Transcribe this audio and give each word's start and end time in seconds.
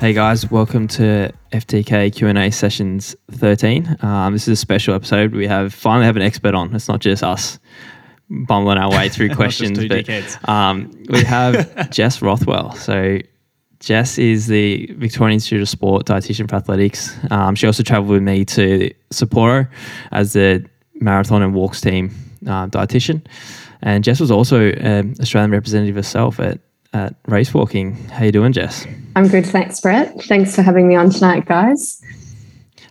Hey 0.00 0.14
guys, 0.14 0.50
welcome 0.50 0.88
to 0.88 1.30
FTK 1.52 2.16
Q&A 2.16 2.50
sessions 2.50 3.14
13. 3.32 3.98
Um, 4.00 4.32
this 4.32 4.48
is 4.48 4.52
a 4.52 4.56
special 4.56 4.94
episode. 4.94 5.34
We 5.34 5.46
have 5.46 5.74
finally 5.74 6.06
have 6.06 6.16
an 6.16 6.22
expert 6.22 6.54
on. 6.54 6.74
It's 6.74 6.88
not 6.88 7.00
just 7.00 7.22
us 7.22 7.58
bumbling 8.30 8.78
our 8.78 8.90
way 8.90 9.10
through 9.10 9.28
questions, 9.34 9.86
but 9.86 10.48
um, 10.48 10.90
we 11.10 11.22
have 11.24 11.90
Jess 11.90 12.22
Rothwell. 12.22 12.72
So 12.76 13.18
Jess 13.80 14.16
is 14.16 14.46
the 14.46 14.86
Victorian 14.96 15.34
Institute 15.34 15.60
of 15.60 15.68
Sport 15.68 16.06
dietitian 16.06 16.48
for 16.48 16.56
athletics. 16.56 17.14
Um, 17.30 17.54
she 17.54 17.66
also 17.66 17.82
travelled 17.82 18.08
with 18.08 18.22
me 18.22 18.46
to 18.46 18.90
Sapporo 19.12 19.68
as 20.12 20.32
the 20.32 20.66
marathon 20.94 21.42
and 21.42 21.52
walks 21.52 21.82
team 21.82 22.10
uh, 22.46 22.68
dietitian. 22.68 23.20
And 23.82 24.02
Jess 24.02 24.18
was 24.18 24.30
also 24.30 24.70
an 24.70 25.16
Australian 25.20 25.50
representative 25.50 25.96
herself 25.96 26.40
at, 26.40 26.58
at 26.92 27.14
race 27.26 27.54
walking. 27.54 27.94
How 28.08 28.24
you 28.24 28.32
doing, 28.32 28.52
Jess? 28.52 28.86
I'm 29.16 29.28
good, 29.28 29.46
thanks, 29.46 29.80
Brett. 29.80 30.20
Thanks 30.24 30.54
for 30.54 30.62
having 30.62 30.88
me 30.88 30.96
on 30.96 31.10
tonight, 31.10 31.46
guys. 31.46 32.02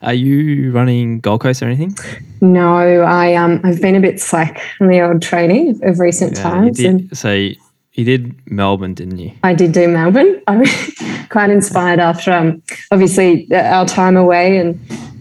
Are 0.01 0.13
you 0.13 0.71
running 0.71 1.19
Gold 1.19 1.41
Coast 1.41 1.61
or 1.61 1.65
anything? 1.65 1.93
No, 2.39 2.77
I 3.01 3.33
um 3.35 3.59
I've 3.65 3.81
been 3.81 3.95
a 3.95 3.99
bit 3.99 4.21
slack 4.21 4.61
on 4.79 4.87
the 4.87 5.01
old 5.01 5.21
training 5.21 5.79
of 5.83 5.99
recent 5.99 6.37
you 6.37 6.43
times, 6.43 6.77
did- 6.77 6.85
and 6.85 7.17
so 7.17 7.33
you 7.33 8.05
did 8.05 8.33
Melbourne, 8.49 8.93
didn't 8.93 9.17
you? 9.17 9.33
I 9.43 9.53
did 9.53 9.73
do 9.73 9.87
Melbourne. 9.89 10.41
I 10.47 10.55
was 10.57 11.27
quite 11.29 11.49
inspired 11.49 11.99
after 11.99 12.31
um 12.31 12.61
obviously 12.91 13.47
uh, 13.51 13.57
our 13.61 13.85
time 13.85 14.15
away, 14.15 14.57
and 14.57 14.79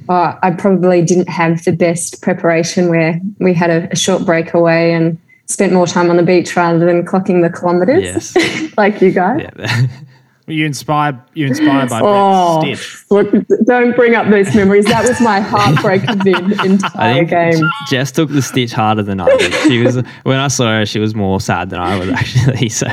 uh, 0.08 0.36
I 0.44 0.52
probably 0.52 1.02
didn't 1.02 1.28
have 1.28 1.64
the 1.64 1.72
best 1.72 2.22
preparation 2.22 2.88
where 2.88 3.20
we 3.40 3.54
had 3.54 3.70
a, 3.70 3.88
a 3.90 3.96
short 3.96 4.24
break 4.24 4.54
away 4.54 4.92
and 4.94 5.18
spent 5.48 5.72
more 5.72 5.86
time 5.86 6.10
on 6.10 6.16
the 6.16 6.22
beach 6.22 6.54
rather 6.56 6.84
than 6.84 7.04
clocking 7.04 7.42
the 7.42 7.50
kilometres 7.58 8.02
Yes. 8.34 8.72
like 8.76 9.00
you 9.00 9.10
guys. 9.10 9.40
Yeah. 9.58 9.86
Were 10.46 10.54
you 10.54 10.64
inspired? 10.64 11.20
You 11.34 11.46
inspired 11.46 11.90
by 11.90 12.00
Oh, 12.02 12.60
stitch? 12.62 13.04
look! 13.10 13.30
Don't 13.66 13.94
bring 13.94 14.14
up 14.14 14.30
those 14.30 14.54
memories. 14.54 14.86
That 14.86 15.06
was 15.06 15.20
my 15.20 15.40
heartbreak 15.40 16.08
of 16.08 16.18
the 16.24 16.34
I 16.58 16.64
entire 16.64 17.14
think 17.26 17.30
game. 17.60 17.68
Jess 17.90 18.10
took 18.12 18.30
the 18.30 18.40
stitch 18.40 18.72
harder 18.72 19.02
than 19.02 19.20
I 19.20 19.26
did. 19.36 19.52
She 19.68 19.82
was 19.82 19.96
when 20.22 20.38
I 20.38 20.48
saw 20.48 20.78
her, 20.78 20.86
she 20.86 21.00
was 21.00 21.14
more 21.14 21.38
sad 21.40 21.68
than 21.68 21.80
I 21.80 21.98
was 21.98 22.08
actually. 22.08 22.68
So 22.70 22.86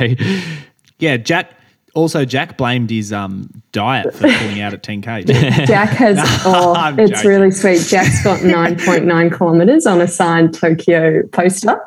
Yeah, 0.98 1.16
Jack. 1.16 1.50
Also, 1.96 2.26
Jack 2.26 2.58
blamed 2.58 2.90
his 2.90 3.10
um, 3.12 3.50
diet 3.72 4.12
for 4.14 4.28
pulling 4.28 4.60
out 4.60 4.74
at 4.74 4.82
10k. 4.82 5.26
Jack 5.66 5.88
has, 5.90 6.18
oh, 6.44 6.74
I'm 6.74 6.98
it's 7.00 7.10
joking. 7.10 7.28
really 7.28 7.50
sweet. 7.50 7.80
Jack's 7.88 8.22
got 8.22 8.40
9.9 8.40 9.32
kilometers 9.32 9.86
on 9.86 10.02
a 10.02 10.06
signed 10.06 10.52
Tokyo 10.52 11.22
poster. 11.32 11.80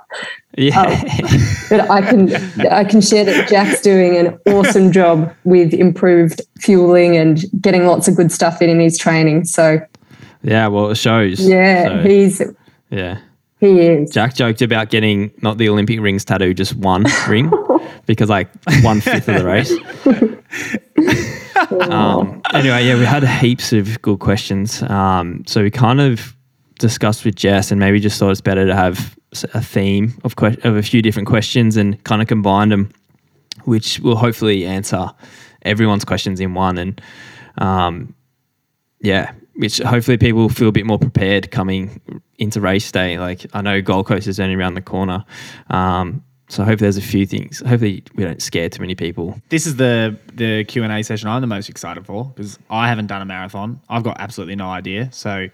yeah, 0.58 1.00
But 1.70 1.90
I 1.92 2.02
can, 2.02 2.34
I 2.68 2.84
can 2.84 3.02
share 3.02 3.24
that 3.24 3.48
Jack's 3.48 3.82
doing 3.82 4.18
an 4.18 4.40
awesome 4.48 4.92
job 4.92 5.32
with 5.44 5.74
improved 5.76 6.42
fueling 6.60 7.16
and 7.16 7.44
getting 7.62 7.86
lots 7.86 8.08
of 8.08 8.16
good 8.16 8.32
stuff 8.32 8.62
in 8.64 8.70
in 8.70 8.80
his 8.80 8.98
training. 8.98 9.46
So 9.46 9.80
yeah. 10.42 10.68
Well, 10.68 10.90
it 10.90 10.96
shows. 10.96 11.40
yeah, 11.48 11.86
So, 12.02 12.10
he's, 12.10 12.42
yeah. 12.90 13.20
He 13.60 13.80
is. 13.80 14.12
Jack 14.12 14.36
joked 14.36 14.62
about 14.62 14.90
getting 14.90 15.32
not 15.42 15.58
the 15.58 15.68
Olympic 15.70 16.00
rings 16.00 16.24
tattoo, 16.24 16.54
just 16.54 16.76
one 16.76 17.06
ring, 17.28 17.52
because 18.06 18.30
like 18.30 18.50
one 18.82 19.02
fifth 19.02 19.28
of 19.28 19.40
the 19.40 19.46
race. 19.46 19.72
um, 21.90 22.42
anyway, 22.54 22.86
yeah, 22.86 22.98
we 22.98 23.06
had 23.06 23.24
heaps 23.24 23.74
of 23.74 24.02
good 24.02 24.20
questions. 24.20 24.82
Um, 24.84 25.44
so 25.46 25.62
we 25.62 25.72
kind 25.72 26.00
of 26.00 26.36
discussed 26.80 27.26
with 27.26 27.36
Jess, 27.36 27.72
and 27.72 27.80
maybe 27.80 28.00
just 28.00 28.18
thought 28.18 28.32
it's 28.32 28.42
better 28.42 28.66
to 28.66 28.76
have 28.76 29.18
a 29.54 29.62
theme 29.62 30.18
of 30.24 30.36
que- 30.36 30.58
of 30.64 30.76
a 30.76 30.82
few 30.82 31.02
different 31.02 31.28
questions 31.28 31.78
and 31.78 32.02
kind 32.04 32.22
of 32.22 32.28
combine 32.28 32.70
them, 32.70 32.92
which 33.66 34.00
will 34.00 34.16
hopefully 34.16 34.66
answer 34.66 35.12
everyone's 35.64 36.06
questions 36.06 36.40
in 36.40 36.54
one. 36.54 36.78
And 36.78 37.02
um, 37.58 38.16
yeah, 39.02 39.34
which 39.60 39.80
hopefully 39.80 40.18
people 40.18 40.40
will 40.42 40.48
feel 40.50 40.70
a 40.70 40.72
bit 40.72 40.86
more 40.86 40.98
prepared 40.98 41.52
coming 41.52 42.00
into 42.38 42.62
race 42.62 42.90
day. 42.92 43.20
Like 43.20 43.46
I 43.54 43.62
know 43.62 43.82
Gold 43.82 44.08
Coast 44.08 44.26
is 44.26 44.40
only 44.40 44.56
around 44.56 44.76
the 44.76 44.82
corner. 44.82 45.26
Um, 45.70 46.24
so 46.48 46.64
hopefully 46.64 46.86
there's 46.86 46.98
a 46.98 47.02
few 47.02 47.26
things. 47.26 47.60
Hopefully 47.60 48.04
we 48.16 48.24
don't 48.24 48.42
scare 48.42 48.70
too 48.70 48.82
many 48.82 48.96
people. 48.96 49.40
this 49.50 49.68
is 49.68 49.76
the 49.76 50.18
the 50.34 50.64
Q 50.64 50.84
and 50.84 50.94
A 50.94 51.04
session 51.04 51.28
I'm 51.28 51.42
the 51.42 51.48
most 51.48 51.68
excited 51.70 52.06
for 52.06 52.32
because 52.34 52.58
I 52.70 52.88
haven't 52.88 53.08
done 53.08 53.22
a 53.22 53.26
marathon. 53.26 53.82
I've 53.90 54.04
got 54.04 54.16
absolutely 54.20 54.56
no 54.56 54.70
idea, 54.70 55.10
so 55.12 55.48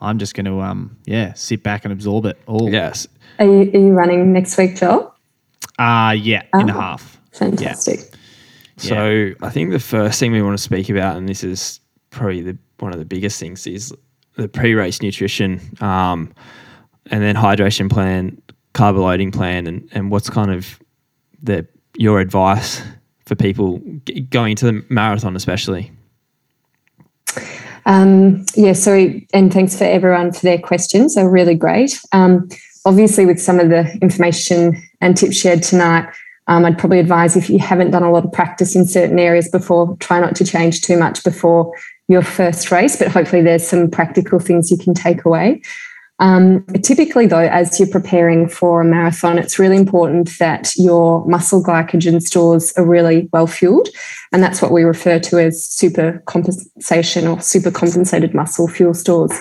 I'm 0.00 0.18
just 0.18 0.34
going 0.34 0.46
to 0.46 0.60
um 0.60 0.96
yeah 1.04 1.32
sit 1.34 1.62
back 1.64 1.84
and 1.84 1.92
absorb 1.92 2.26
it 2.26 2.38
all. 2.46 2.70
Yes. 2.70 3.08
Are 3.40 3.44
you, 3.44 3.70
are 3.74 3.78
you 3.86 3.90
running 3.92 4.32
next 4.32 4.56
week, 4.56 4.76
Joel? 4.76 5.14
Uh 5.80 6.14
yeah, 6.16 6.42
in 6.54 6.70
a 6.70 6.76
Oh. 6.76 6.80
half. 6.80 7.20
Fantastic. 7.32 8.00
So 8.76 9.32
I 9.42 9.50
think 9.50 9.72
the 9.72 9.80
first 9.80 10.20
thing 10.20 10.30
we 10.30 10.40
want 10.42 10.56
to 10.56 10.62
speak 10.62 10.88
about, 10.88 11.16
and 11.16 11.28
this 11.28 11.42
is 11.42 11.80
probably 12.10 12.42
the 12.42 12.56
one 12.78 12.92
of 12.92 12.98
the 12.98 13.04
biggest 13.04 13.38
things, 13.40 13.66
is 13.66 13.94
the 14.36 14.48
pre-race 14.48 15.02
nutrition, 15.02 15.60
um, 15.80 16.32
and 17.10 17.22
then 17.22 17.34
hydration 17.34 17.90
plan, 17.90 18.40
carb 18.74 18.96
loading 18.96 19.32
plan, 19.32 19.66
and 19.66 19.88
and 19.92 20.10
what's 20.10 20.30
kind 20.30 20.50
of 20.50 20.78
the 21.42 21.66
your 21.96 22.20
advice 22.20 22.82
for 23.26 23.34
people 23.34 23.80
g- 24.06 24.20
going 24.20 24.56
to 24.56 24.66
the 24.66 24.84
marathon, 24.88 25.36
especially. 25.36 25.90
Um, 27.86 28.44
yeah, 28.54 28.74
so, 28.74 29.10
and 29.32 29.52
thanks 29.52 29.76
for 29.76 29.84
everyone 29.84 30.32
for 30.32 30.40
their 30.40 30.58
questions. 30.58 31.14
They're 31.14 31.28
really 31.28 31.54
great. 31.54 31.98
Um, 32.12 32.48
obviously, 32.84 33.24
with 33.24 33.40
some 33.40 33.58
of 33.58 33.70
the 33.70 33.90
information 34.02 34.80
and 35.00 35.16
tips 35.16 35.36
shared 35.36 35.62
tonight, 35.62 36.06
um, 36.48 36.64
I'd 36.64 36.78
probably 36.78 36.98
advise 36.98 37.36
if 37.36 37.48
you 37.48 37.58
haven't 37.58 37.90
done 37.90 38.02
a 38.02 38.10
lot 38.10 38.24
of 38.24 38.32
practice 38.32 38.76
in 38.76 38.86
certain 38.86 39.18
areas 39.18 39.48
before, 39.48 39.96
try 40.00 40.20
not 40.20 40.36
to 40.36 40.44
change 40.44 40.82
too 40.82 40.98
much 40.98 41.24
before 41.24 41.72
your 42.08 42.22
first 42.22 42.70
race, 42.70 42.96
but 42.96 43.08
hopefully 43.08 43.42
there's 43.42 43.66
some 43.66 43.90
practical 43.90 44.38
things 44.38 44.70
you 44.70 44.78
can 44.78 44.94
take 44.94 45.24
away. 45.24 45.62
Um, 46.20 46.64
typically, 46.82 47.26
though, 47.26 47.38
as 47.38 47.78
you're 47.78 47.88
preparing 47.88 48.48
for 48.48 48.80
a 48.80 48.84
marathon, 48.84 49.38
it's 49.38 49.58
really 49.58 49.76
important 49.76 50.36
that 50.38 50.72
your 50.76 51.24
muscle 51.26 51.62
glycogen 51.62 52.20
stores 52.20 52.72
are 52.72 52.84
really 52.84 53.28
well 53.32 53.46
fueled. 53.46 53.88
And 54.32 54.42
that's 54.42 54.60
what 54.60 54.72
we 54.72 54.82
refer 54.82 55.20
to 55.20 55.38
as 55.38 55.64
super 55.64 56.20
compensation 56.26 57.28
or 57.28 57.40
super 57.40 57.70
compensated 57.70 58.34
muscle 58.34 58.66
fuel 58.66 58.94
stores, 58.94 59.32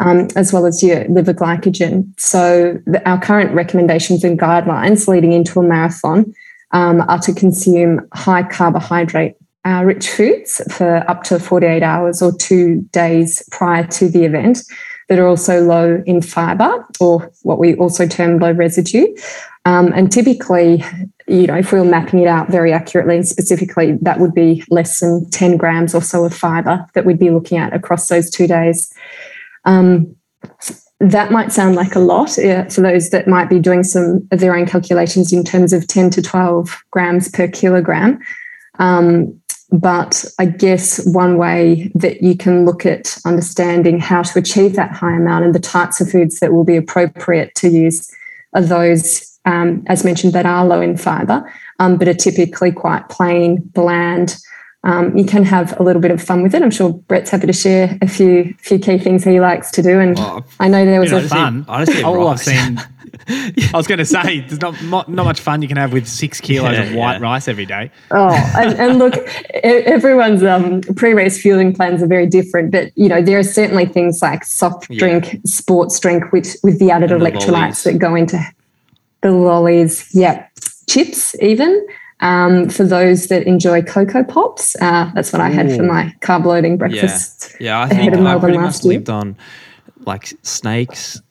um, 0.00 0.28
as 0.36 0.52
well 0.52 0.66
as 0.66 0.82
your 0.82 1.08
liver 1.08 1.32
glycogen. 1.32 2.12
So, 2.20 2.78
the, 2.84 3.06
our 3.08 3.20
current 3.20 3.54
recommendations 3.54 4.22
and 4.22 4.38
guidelines 4.38 5.08
leading 5.08 5.32
into 5.32 5.60
a 5.60 5.62
marathon 5.62 6.34
um, 6.72 7.00
are 7.08 7.20
to 7.20 7.32
consume 7.32 8.06
high 8.12 8.42
carbohydrate. 8.42 9.34
Uh, 9.68 9.82
rich 9.84 10.08
foods 10.08 10.62
for 10.70 11.04
up 11.10 11.24
to 11.24 11.38
48 11.38 11.82
hours 11.82 12.22
or 12.22 12.34
two 12.34 12.80
days 12.90 13.46
prior 13.50 13.86
to 13.88 14.08
the 14.08 14.24
event 14.24 14.62
that 15.08 15.18
are 15.18 15.26
also 15.26 15.60
low 15.60 16.02
in 16.06 16.22
fiber 16.22 16.86
or 17.00 17.30
what 17.42 17.58
we 17.58 17.74
also 17.74 18.06
term 18.06 18.38
low 18.38 18.52
residue. 18.52 19.06
Um, 19.66 19.92
and 19.92 20.10
typically, 20.10 20.82
you 21.26 21.46
know, 21.46 21.56
if 21.56 21.70
we 21.70 21.78
were 21.78 21.84
mapping 21.84 22.20
it 22.20 22.28
out 22.28 22.48
very 22.48 22.72
accurately 22.72 23.16
and 23.16 23.28
specifically, 23.28 23.98
that 24.00 24.20
would 24.20 24.32
be 24.32 24.64
less 24.70 25.00
than 25.00 25.28
10 25.28 25.58
grams 25.58 25.94
or 25.94 26.00
so 26.00 26.24
of 26.24 26.32
fiber 26.32 26.86
that 26.94 27.04
we'd 27.04 27.18
be 27.18 27.30
looking 27.30 27.58
at 27.58 27.74
across 27.74 28.08
those 28.08 28.30
two 28.30 28.46
days. 28.46 28.90
Um, 29.66 30.16
that 31.00 31.30
might 31.30 31.52
sound 31.52 31.76
like 31.76 31.94
a 31.94 32.00
lot 32.00 32.38
uh, 32.38 32.64
for 32.70 32.80
those 32.80 33.10
that 33.10 33.28
might 33.28 33.50
be 33.50 33.60
doing 33.60 33.84
some 33.84 34.26
of 34.32 34.40
their 34.40 34.56
own 34.56 34.64
calculations 34.64 35.30
in 35.30 35.44
terms 35.44 35.74
of 35.74 35.86
10 35.86 36.08
to 36.08 36.22
12 36.22 36.84
grams 36.90 37.28
per 37.28 37.48
kilogram. 37.48 38.18
Um, 38.78 39.38
but 39.70 40.24
I 40.38 40.46
guess 40.46 41.04
one 41.06 41.36
way 41.36 41.90
that 41.94 42.22
you 42.22 42.36
can 42.36 42.64
look 42.64 42.86
at 42.86 43.18
understanding 43.26 44.00
how 44.00 44.22
to 44.22 44.38
achieve 44.38 44.76
that 44.76 44.92
high 44.92 45.14
amount 45.14 45.44
and 45.44 45.54
the 45.54 45.60
types 45.60 46.00
of 46.00 46.10
foods 46.10 46.40
that 46.40 46.52
will 46.52 46.64
be 46.64 46.76
appropriate 46.76 47.54
to 47.56 47.68
use 47.68 48.10
are 48.54 48.62
those, 48.62 49.38
um, 49.44 49.84
as 49.86 50.04
mentioned, 50.04 50.32
that 50.32 50.46
are 50.46 50.64
low 50.64 50.80
in 50.80 50.96
fiber, 50.96 51.52
um, 51.80 51.98
but 51.98 52.08
are 52.08 52.14
typically 52.14 52.72
quite 52.72 53.08
plain, 53.10 53.60
bland. 53.74 54.38
Um, 54.84 55.16
you 55.16 55.24
can 55.24 55.44
have 55.44 55.78
a 55.78 55.82
little 55.82 56.00
bit 56.00 56.12
of 56.12 56.22
fun 56.22 56.42
with 56.42 56.54
it. 56.54 56.62
I'm 56.62 56.70
sure 56.70 56.94
Brett's 56.94 57.30
happy 57.30 57.46
to 57.48 57.52
share 57.52 57.98
a 58.00 58.08
few 58.08 58.54
few 58.60 58.78
key 58.78 58.96
things 58.96 59.24
he 59.24 59.40
likes 59.40 59.70
to 59.72 59.82
do. 59.82 60.00
And 60.00 60.16
Well, 60.16 60.46
I 60.60 60.68
know 60.68 60.86
there 60.86 61.00
was 61.00 61.10
You 61.10 61.18
know, 61.18 61.24
a 61.24 61.28
fun. 61.28 61.66
I 61.68 61.84
just 61.84 61.98
eat 61.98 62.04
All 62.04 62.28
I've 62.28 62.40
seen. 62.40 62.80
I 63.28 63.70
was 63.74 63.86
going 63.86 63.98
to 63.98 64.04
say, 64.04 64.40
there's 64.40 64.60
not 64.60 64.80
mo- 64.82 65.04
not 65.08 65.24
much 65.24 65.40
fun 65.40 65.62
you 65.62 65.68
can 65.68 65.76
have 65.76 65.92
with 65.92 66.06
six 66.08 66.40
kilos 66.40 66.72
Yeah, 66.76 66.82
of 66.84 66.94
white 66.94 67.14
yeah. 67.18 67.22
rice 67.22 67.48
every 67.48 67.66
day. 67.66 67.90
Oh, 68.10 68.30
and, 68.56 68.74
and 68.78 68.98
look, 68.98 69.14
everyone's 69.62 70.42
um, 70.42 70.80
pre-race 70.96 71.40
fueling 71.40 71.74
plans 71.74 72.02
are 72.02 72.06
very 72.06 72.26
different, 72.26 72.70
but 72.72 72.90
you 72.96 73.08
know 73.08 73.22
there 73.22 73.38
are 73.38 73.42
certainly 73.44 73.86
things 73.86 74.22
like 74.22 74.44
soft 74.44 74.88
Yeah. 74.90 74.98
drink, 74.98 75.40
sports 75.44 75.98
drink, 76.00 76.32
with 76.32 76.56
with 76.62 76.78
the 76.78 76.90
added 76.90 77.12
And 77.12 77.22
electrolytes 77.22 77.50
lollies. 77.52 77.82
that 77.84 77.98
go 77.98 78.14
into 78.14 78.38
the 79.20 79.30
lollies. 79.32 80.08
Yeah, 80.14 80.46
chips 80.88 81.34
even. 81.42 81.86
Um, 82.20 82.68
for 82.68 82.82
those 82.82 83.28
that 83.28 83.44
enjoy 83.46 83.80
cocoa 83.82 84.24
pops, 84.24 84.74
uh, 84.82 85.08
that's 85.14 85.32
what 85.32 85.40
I 85.40 85.50
had 85.50 85.70
for 85.70 85.84
my 85.84 86.12
carb 86.20 86.44
loading 86.46 86.76
breakfast. 86.76 87.54
Yeah, 87.60 87.80
I 87.80 87.88
think 87.88 88.12
of 88.12 88.26
I 88.26 88.38
pretty 88.40 88.58
much 88.58 88.82
lived 88.82 89.08
on 89.08 89.36
like 90.04 90.32
snakes, 90.42 91.22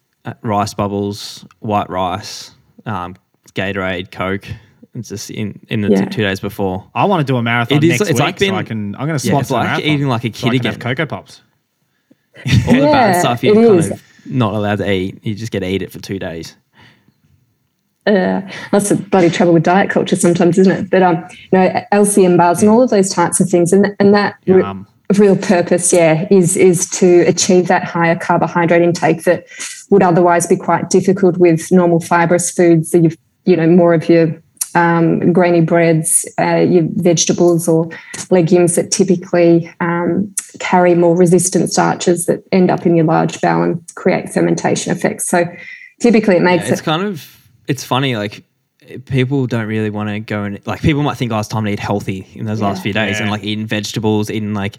rice 0.42 0.74
bubbles, 0.74 1.46
white 1.60 1.90
rice, 1.90 2.52
um, 2.86 3.16
Gatorade, 3.54 4.12
Coke. 4.12 4.46
It's 4.94 5.10
just 5.10 5.30
in 5.30 5.60
in 5.70 5.82
the 5.82 5.90
Yeah. 5.90 6.06
two 6.06 6.24
days 6.24 6.40
before. 6.40 6.84
I 6.96 7.06
want 7.06 7.26
to 7.26 7.32
do 7.32 7.38
a 7.38 7.44
marathon 7.44 7.78
It 7.78 7.84
is- 7.84 7.90
next 8.00 8.02
it's 8.02 8.12
week, 8.14 8.20
like 8.20 8.40
being- 8.40 8.52
so 8.54 8.58
I 8.58 8.64
can. 8.64 8.96
I'm 8.96 9.08
going 9.08 9.20
to 9.20 9.26
Yeah, 9.28 9.32
swap 9.32 9.42
it's 9.42 9.52
like 9.52 9.66
marathon, 9.68 9.90
eating 9.90 10.08
like 10.08 10.24
a 10.24 10.34
so 10.34 10.48
I 10.48 10.52
kid 10.52 10.62
can 10.62 10.66
have 10.72 10.76
again. 10.78 10.96
Cocoa 10.96 11.06
Pops. 11.06 11.42
All 12.68 12.74
the 12.74 12.80
bad 12.82 13.20
stuff 13.20 13.44
you're 13.44 13.56
kind 13.56 13.80
is. 13.80 13.92
of 13.92 14.02
not 14.26 14.54
allowed 14.54 14.78
to 14.80 14.92
eat. 14.92 15.20
You 15.24 15.34
just 15.36 15.52
get 15.52 15.60
to 15.62 15.68
eat 15.68 15.82
it 15.82 15.92
for 15.92 16.00
two 16.00 16.20
days. 16.20 16.56
Uh, 18.06 18.42
that's 18.72 18.90
the 18.90 18.96
bloody 18.96 19.30
trouble 19.30 19.54
with 19.54 19.64
diet 19.64 19.90
culture 19.90 20.16
sometimes, 20.16 20.58
isn't 20.58 20.72
it? 20.72 20.90
But 20.90 21.04
um, 21.04 21.26
you 21.52 21.60
know, 21.60 21.82
LCM 21.92 22.38
bars 22.38 22.62
and 22.62 22.70
all 22.72 22.82
of 22.82 22.90
those 22.90 23.10
types 23.10 23.40
of 23.42 23.50
things, 23.50 23.74
and 23.74 23.96
and 24.00 24.14
that 24.14 24.36
re- 24.48 24.62
Yum. 24.62 24.88
Real 25.18 25.38
purpose, 25.38 25.94
yeah, 25.94 26.28
is 26.30 26.58
is 26.58 26.90
to 26.92 27.22
achieve 27.22 27.68
that 27.68 27.84
higher 27.84 28.16
carbohydrate 28.16 28.82
intake 28.82 29.24
that 29.24 29.48
would 29.90 30.04
otherwise 30.04 30.48
be 30.48 30.58
quite 30.58 30.90
difficult 30.90 31.38
with 31.38 31.72
normal 31.72 32.00
fibrous 32.00 32.52
foods. 32.52 32.92
So 32.92 32.98
you've 32.98 33.18
you 33.46 33.56
know 33.56 33.68
more 33.68 33.94
of 33.94 34.10
your 34.10 34.42
um, 34.76 35.34
grainy 35.34 35.62
breads, 35.62 36.28
uh, 36.40 36.58
your 36.58 36.84
vegetables 36.96 37.68
or 37.68 37.90
legumes 38.30 38.76
that 38.76 38.92
typically 38.92 39.74
um, 39.80 40.34
carry 40.60 40.94
more 40.94 41.16
resistant 41.16 41.72
starches 41.72 42.26
that 42.28 42.44
end 42.52 42.70
up 42.70 42.86
in 42.86 42.96
your 42.96 43.06
large 43.06 43.42
bowel 43.42 43.64
and 43.64 43.96
create 43.96 44.30
fermentation 44.30 44.92
effects. 44.92 45.28
So 45.28 45.46
typically, 46.00 46.36
it 46.36 46.44
makes 46.44 46.70
It's 46.70 46.82
it 46.82 46.84
kind 46.84 47.04
of 47.04 47.38
it's 47.68 47.84
funny 47.84 48.16
like 48.16 48.44
people 49.06 49.48
don't 49.48 49.68
really 49.68 49.90
want 49.90 50.10
to 50.10 50.20
go 50.20 50.44
and 50.44 50.66
like 50.66 50.82
people 50.82 51.04
might 51.04 51.18
think 51.18 51.32
oh 51.32 51.40
it's 51.40 51.48
time 51.48 51.66
to 51.66 51.72
eat 51.72 51.80
healthy 51.80 52.28
in 52.34 52.46
those 52.46 52.62
last 52.62 52.84
few 52.84 52.94
days 52.94 53.20
and 53.20 53.30
like 53.30 53.44
eating 53.44 53.66
vegetables 53.66 54.30
eating 54.30 54.54
like 54.54 54.78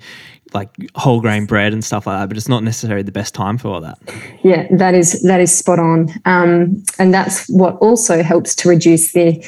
like 0.55 0.71
whole 0.95 1.21
grain 1.21 1.47
bread 1.47 1.73
and 1.73 1.85
stuff 1.85 2.07
like 2.07 2.19
that 2.21 2.29
but 2.29 2.37
it's 2.37 2.49
not 2.49 2.63
necessarily 2.63 3.03
the 3.03 3.13
best 3.13 3.35
time 3.35 3.59
for 3.59 3.69
all 3.69 3.81
that. 3.81 3.99
Yeah, 4.43 4.67
that 4.71 4.95
is 4.95 5.23
that 5.23 5.41
is 5.41 5.57
spot 5.57 5.79
on, 5.79 6.11
um, 6.25 6.83
and 6.99 7.13
that's 7.13 7.49
what 7.49 7.77
also 7.79 8.23
helps 8.23 8.55
to 8.57 8.69
reduce 8.69 9.13
the 9.13 9.45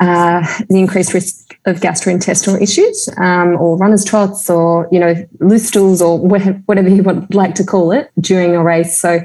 uh, 0.00 0.46
the 0.68 0.78
increased 0.78 1.14
risk 1.14 1.56
of 1.66 1.80
gastrointestinal 1.80 2.60
issues, 2.60 3.08
um, 3.18 3.56
or 3.60 3.76
runner's 3.76 4.04
trots, 4.04 4.48
or 4.48 4.88
you 4.90 5.00
know 5.00 5.14
loose 5.40 5.68
stools, 5.68 6.00
or 6.00 6.18
whatever 6.18 6.88
you 6.88 7.02
would 7.02 7.34
like 7.34 7.54
to 7.56 7.64
call 7.64 7.92
it 7.92 8.10
during 8.20 8.54
a 8.54 8.62
race. 8.62 8.98
So 8.98 9.20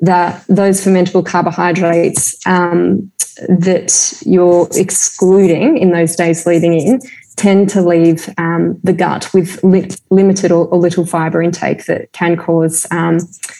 that 0.00 0.44
those 0.46 0.84
fermentable 0.84 1.24
carbohydrates 1.24 2.36
um, 2.46 3.10
that 3.48 4.12
you're 4.24 4.68
excluding 4.74 5.78
in 5.78 5.90
those 5.92 6.16
days 6.16 6.46
leading 6.46 6.74
in 6.74 7.00
tend 7.36 7.68
to 7.68 7.82
leave 7.82 8.32
um, 8.38 8.80
the 8.82 8.94
gut 8.94 9.32
with 9.34 9.62
li- 9.62 9.90
limited 10.10 10.50
or, 10.50 10.66
or 10.68 10.78
little 10.78 11.04
fiber 11.04 11.42
intake 11.42 11.84
that 11.84 12.10
can 12.12 12.36
cause 12.36 12.86
um, 12.90 13.18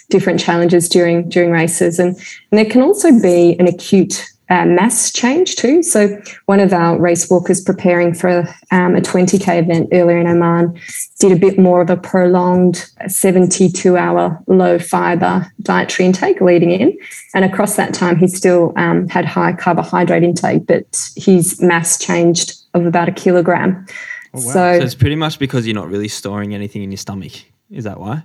different 0.09 0.41
challenges 0.41 0.89
during 0.89 1.29
during 1.29 1.51
races, 1.51 1.99
and, 1.99 2.17
and 2.51 2.59
there 2.59 2.65
can 2.65 2.83
also 2.83 3.13
be 3.21 3.55
an 3.59 3.69
acute 3.69 4.27
uh, 4.49 4.65
mass 4.65 5.11
change 5.11 5.57
too. 5.57 5.83
So 5.83 6.21
one 6.47 6.61
of 6.61 6.73
our 6.73 6.99
race 6.99 7.29
walkers 7.29 7.61
preparing 7.61 8.15
for 8.15 8.49
um, 8.71 8.95
a 8.95 9.01
20k 9.01 9.61
event 9.63 9.89
earlier 9.93 10.19
in 10.19 10.27
Oman 10.27 10.81
did 11.19 11.33
a 11.33 11.37
bit 11.37 11.59
more 11.59 11.81
of 11.81 11.91
a 11.91 11.97
prolonged 11.97 12.89
72 13.09 13.97
hour 13.97 14.41
low 14.47 14.79
fiber 14.79 15.51
dietary 15.63 16.07
intake 16.07 16.41
leading 16.41 16.71
in, 16.71 16.97
and 17.35 17.45
across 17.45 17.77
that 17.77 17.93
time 17.93 18.17
he 18.17 18.29
still 18.29 18.73
um, 18.77 19.09
had 19.09 19.25
high 19.25 19.53
carbohydrate 19.53 20.23
intake, 20.23 20.67
but 20.67 21.11
his 21.17 21.61
mass 21.61 21.99
changed 21.99 22.55
of 22.75 22.87
about 22.87 23.09
a 23.09 23.13
kilogram. 23.13 23.85
wow. 24.33 24.41
So 24.41 24.79
so 24.79 24.85
it's 24.85 24.95
pretty 24.95 25.17
much 25.17 25.39
because 25.39 25.67
you're 25.67 25.75
not 25.75 25.89
really 25.89 26.09
storing 26.09 26.55
anything 26.55 26.83
in 26.83 26.91
your 26.91 26.99
stomach 26.99 27.33
is 27.71 27.85
that 27.85 27.99
why 27.99 28.23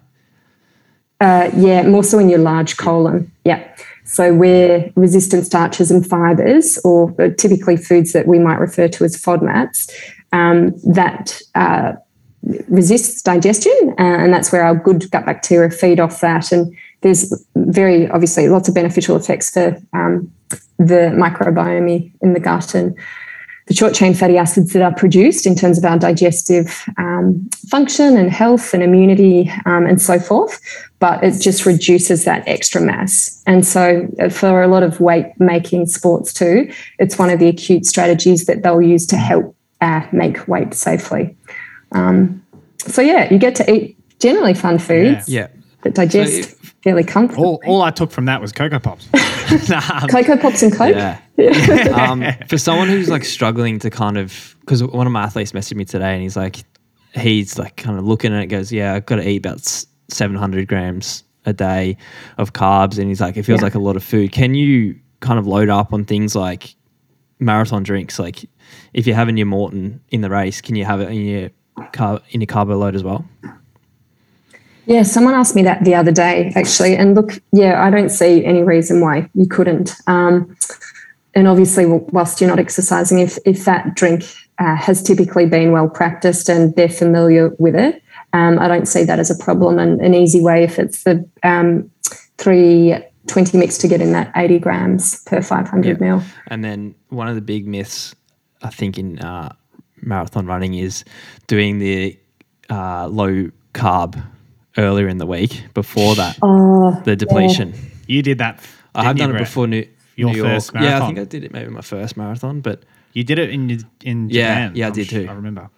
Uh, 1.20 1.50
yeah, 1.56 1.82
more 1.84 2.04
so 2.04 2.20
in 2.20 2.30
your 2.30 2.40
large 2.40 2.78
colon. 2.78 3.32
Yeah. 3.44 3.64
So 4.04 4.34
where 4.34 4.92
resistant 4.96 5.46
starches 5.46 5.92
and 5.92 6.06
fibers, 6.06 6.78
or 6.84 7.14
uh, 7.22 7.30
typically 7.38 7.78
foods 7.78 8.14
that 8.14 8.28
we 8.28 8.40
might 8.40 8.60
refer 8.60 8.88
to 8.90 9.04
as 9.04 9.16
FODMAPs, 9.16 9.92
um, 10.34 10.72
that 10.94 11.42
uh, 11.56 11.94
resists 12.68 13.22
digestion, 13.22 13.96
and 13.98 14.34
that's 14.34 14.52
where 14.52 14.64
our 14.64 14.76
good 14.76 15.10
gut 15.12 15.26
bacteria 15.26 15.70
feed 15.70 16.00
off 16.00 16.22
that. 16.22 16.52
And 16.52 16.76
there's 17.02 17.46
very 17.56 18.10
obviously 18.10 18.50
lots 18.50 18.68
of 18.68 18.76
beneficial 18.76 19.16
effects 19.16 19.52
for 19.52 19.78
um, 19.94 20.32
the 20.78 21.14
microbiome 21.14 22.12
in 22.22 22.34
the 22.34 22.40
gut 22.40 22.74
and 22.74 22.98
the 23.72 23.78
short 23.78 23.94
chain 23.94 24.14
fatty 24.14 24.38
acids 24.38 24.74
that 24.74 24.82
are 24.82 24.94
produced 24.94 25.46
in 25.48 25.56
terms 25.56 25.78
of 25.78 25.86
our 25.86 25.98
digestive 25.98 26.84
um, 26.98 27.50
function 27.70 28.18
and 28.18 28.30
health 28.30 28.74
and 28.74 28.84
immunity 28.84 29.50
um, 29.66 29.86
and 29.86 30.02
so 30.02 30.20
forth. 30.20 30.60
But 31.00 31.24
it 31.24 31.40
just 31.40 31.66
reduces 31.66 32.26
that 32.26 32.46
extra 32.50 32.82
mass. 32.82 33.42
And 33.48 33.66
so, 33.66 34.10
uh, 34.20 34.28
for 34.28 34.62
a 34.62 34.68
lot 34.68 34.84
of 34.84 35.00
weight 35.00 35.28
making 35.40 35.86
sports 35.86 36.34
too, 36.34 36.70
it's 37.00 37.18
one 37.18 37.30
of 37.30 37.40
the 37.40 37.48
acute 37.48 37.86
strategies 37.86 38.46
that 38.46 38.62
they'll 38.62 38.82
use 38.82 39.06
to 39.08 39.16
help 39.16 39.56
uh, 39.80 40.06
make 40.12 40.50
weight 40.50 40.74
safely. 40.74 41.38
Um, 41.94 42.46
so, 42.80 43.02
yeah, 43.02 43.32
you 43.32 43.40
get 43.40 43.56
to 43.56 43.74
eat 43.74 43.98
generally 44.20 44.54
fun 44.54 44.78
foods 44.78 45.28
yeah 45.28 45.48
that 45.84 45.94
digest 45.96 46.34
if- 46.40 46.76
fairly 46.84 47.04
comfortably. 47.04 47.46
All, 47.46 47.62
all 47.68 47.82
I 47.82 47.92
took 47.92 48.12
from 48.12 48.26
that 48.26 48.42
was 48.42 48.52
Cocoa 48.52 48.80
Pops. 48.80 49.08
Nah, 49.70 50.08
Cocoa 50.10 50.38
Pops 50.38 50.64
and 50.64 50.74
Coke? 50.74 50.96
Yeah. 50.96 51.20
um, 51.96 52.24
for 52.48 52.58
someone 52.58 52.88
who's 52.88 53.10
like 53.10 53.24
struggling 53.26 53.80
to 53.80 53.90
kind 53.90 54.18
of, 54.18 54.56
because 54.62 54.84
one 54.84 55.06
of 55.08 55.14
my 55.14 55.24
athletes 55.24 55.52
messaged 55.52 55.76
me 55.76 55.86
today 55.86 56.14
and 56.14 56.22
he's 56.22 56.36
like, 56.38 56.58
he's 57.16 57.60
like 57.60 57.76
kind 57.76 57.98
of 58.00 58.06
looking 58.06 58.34
at 58.34 58.44
it, 58.44 58.48
goes, 58.48 58.72
yeah, 58.72 58.94
I've 58.94 59.06
got 59.06 59.18
to 59.18 59.28
eat 59.28 59.38
about 59.46 59.62
700 60.10 60.68
grams 60.68 61.24
a 61.46 61.54
day 61.54 61.98
of 62.38 62.54
carbs. 62.54 62.98
And 62.98 63.08
he's 63.10 63.22
like, 63.22 63.38
it 63.38 63.44
feels 63.44 63.60
Yeah. 63.60 63.66
like 63.66 63.76
a 63.76 63.80
lot 63.80 63.96
of 63.96 64.04
food. 64.04 64.32
Can 64.32 64.54
you 64.56 65.00
kind 65.20 65.38
of 65.40 65.46
load 65.48 65.70
up 65.70 65.94
on 65.94 66.06
things 66.06 66.36
like 66.36 66.76
marathon 67.40 67.84
drinks? 67.84 68.18
Like 68.20 68.46
if 68.94 69.06
you're 69.08 69.16
having 69.16 69.38
your 69.38 69.48
Maurten 69.48 70.00
in 70.10 70.22
the 70.22 70.30
race, 70.30 70.62
can 70.62 70.76
you 70.76 70.86
have 70.86 71.02
it 71.02 71.10
in 71.10 71.22
your, 71.22 71.50
car- 71.94 72.22
in 72.30 72.42
your 72.42 72.48
carbo 72.48 72.78
load 72.78 72.96
as 72.96 73.04
well? 73.04 73.26
Yeah, 74.86 75.04
someone 75.04 75.34
asked 75.36 75.56
me 75.56 75.64
that 75.64 75.84
the 75.84 75.96
other 75.96 76.12
day, 76.12 76.52
actually. 76.56 76.96
And 76.96 77.16
look, 77.16 77.40
yeah, 77.52 77.84
I 77.84 77.90
don't 77.90 78.10
see 78.10 78.44
any 78.46 78.64
reason 78.64 79.00
why 79.00 79.30
you 79.34 79.48
couldn't. 79.48 79.94
Um, 80.08 80.56
and 81.34 81.48
obviously, 81.48 81.86
whilst 81.86 82.42
you're 82.42 82.50
not 82.50 82.60
exercising, 82.60 83.20
if 83.20 83.38
if 83.46 83.64
that 83.66 83.96
drink 83.96 84.24
uh, 84.60 84.76
has 84.76 85.02
typically 85.02 85.46
been 85.46 85.72
well 85.72 85.88
practiced 85.88 86.50
and 86.50 86.76
they're 86.76 86.90
familiar 86.90 87.50
with 87.58 87.76
it, 87.76 88.02
um, 88.34 88.60
I 88.60 88.68
don't 88.68 88.88
see 88.88 89.04
that 89.06 89.20
as 89.20 89.32
a 89.32 89.44
problem. 89.44 89.80
And 89.80 90.02
an 90.02 90.14
easy 90.14 90.42
way, 90.42 90.64
if 90.64 90.78
it's 90.78 91.04
the 91.04 91.26
um, 91.44 91.90
three 92.38 92.96
20 93.28 93.58
mix 93.58 93.78
to 93.78 93.88
get 93.88 94.02
in 94.02 94.12
that 94.12 94.32
80 94.36 94.60
grams 94.60 95.24
per 95.24 95.42
500 95.42 95.86
Yeah. 95.86 95.94
mil. 96.06 96.24
And 96.48 96.64
then 96.66 96.96
one 97.10 97.28
of 97.28 97.36
the 97.36 97.42
big 97.42 97.68
myths, 97.68 98.16
I 98.64 98.72
think, 98.72 98.98
in 98.98 99.20
uh, 99.20 99.54
marathon 100.02 100.48
running 100.48 100.74
is 100.74 101.06
doing 101.48 101.80
the 101.80 102.20
uh, 102.70 103.08
low 103.08 103.50
carb 103.74 104.22
earlier 104.78 105.08
in 105.08 105.18
the 105.18 105.26
week 105.26 105.64
before 105.74 106.16
that, 106.16 106.38
Oh, 106.42 107.00
the 107.06 107.16
depletion. 107.16 107.74
you 108.08 108.22
did 108.22 108.38
that. 108.40 108.60
I 108.96 109.04
have 109.04 109.16
didn't 109.16 109.30
you, 109.30 109.34
done 109.34 109.42
it 109.42 109.46
before 109.46 109.68
New, 109.68 109.86
Your 110.16 110.32
New 110.32 110.38
York. 110.38 110.50
first 110.50 110.72
Yeah, 110.74 111.02
I 111.02 111.06
think 111.08 111.20
I 111.20 111.24
did 111.26 111.44
it 111.44 111.52
maybe 111.54 111.70
my 111.70 111.82
first 111.82 112.18
marathon, 112.18 112.62
but 112.62 112.84
You 113.14 113.24
did 113.24 113.40
it 113.40 113.50
in 113.50 113.70
in 114.04 114.30
Yeah, 114.30 114.48
Japan. 114.48 114.72
yeah, 114.76 114.86
I 114.86 114.88
I'm 114.90 114.94
did 114.94 115.10
too. 115.10 115.28
I 115.30 115.34
remember. 115.34 115.70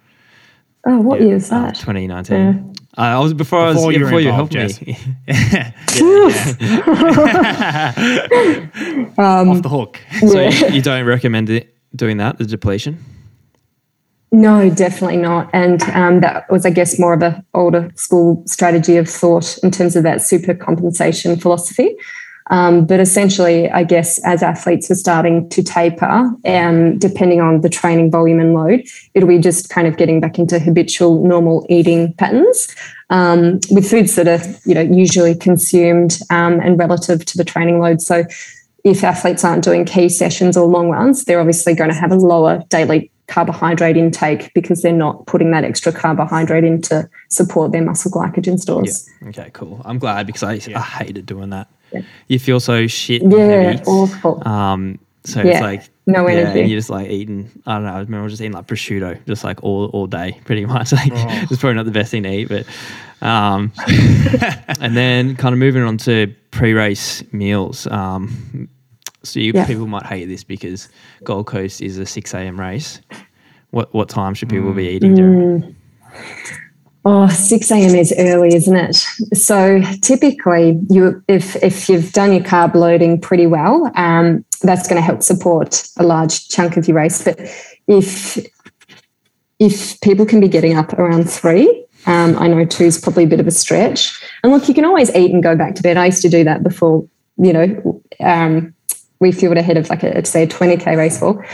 oh, 0.86 0.98
what 1.00 1.20
yeah, 1.20 1.26
year 1.26 1.36
is 1.36 1.50
uh, 1.52 1.60
that? 1.62 1.74
2019. 1.76 2.36
Yeah. 2.36 2.54
Uh, 2.96 3.16
I 3.16 3.18
was 3.18 3.34
before, 3.34 3.66
Before 3.66 3.66
I 3.66 3.74
was 3.74 3.84
you 3.84 3.90
yeah, 3.90 3.98
were 3.98 4.04
before 4.06 4.20
you 4.20 4.28
involved, 4.30 4.54
helped 4.54 4.86
me. 4.86 4.96
Off 9.18 9.62
the 9.62 9.68
hook. 9.68 10.00
so 10.20 10.40
Yeah. 10.40 10.50
you, 10.68 10.74
you 10.76 10.82
don't 10.82 11.04
recommend 11.06 11.50
it 11.50 11.74
doing 11.96 12.18
that, 12.18 12.38
the 12.38 12.44
depletion? 12.44 12.98
No, 14.34 14.68
definitely 14.68 15.18
not. 15.18 15.48
And 15.52 15.80
um, 15.90 16.20
that 16.22 16.50
was, 16.50 16.66
I 16.66 16.70
guess, 16.70 16.98
more 16.98 17.14
of 17.14 17.22
a 17.22 17.44
older 17.54 17.92
school 17.94 18.42
strategy 18.48 18.96
of 18.96 19.08
thought 19.08 19.56
in 19.62 19.70
terms 19.70 19.94
of 19.94 20.02
that 20.02 20.22
super 20.22 20.54
compensation 20.54 21.38
philosophy. 21.38 21.94
Um, 22.50 22.84
but 22.84 22.98
essentially, 22.98 23.70
I 23.70 23.84
guess 23.84 24.18
as 24.24 24.42
athletes 24.42 24.90
are 24.90 24.96
starting 24.96 25.48
to 25.50 25.62
taper, 25.62 26.32
um, 26.44 26.98
depending 26.98 27.40
on 27.40 27.60
the 27.60 27.68
training 27.68 28.10
volume 28.10 28.40
and 28.40 28.54
load, 28.54 28.82
it'll 29.14 29.28
be 29.28 29.38
just 29.38 29.70
kind 29.70 29.86
of 29.86 29.96
getting 29.96 30.18
back 30.18 30.36
into 30.36 30.58
habitual, 30.58 31.24
normal 31.24 31.64
eating 31.70 32.12
patterns 32.14 32.74
um, 33.10 33.60
with 33.70 33.88
foods 33.88 34.16
that 34.16 34.26
are, 34.26 34.44
you 34.64 34.74
know, 34.74 34.80
usually 34.80 35.36
consumed 35.36 36.18
um, 36.30 36.58
and 36.58 36.76
relative 36.76 37.24
to 37.26 37.38
the 37.38 37.44
training 37.44 37.78
load. 37.78 38.02
So, 38.02 38.24
if 38.82 39.02
athletes 39.04 39.44
aren't 39.44 39.64
doing 39.64 39.84
key 39.84 40.08
sessions 40.08 40.56
or 40.56 40.66
long 40.66 40.90
runs, 40.90 41.24
they're 41.24 41.40
obviously 41.40 41.74
going 41.74 41.88
to 41.88 41.96
have 41.96 42.12
a 42.12 42.16
lower 42.16 42.62
daily 42.68 43.12
carbohydrate 43.34 43.96
intake 43.96 44.52
because 44.54 44.80
they're 44.82 44.92
not 45.06 45.26
putting 45.26 45.50
that 45.50 45.64
extra 45.64 45.92
carbohydrate 45.92 46.62
in 46.64 46.80
to 46.82 47.08
support 47.30 47.72
their 47.72 47.82
muscle 47.82 48.10
glycogen 48.10 48.58
stores. 48.60 49.08
Okay, 49.26 49.50
cool. 49.52 49.82
I'm 49.84 49.98
glad 49.98 50.26
because 50.26 50.42
I, 50.44 50.52
Yeah. 50.54 50.78
I 50.78 50.82
hated 50.82 51.26
doing 51.26 51.50
that. 51.50 51.66
Yeah. 51.92 52.02
You 52.28 52.38
feel 52.38 52.60
so 52.60 52.86
shit. 52.86 53.22
Yeah, 53.22 53.72
heavy. 53.72 53.82
awful. 53.86 54.46
Um, 54.48 54.98
so 55.24 55.40
Yeah, 55.42 55.50
it's 55.52 55.60
like 55.62 55.82
no 56.06 56.28
yeah, 56.28 56.34
energy. 56.34 56.60
and 56.60 56.70
you're 56.70 56.78
just 56.78 56.90
like 56.90 57.08
eating. 57.10 57.50
I 57.66 57.74
don't 57.74 57.84
know. 57.84 57.94
I 57.94 58.00
remember 58.00 58.28
just 58.28 58.40
eating 58.42 58.52
like 58.52 58.66
prosciutto, 58.66 59.18
just 59.26 59.42
like 59.42 59.62
all 59.64 59.86
all 59.86 60.06
day, 60.06 60.38
pretty 60.44 60.66
much. 60.66 60.92
Like 61.00 61.12
Oh. 61.12 61.26
it's 61.50 61.60
probably 61.60 61.74
not 61.74 61.86
the 61.86 61.90
best 62.00 62.10
thing 62.12 62.22
to 62.24 62.30
eat, 62.30 62.48
but 62.48 62.66
um, 63.26 63.72
and 64.80 64.96
then 64.96 65.34
kind 65.36 65.52
of 65.54 65.58
moving 65.58 65.82
on 65.82 65.96
to 65.98 66.32
pre-race 66.50 67.22
meals. 67.32 67.86
Um, 67.88 68.68
So 69.24 69.40
you, 69.40 69.52
Yeah. 69.54 69.66
people 69.66 69.86
might 69.86 70.06
hate 70.06 70.26
this 70.26 70.44
because 70.44 70.88
Gold 71.24 71.46
Coast 71.46 71.80
is 71.82 71.98
a 71.98 72.06
six 72.06 72.34
a.m. 72.34 72.58
race. 72.60 73.00
What 73.70 73.92
what 73.94 74.08
time 74.08 74.34
should 74.34 74.48
people 74.50 74.72
be 74.72 74.88
eating 74.88 75.14
during? 75.14 75.76
Oh, 77.06 77.28
6 77.28 77.70
a.m. 77.70 77.94
is 77.94 78.14
early, 78.16 78.54
isn't 78.54 78.74
it? 78.76 78.94
So 79.34 79.82
typically, 80.00 80.80
you 80.88 81.22
if 81.28 81.54
if 81.62 81.88
you've 81.88 82.12
done 82.12 82.32
your 82.32 82.42
carb 82.42 82.74
loading 82.74 83.20
pretty 83.20 83.46
well, 83.46 83.90
um, 83.94 84.42
that's 84.62 84.88
going 84.88 84.96
to 84.96 85.02
help 85.04 85.22
support 85.22 85.86
a 85.98 86.02
large 86.02 86.48
chunk 86.48 86.78
of 86.78 86.88
your 86.88 86.96
race. 86.96 87.22
But 87.22 87.38
if 87.88 88.38
if 89.58 90.00
people 90.00 90.24
can 90.24 90.40
be 90.40 90.48
getting 90.48 90.76
up 90.76 90.92
around 90.94 91.30
three, 91.30 91.84
um, 92.06 92.38
I 92.38 92.48
know 92.48 92.64
two 92.64 92.84
is 92.84 92.98
probably 92.98 93.24
a 93.24 93.28
bit 93.28 93.40
of 93.40 93.46
a 93.46 93.50
stretch. 93.50 94.18
And 94.42 94.52
look, 94.52 94.66
you 94.68 94.74
can 94.74 94.84
always 94.86 95.14
eat 95.14 95.30
and 95.30 95.42
go 95.42 95.54
back 95.56 95.74
to 95.76 95.82
bed. 95.82 95.96
I 95.98 96.06
used 96.06 96.22
to 96.22 96.28
do 96.30 96.42
that 96.44 96.62
before, 96.62 97.06
you 97.36 97.52
know, 97.52 98.02
um, 98.20 98.73
we 99.24 99.32
fueled 99.32 99.56
ahead 99.56 99.78
of 99.78 99.88
like 99.88 100.02
a 100.02 100.24
say 100.24 100.42
a 100.42 100.46
20k 100.46 100.96
race 100.96 101.18
for. 101.18 101.44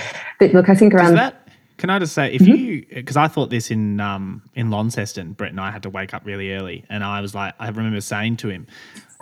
But 0.40 0.52
look, 0.52 0.68
I 0.68 0.74
think 0.74 0.92
around 0.92 1.14
that? 1.14 1.48
Can 1.78 1.88
I 1.88 1.98
just 1.98 2.12
say, 2.12 2.30
if 2.34 2.46
you, 2.46 2.84
because 2.92 3.16
I 3.16 3.26
thought 3.26 3.48
this 3.48 3.70
in 3.70 4.00
um, 4.00 4.42
in 4.54 4.70
Launceston, 4.70 5.32
Brett 5.32 5.52
and 5.52 5.60
I 5.60 5.70
had 5.70 5.84
to 5.84 5.90
wake 5.90 6.12
up 6.12 6.26
really 6.26 6.52
early, 6.52 6.84
and 6.90 7.02
I 7.02 7.22
was 7.22 7.34
like, 7.34 7.54
I 7.58 7.68
remember 7.68 8.00
saying 8.02 8.36
to 8.38 8.48
him, 8.48 8.66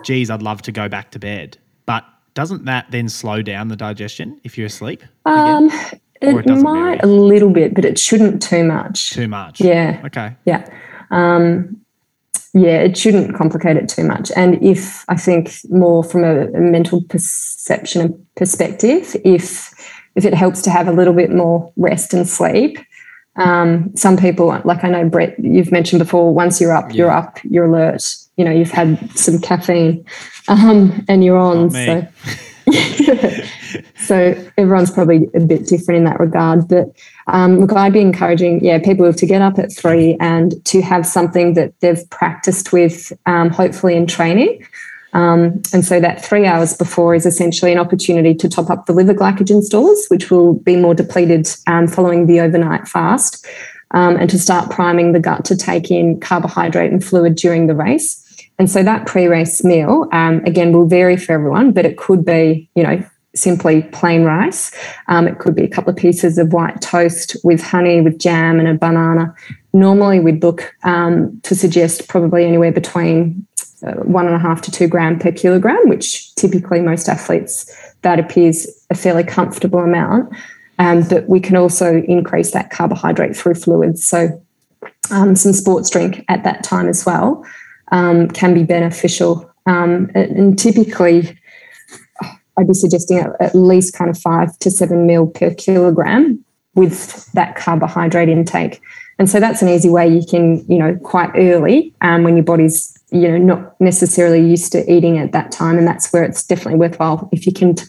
"Geez, 0.02 0.28
I'd 0.28 0.42
love 0.42 0.62
to 0.62 0.72
go 0.72 0.88
back 0.88 1.12
to 1.12 1.18
bed," 1.20 1.58
but 1.86 2.04
doesn't 2.34 2.64
that 2.64 2.90
then 2.90 3.08
slow 3.08 3.42
down 3.42 3.68
the 3.68 3.76
digestion 3.76 4.40
if 4.42 4.58
you're 4.58 4.66
asleep? 4.66 5.04
um, 5.26 5.70
it 6.20 6.34
it 6.34 6.62
might 6.62 6.80
really? 6.80 6.98
a 7.02 7.06
little 7.06 7.50
bit, 7.50 7.74
but 7.74 7.84
it 7.84 7.96
shouldn't 7.96 8.42
too 8.42 8.64
much. 8.64 9.10
Too 9.10 9.28
much. 9.28 9.60
Yeah. 9.60 10.02
Okay. 10.06 10.34
Yeah. 10.44 10.68
Um, 11.10 11.80
yeah, 12.58 12.78
it 12.78 12.96
shouldn't 12.96 13.34
complicate 13.36 13.76
it 13.76 13.88
too 13.88 14.04
much. 14.04 14.30
And 14.36 14.62
if 14.62 15.04
I 15.08 15.16
think 15.16 15.52
more 15.70 16.02
from 16.02 16.24
a, 16.24 16.46
a 16.48 16.60
mental 16.60 17.02
perception 17.04 18.00
and 18.00 18.26
perspective, 18.36 19.16
if 19.24 19.72
if 20.14 20.24
it 20.24 20.34
helps 20.34 20.62
to 20.62 20.70
have 20.70 20.88
a 20.88 20.92
little 20.92 21.14
bit 21.14 21.30
more 21.30 21.72
rest 21.76 22.12
and 22.12 22.28
sleep, 22.28 22.78
um, 23.36 23.92
some 23.94 24.16
people, 24.16 24.48
like 24.64 24.82
I 24.82 24.88
know 24.88 25.08
Brett, 25.08 25.38
you've 25.38 25.70
mentioned 25.70 26.00
before, 26.00 26.34
once 26.34 26.60
you're 26.60 26.72
up, 26.72 26.92
you're 26.92 27.10
up, 27.10 27.38
you're 27.44 27.66
alert. 27.66 28.16
You 28.36 28.44
know, 28.44 28.50
you've 28.50 28.70
had 28.70 29.16
some 29.16 29.40
caffeine, 29.40 30.04
um, 30.48 31.04
and 31.08 31.24
you're 31.24 31.38
on. 31.38 31.70
So. 31.70 32.06
so 33.96 34.34
everyone's 34.56 34.90
probably 34.90 35.28
a 35.34 35.40
bit 35.40 35.66
different 35.66 35.98
in 35.98 36.04
that 36.04 36.20
regard. 36.20 36.68
But 36.68 36.88
um, 37.26 37.60
look, 37.60 37.72
I'd 37.72 37.92
be 37.92 38.00
encouraging, 38.00 38.64
yeah, 38.64 38.78
people 38.78 39.12
to 39.12 39.26
get 39.26 39.42
up 39.42 39.58
at 39.58 39.72
three 39.72 40.16
and 40.20 40.64
to 40.66 40.80
have 40.82 41.06
something 41.06 41.54
that 41.54 41.78
they've 41.80 42.08
practiced 42.10 42.72
with, 42.72 43.12
um, 43.26 43.50
hopefully 43.50 43.96
in 43.96 44.06
training. 44.06 44.66
Um, 45.14 45.62
and 45.72 45.84
so 45.84 46.00
that 46.00 46.24
three 46.24 46.46
hours 46.46 46.76
before 46.76 47.14
is 47.14 47.24
essentially 47.24 47.72
an 47.72 47.78
opportunity 47.78 48.34
to 48.34 48.48
top 48.48 48.70
up 48.70 48.86
the 48.86 48.92
liver 48.92 49.14
glycogen 49.14 49.62
stores, 49.62 50.06
which 50.08 50.30
will 50.30 50.54
be 50.54 50.76
more 50.76 50.94
depleted 50.94 51.48
um, 51.66 51.88
following 51.88 52.26
the 52.26 52.40
overnight 52.40 52.86
fast, 52.86 53.46
um, 53.92 54.16
and 54.16 54.28
to 54.28 54.38
start 54.38 54.70
priming 54.70 55.12
the 55.12 55.20
gut 55.20 55.44
to 55.46 55.56
take 55.56 55.90
in 55.90 56.20
carbohydrate 56.20 56.92
and 56.92 57.02
fluid 57.02 57.36
during 57.36 57.66
the 57.66 57.74
race. 57.74 58.24
And 58.58 58.70
so 58.70 58.82
that 58.82 59.06
pre-race 59.06 59.62
meal, 59.64 60.08
um, 60.12 60.44
again, 60.44 60.72
will 60.72 60.86
vary 60.86 61.16
for 61.16 61.32
everyone, 61.32 61.72
but 61.72 61.86
it 61.86 61.96
could 61.96 62.24
be, 62.24 62.68
you 62.74 62.82
know, 62.82 63.02
simply 63.38 63.82
plain 63.92 64.24
rice. 64.24 64.72
Um, 65.08 65.26
it 65.28 65.38
could 65.38 65.54
be 65.54 65.64
a 65.64 65.68
couple 65.68 65.90
of 65.90 65.96
pieces 65.96 66.38
of 66.38 66.52
white 66.52 66.80
toast 66.80 67.36
with 67.44 67.62
honey, 67.62 68.00
with 68.00 68.18
jam, 68.18 68.58
and 68.58 68.68
a 68.68 68.74
banana. 68.74 69.34
Normally, 69.72 70.20
we'd 70.20 70.42
look 70.42 70.74
um, 70.84 71.40
to 71.42 71.54
suggest 71.54 72.08
probably 72.08 72.44
anywhere 72.44 72.72
between 72.72 73.46
uh, 73.86 73.92
one 73.92 74.26
and 74.26 74.34
a 74.34 74.38
half 74.38 74.60
to 74.62 74.70
two 74.70 74.88
gram 74.88 75.18
per 75.18 75.32
kilogram, 75.32 75.88
which 75.88 76.34
typically 76.34 76.80
most 76.80 77.08
athletes 77.08 77.74
that 78.02 78.18
appears 78.18 78.66
a 78.90 78.94
fairly 78.94 79.24
comfortable 79.24 79.80
amount. 79.80 80.34
Um, 80.78 81.02
but 81.08 81.28
we 81.28 81.40
can 81.40 81.56
also 81.56 82.02
increase 82.02 82.52
that 82.52 82.70
carbohydrate 82.70 83.36
through 83.36 83.54
fluids. 83.54 84.04
So 84.04 84.40
um, 85.10 85.34
some 85.34 85.52
sports 85.52 85.90
drink 85.90 86.24
at 86.28 86.44
that 86.44 86.62
time 86.62 86.88
as 86.88 87.04
well 87.04 87.44
um, 87.90 88.28
can 88.28 88.54
be 88.54 88.64
beneficial. 88.64 89.50
Um, 89.66 90.10
and, 90.14 90.36
and 90.36 90.58
typically, 90.58 91.38
I'd 92.58 92.68
be 92.68 92.74
suggesting 92.74 93.18
at, 93.18 93.30
at 93.40 93.54
least 93.54 93.94
kind 93.94 94.10
of 94.10 94.18
five 94.18 94.58
to 94.58 94.70
seven 94.70 95.06
mil 95.06 95.26
per 95.26 95.54
kilogram 95.54 96.44
with 96.74 97.30
that 97.32 97.56
carbohydrate 97.56 98.28
intake. 98.28 98.80
And 99.18 99.28
so 99.28 99.40
that's 99.40 99.62
an 99.62 99.68
easy 99.68 99.90
way 99.90 100.06
you 100.08 100.24
can, 100.24 100.64
you 100.68 100.78
know, 100.78 100.96
quite 101.02 101.30
early 101.34 101.92
um, 102.02 102.22
when 102.22 102.36
your 102.36 102.44
body's, 102.44 102.96
you 103.10 103.28
know, 103.28 103.38
not 103.38 103.80
necessarily 103.80 104.40
used 104.40 104.70
to 104.72 104.90
eating 104.90 105.18
at 105.18 105.32
that 105.32 105.50
time. 105.50 105.76
And 105.76 105.86
that's 105.86 106.12
where 106.12 106.22
it's 106.22 106.46
definitely 106.46 106.78
worthwhile 106.78 107.28
if 107.32 107.44
you 107.46 107.52
can 107.52 107.74
t- 107.74 107.86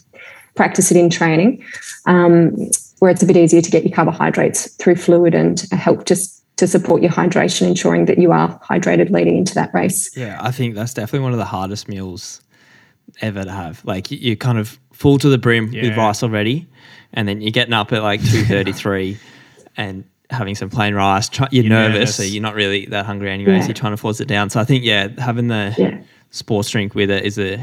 practice 0.56 0.90
it 0.90 0.96
in 0.96 1.08
training, 1.08 1.64
um, 2.06 2.56
where 2.98 3.12
it's 3.12 3.22
a 3.22 3.26
bit 3.26 3.36
easier 3.36 3.62
to 3.62 3.70
get 3.70 3.84
your 3.84 3.94
carbohydrates 3.94 4.74
through 4.74 4.96
fluid 4.96 5.34
and 5.34 5.60
help 5.72 6.04
just 6.04 6.42
to 6.56 6.66
support 6.66 7.00
your 7.00 7.12
hydration, 7.12 7.66
ensuring 7.68 8.06
that 8.06 8.18
you 8.18 8.32
are 8.32 8.58
hydrated 8.60 9.10
leading 9.10 9.36
into 9.36 9.54
that 9.54 9.72
race. 9.72 10.14
Yeah, 10.16 10.38
I 10.42 10.50
think 10.50 10.74
that's 10.74 10.92
definitely 10.92 11.20
one 11.20 11.32
of 11.32 11.38
the 11.38 11.44
hardest 11.44 11.88
meals 11.88 12.42
ever 13.20 13.44
to 13.44 13.50
have. 13.52 13.84
Like 13.84 14.10
you- 14.10 14.18
you're 14.18 14.36
kind 14.36 14.58
of 14.58 14.78
full 14.92 15.18
to 15.18 15.28
the 15.28 15.38
brim 15.38 15.70
with 15.72 15.96
rice 15.96 16.22
already, 16.22 16.68
and 17.12 17.26
then 17.28 17.40
you're 17.40 17.50
getting 17.50 17.74
up 17.74 17.92
at 17.92 18.02
like 18.02 18.20
two 18.24 18.44
thirty 18.44 18.72
three, 18.72 19.18
and 19.76 20.04
having 20.30 20.54
some 20.54 20.70
plain 20.70 20.94
rice. 20.94 21.28
Try, 21.28 21.48
you're, 21.50 21.64
You're 21.64 21.70
nervous, 21.70 21.94
nervous. 21.98 22.16
so 22.16 22.22
you're 22.22 22.42
not 22.42 22.54
really 22.54 22.86
that 22.86 23.04
hungry 23.06 23.30
anyway. 23.30 23.54
Yeah. 23.54 23.60
So 23.62 23.66
you're 23.68 23.74
trying 23.74 23.92
to 23.92 23.96
force 23.96 24.20
it 24.20 24.28
down. 24.28 24.48
So 24.50 24.60
I 24.60 24.64
think 24.64 24.84
yeah, 24.84 25.08
having 25.18 25.48
the 25.48 25.74
Yeah. 25.76 26.00
sports 26.30 26.70
drink 26.70 26.94
with 26.94 27.10
it 27.10 27.24
is 27.24 27.38
a 27.38 27.56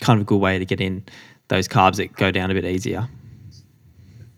kind 0.00 0.18
of 0.18 0.22
a 0.22 0.24
good 0.24 0.38
way 0.40 0.58
to 0.58 0.64
get 0.64 0.80
in 0.80 1.04
those 1.48 1.68
carbs 1.68 1.96
that 1.96 2.12
go 2.16 2.30
down 2.30 2.50
a 2.50 2.54
bit 2.54 2.64
easier. 2.64 3.08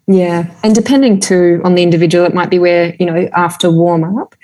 Yeah, 0.06 0.52
and 0.62 0.74
depending 0.74 1.18
too 1.20 1.62
on 1.64 1.74
the 1.76 1.82
individual, 1.82 2.26
it 2.26 2.34
might 2.34 2.50
be 2.50 2.58
where 2.58 2.94
you 3.00 3.06
know 3.06 3.28
after 3.32 3.70
warm 3.70 4.18
up, 4.18 4.34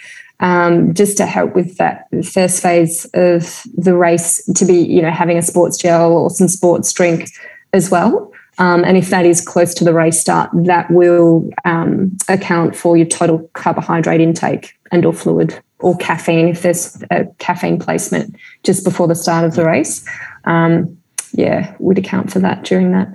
um, 0.41 0.95
just 0.95 1.17
to 1.19 1.27
help 1.27 1.55
with 1.55 1.77
that 1.77 2.07
first 2.25 2.63
phase 2.63 3.05
of 3.15 3.63
the 3.77 3.97
race, 3.97 4.45
to 4.55 4.65
be 4.65 4.75
you 4.75 5.03
know 5.03 5.11
having 5.11 5.39
a 5.39 5.43
sports 5.43 5.77
gel 5.77 6.13
or 6.13 6.31
some 6.31 6.49
sports 6.49 6.93
drink 6.93 7.31
as 7.73 7.91
well. 7.91 8.33
Um, 8.59 8.85
and 8.85 8.99
if 8.99 9.09
that 9.09 9.25
is 9.25 9.41
close 9.41 9.73
to 9.75 9.85
the 9.85 9.95
race 9.95 10.21
start, 10.21 10.51
that 10.53 10.91
will 10.91 11.49
um, 11.65 12.17
account 12.29 12.77
for 12.77 12.97
your 12.97 13.07
total 13.07 13.49
carbohydrate 13.55 14.21
intake 14.21 14.79
and 14.93 15.07
or 15.07 15.15
fluid 15.15 15.59
or 15.79 15.97
caffeine 15.97 16.49
if 16.49 16.61
there's 16.61 17.03
a 17.11 17.25
caffeine 17.39 17.79
placement 17.79 18.37
just 18.63 18.85
before 18.85 19.09
the 19.09 19.15
start 19.15 19.45
of 19.45 19.55
the 19.55 19.65
race. 19.65 20.07
Um, 20.45 20.97
yeah, 21.33 21.75
would 21.79 21.99
account 21.99 22.31
for 22.31 22.39
that 22.41 22.65
during 22.65 22.93
that. 22.93 23.09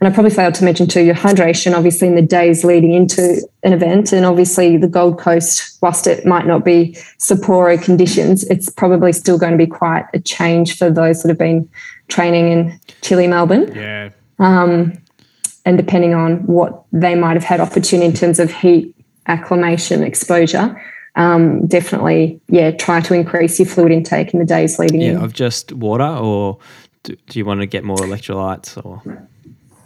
And 0.00 0.08
I 0.08 0.14
probably 0.14 0.30
failed 0.30 0.54
to 0.54 0.64
mention 0.64 0.86
too 0.86 1.02
your 1.02 1.14
hydration, 1.14 1.76
obviously, 1.76 2.08
in 2.08 2.14
the 2.14 2.22
days 2.22 2.64
leading 2.64 2.92
into 2.92 3.40
an 3.64 3.72
event. 3.72 4.12
And 4.12 4.24
obviously, 4.24 4.76
the 4.76 4.88
Gold 4.88 5.18
Coast, 5.18 5.78
whilst 5.82 6.06
it 6.06 6.24
might 6.24 6.46
not 6.46 6.64
be 6.64 6.92
Sapporo 7.18 7.82
conditions, 7.82 8.44
it's 8.44 8.70
probably 8.70 9.12
still 9.12 9.38
going 9.38 9.52
to 9.52 9.58
be 9.58 9.66
quite 9.66 10.04
a 10.14 10.20
change 10.20 10.78
for 10.78 10.90
those 10.90 11.22
that 11.22 11.28
have 11.28 11.38
been 11.38 11.68
training 12.08 12.52
in 12.52 12.80
chilly 13.02 13.26
Melbourne. 13.26 13.72
Yeah. 13.74 14.10
Um, 14.38 14.92
And 15.64 15.76
depending 15.76 16.14
on 16.14 16.46
what 16.46 16.84
they 16.92 17.14
might 17.14 17.34
have 17.34 17.44
had 17.44 17.60
opportunity 17.60 18.06
in 18.06 18.14
terms 18.14 18.38
of 18.38 18.50
heat, 18.50 18.94
acclimation, 19.26 20.02
exposure, 20.02 20.80
um, 21.16 21.66
definitely, 21.66 22.40
yeah, 22.48 22.70
try 22.70 23.00
to 23.00 23.12
increase 23.12 23.58
your 23.58 23.66
fluid 23.66 23.92
intake 23.92 24.32
in 24.32 24.38
the 24.38 24.46
days 24.46 24.78
leading 24.78 25.02
in. 25.02 25.18
Yeah, 25.18 25.24
of 25.24 25.34
just 25.34 25.72
water, 25.72 26.06
or 26.06 26.58
do, 27.02 27.16
do 27.26 27.38
you 27.38 27.44
want 27.44 27.60
to 27.60 27.66
get 27.66 27.84
more 27.84 27.98
electrolytes? 27.98 28.82
Or 28.82 29.02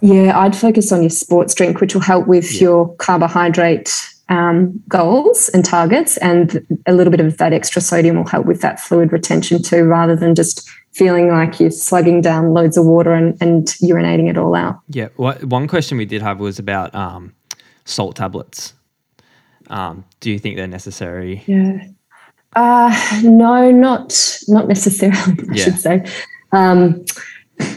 Yeah, 0.03 0.37
I'd 0.37 0.55
focus 0.55 0.91
on 0.91 1.01
your 1.01 1.09
sports 1.09 1.53
drink, 1.55 1.79
which 1.79 1.93
will 1.93 2.01
help 2.01 2.27
with 2.27 2.59
your 2.61 2.93
carbohydrate 2.97 3.89
um, 4.27 4.81
goals 4.89 5.49
and 5.53 5.63
targets, 5.63 6.17
and 6.17 6.65
a 6.85 6.93
little 6.93 7.11
bit 7.11 7.21
of 7.21 7.37
that 7.37 7.53
extra 7.53 7.81
sodium 7.81 8.17
will 8.17 8.27
help 8.27 8.45
with 8.45 8.59
that 8.61 8.79
fluid 8.81 9.11
retention 9.13 9.61
too, 9.63 9.85
rather 9.85 10.15
than 10.15 10.35
just 10.35 10.69
feeling 10.91 11.29
like 11.29 11.59
you're 11.59 11.71
slugging 11.71 12.19
down 12.21 12.53
loads 12.53 12.75
of 12.77 12.85
water 12.85 13.13
and, 13.13 13.41
and 13.41 13.67
urinating 13.81 14.29
it 14.29 14.37
all 14.37 14.55
out. 14.55 14.79
yeah, 14.89 15.07
what, 15.15 15.43
one 15.45 15.67
question 15.67 15.97
we 15.97 16.05
did 16.05 16.21
have 16.21 16.39
was 16.39 16.59
about 16.59 16.93
um, 16.93 17.33
salt 17.85 18.15
tablets. 18.17 18.73
Um, 19.69 20.03
do 20.19 20.29
you 20.31 20.37
think 20.37 20.57
they're 20.57 20.67
necessary? 20.67 21.43
Yeah. 21.47 21.85
Uh, 22.55 23.21
no, 23.23 23.71
not 23.71 24.37
not 24.49 24.67
necessarily. 24.67 25.17
I 25.49 25.53
Yeah. 25.53 25.63
should 25.63 25.79
say. 25.79 26.05
Um, 26.51 27.03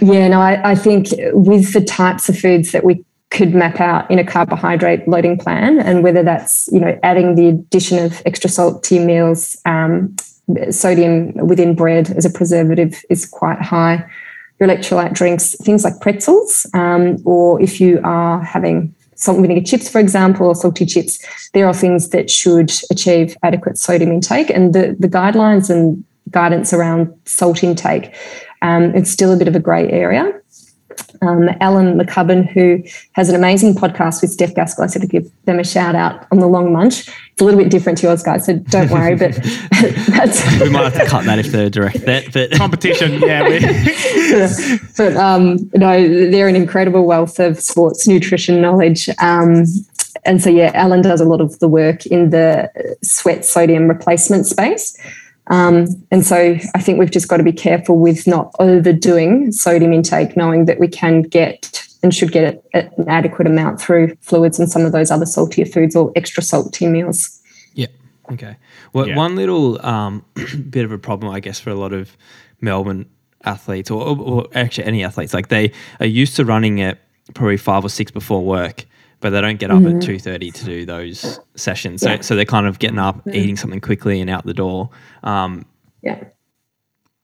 yeah, 0.01 0.29
no, 0.29 0.41
I, 0.41 0.71
I 0.71 0.75
think 0.75 1.09
with 1.33 1.73
the 1.73 1.81
types 1.81 2.29
of 2.29 2.39
foods 2.39 2.73
that 2.73 2.85
we 2.85 3.05
could 3.31 3.55
map 3.55 3.81
out 3.81 4.11
in 4.11 4.19
a 4.19 4.25
carbohydrate 4.25 5.07
loading 5.09 5.37
plan, 5.37 5.79
and 5.79 6.03
whether 6.03 6.23
that's 6.23 6.69
you 6.73 6.81
know 6.81 6.99
adding 7.03 7.35
the 7.35 7.49
addition 7.49 7.99
of 7.99 8.23
extra 8.25 8.49
salt 8.49 8.85
to 8.85 8.95
your 8.97 9.05
meals, 9.05 9.57
um, 9.65 10.15
sodium 10.71 11.33
within 11.35 11.75
bread 11.75 12.11
as 12.11 12.25
a 12.25 12.31
preservative 12.31 13.03
is 13.11 13.27
quite 13.27 13.61
high. 13.61 14.05
Your 14.59 14.69
electrolyte 14.69 15.13
drinks, 15.13 15.55
things 15.57 15.85
like 15.85 16.01
pretzels, 16.01 16.67
um, 16.73 17.19
or 17.25 17.61
if 17.61 17.81
you 17.81 18.01
are 18.05 18.43
having 18.43 18.95
salt 19.17 19.39
and 19.39 19.47
vinegar 19.47 19.67
chips, 19.67 19.89
for 19.89 19.99
example, 19.99 20.47
or 20.47 20.55
salty 20.55 20.87
chips, 20.87 21.19
there 21.53 21.67
are 21.67 21.75
things 21.75 22.11
that 22.11 22.31
should 22.31 22.71
achieve 22.91 23.37
adequate 23.43 23.77
sodium 23.77 24.13
intake. 24.13 24.51
And 24.51 24.75
the, 24.75 24.97
the 24.99 25.09
guidelines 25.09 25.69
and 25.69 26.05
guidance 26.31 26.73
around 26.73 27.13
salt 27.25 27.63
intake, 27.63 28.15
um, 28.67 28.83
it's 28.95 29.11
still 29.11 29.33
a 29.33 29.37
bit 29.37 29.49
of 29.49 29.55
a 29.57 29.61
grey 29.61 29.89
area. 29.91 30.25
um, 31.23 31.49
Alan 31.61 31.99
McCubbin, 31.99 32.49
who 32.55 32.83
has 33.13 33.29
an 33.29 33.35
amazing 33.35 33.75
podcast 33.75 34.23
with 34.23 34.31
Steph 34.31 34.55
Gaskell. 34.55 34.85
I 34.85 34.87
said 34.87 35.03
to 35.03 35.09
give 35.09 35.31
them 35.45 35.59
a 35.59 35.65
shout 35.65 35.95
out 35.95 36.27
on 36.33 36.39
the 36.39 36.47
long 36.47 36.73
munch. 36.73 37.09
It's 37.33 37.43
a 37.43 37.45
little 37.45 37.61
bit 37.61 37.71
different 37.71 37.99
to 37.99 38.07
yours, 38.07 38.23
guys, 38.23 38.47
so 38.47 38.55
don't 38.57 38.91
worry. 38.91 39.15
But 39.15 39.35
that's 40.09 40.61
we 40.61 40.71
might 40.71 40.85
have 40.91 40.95
to 41.03 41.07
cut 41.07 41.25
that 41.27 41.39
if 41.39 41.49
they're 41.53 41.69
direct 41.71 42.05
bet. 42.07 42.33
But 42.33 42.51
Competition, 42.65 43.21
yeah. 43.21 43.47
we- 43.49 43.61
but 44.97 45.17
um, 45.17 45.71
no, 45.75 46.31
they're 46.31 46.49
an 46.49 46.57
incredible 46.57 47.05
wealth 47.05 47.39
of 47.39 47.61
sports 47.61 48.09
nutrition 48.09 48.61
knowledge. 48.63 49.09
Um, 49.19 49.65
and 50.25 50.43
so, 50.43 50.49
yeah, 50.51 50.71
Alan 50.75 51.03
does 51.03 51.21
a 51.21 51.25
lot 51.27 51.41
of 51.41 51.59
the 51.59 51.69
work 51.69 52.07
in 52.07 52.31
the 52.31 52.71
sweat 53.03 53.45
sodium 53.45 53.87
replacement 53.87 54.47
space. 54.47 54.97
Um, 55.49 55.87
and 56.11 56.25
so, 56.27 56.57
I 56.75 56.81
think 56.81 56.99
we've 56.99 57.11
just 57.11 57.29
got 57.29 57.37
to 57.37 57.45
be 57.45 57.53
careful 57.53 57.99
with 57.99 58.27
not 58.27 58.53
overdoing 58.59 59.53
sodium 59.53 59.93
intake, 59.93 60.37
knowing 60.37 60.65
that 60.65 60.81
we 60.81 60.89
can 60.89 61.23
get 61.23 61.83
and 62.03 62.15
should 62.15 62.31
get 62.33 62.63
an 62.75 62.91
adequate 63.09 63.47
amount 63.47 63.81
through 63.81 64.17
fluids 64.21 64.59
and 64.59 64.71
some 64.71 64.85
of 64.85 64.93
those 64.93 65.11
other 65.11 65.27
saltier 65.27 65.67
foods 65.67 65.97
or 65.97 66.13
extra 66.15 66.43
salty 66.43 66.87
meals. 66.87 67.41
Yeah. 67.75 67.87
Okay. 68.33 68.57
Well, 68.93 69.09
Yeah. 69.09 69.17
one 69.17 69.35
little 69.37 69.85
um, 69.85 70.25
bit 70.71 70.85
of 70.85 70.93
a 70.93 70.99
problem, 70.99 71.33
I 71.33 71.41
guess, 71.41 71.59
for 71.59 71.71
a 71.71 71.75
lot 71.75 71.93
of 71.93 72.17
Melbourne 72.61 73.07
athletes, 73.45 73.91
or, 73.91 74.03
or, 74.07 74.19
or 74.19 74.47
actually 74.55 74.85
any 74.85 75.05
athletes, 75.05 75.33
like 75.35 75.49
they 75.49 75.73
are 76.01 76.07
used 76.07 76.37
to 76.37 76.45
running 76.45 76.81
at 76.81 76.99
probably 77.35 77.57
five 77.57 77.85
or 77.85 77.89
six 77.89 78.11
before 78.11 78.45
work, 78.45 78.85
but 79.21 79.31
they 79.31 79.41
don't 79.41 79.59
get 79.59 79.71
up 79.71 79.79
at 79.79 79.83
mm-hmm. 79.83 79.99
two 80.01 80.19
thirty 80.19 80.51
to 80.51 80.65
do 80.65 80.85
those 80.87 81.41
sessions. 81.55 82.03
So, 82.03 82.11
Yeah. 82.11 82.21
so 82.21 82.37
they're 82.37 82.45
kind 82.45 82.67
of 82.67 82.79
getting 82.79 82.99
up, 82.99 83.19
mm-hmm. 83.19 83.35
eating 83.35 83.57
something 83.57 83.81
quickly, 83.81 84.21
and 84.21 84.29
out 84.31 84.45
the 84.47 84.55
door. 84.55 84.91
Um, 85.23 85.67
Yeah. 86.03 86.25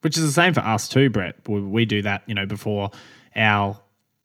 Which 0.01 0.17
is 0.17 0.25
the 0.25 0.33
same 0.33 0.53
for 0.53 0.61
us 0.61 0.89
too, 0.89 1.11
Brett. 1.11 1.37
We, 1.49 1.61
we 1.61 1.85
do 1.85 2.03
that, 2.03 2.23
you 2.27 2.35
know, 2.35 2.47
before 2.47 2.91
our, 3.37 3.79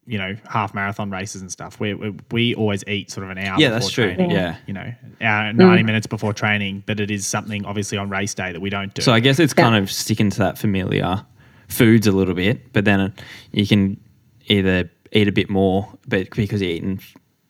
you 0.07 0.17
know, 0.17 0.35
half 0.49 0.73
marathon 0.73 1.11
races 1.11 1.41
and 1.41 1.51
stuff. 1.51 1.79
We, 1.79 1.93
we 1.93 2.15
we 2.31 2.55
always 2.55 2.83
eat 2.87 3.11
sort 3.11 3.25
of 3.25 3.29
an 3.31 3.37
hour. 3.37 3.59
Yeah, 3.59 3.67
before 3.67 3.79
that's 3.79 3.91
true. 3.91 4.15
training, 4.15 4.31
Yeah. 4.31 4.55
you 4.65 4.73
know, 4.73 4.91
hour, 5.21 5.53
ninety 5.53 5.83
mm. 5.83 5.85
minutes 5.85 6.07
before 6.07 6.33
training. 6.33 6.83
But 6.87 6.99
it 6.99 7.11
is 7.11 7.27
something 7.27 7.65
obviously 7.65 7.97
on 7.97 8.09
race 8.09 8.33
day 8.33 8.53
that 8.53 8.61
we 8.61 8.69
don't 8.69 8.93
do. 8.93 9.01
So 9.01 9.13
I 9.13 9.19
guess 9.19 9.39
it's 9.39 9.53
Yeah. 9.55 9.65
kind 9.65 9.75
of 9.75 9.91
sticking 9.91 10.29
to 10.31 10.39
that 10.39 10.57
familiar 10.57 11.23
foods 11.67 12.07
a 12.07 12.11
little 12.11 12.33
bit, 12.33 12.71
but 12.73 12.85
then 12.85 13.13
you 13.51 13.67
can 13.67 13.99
either 14.47 14.89
eat 15.11 15.27
a 15.27 15.31
bit 15.31 15.49
more, 15.49 15.87
but 16.07 16.29
because 16.31 16.61
you're 16.61 16.71
eating 16.71 17.01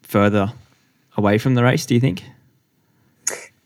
further 0.08 0.54
away 1.16 1.38
from 1.38 1.56
the 1.56 1.64
race. 1.64 1.86
Do 1.86 1.94
you 1.94 2.00
think? 2.00 2.24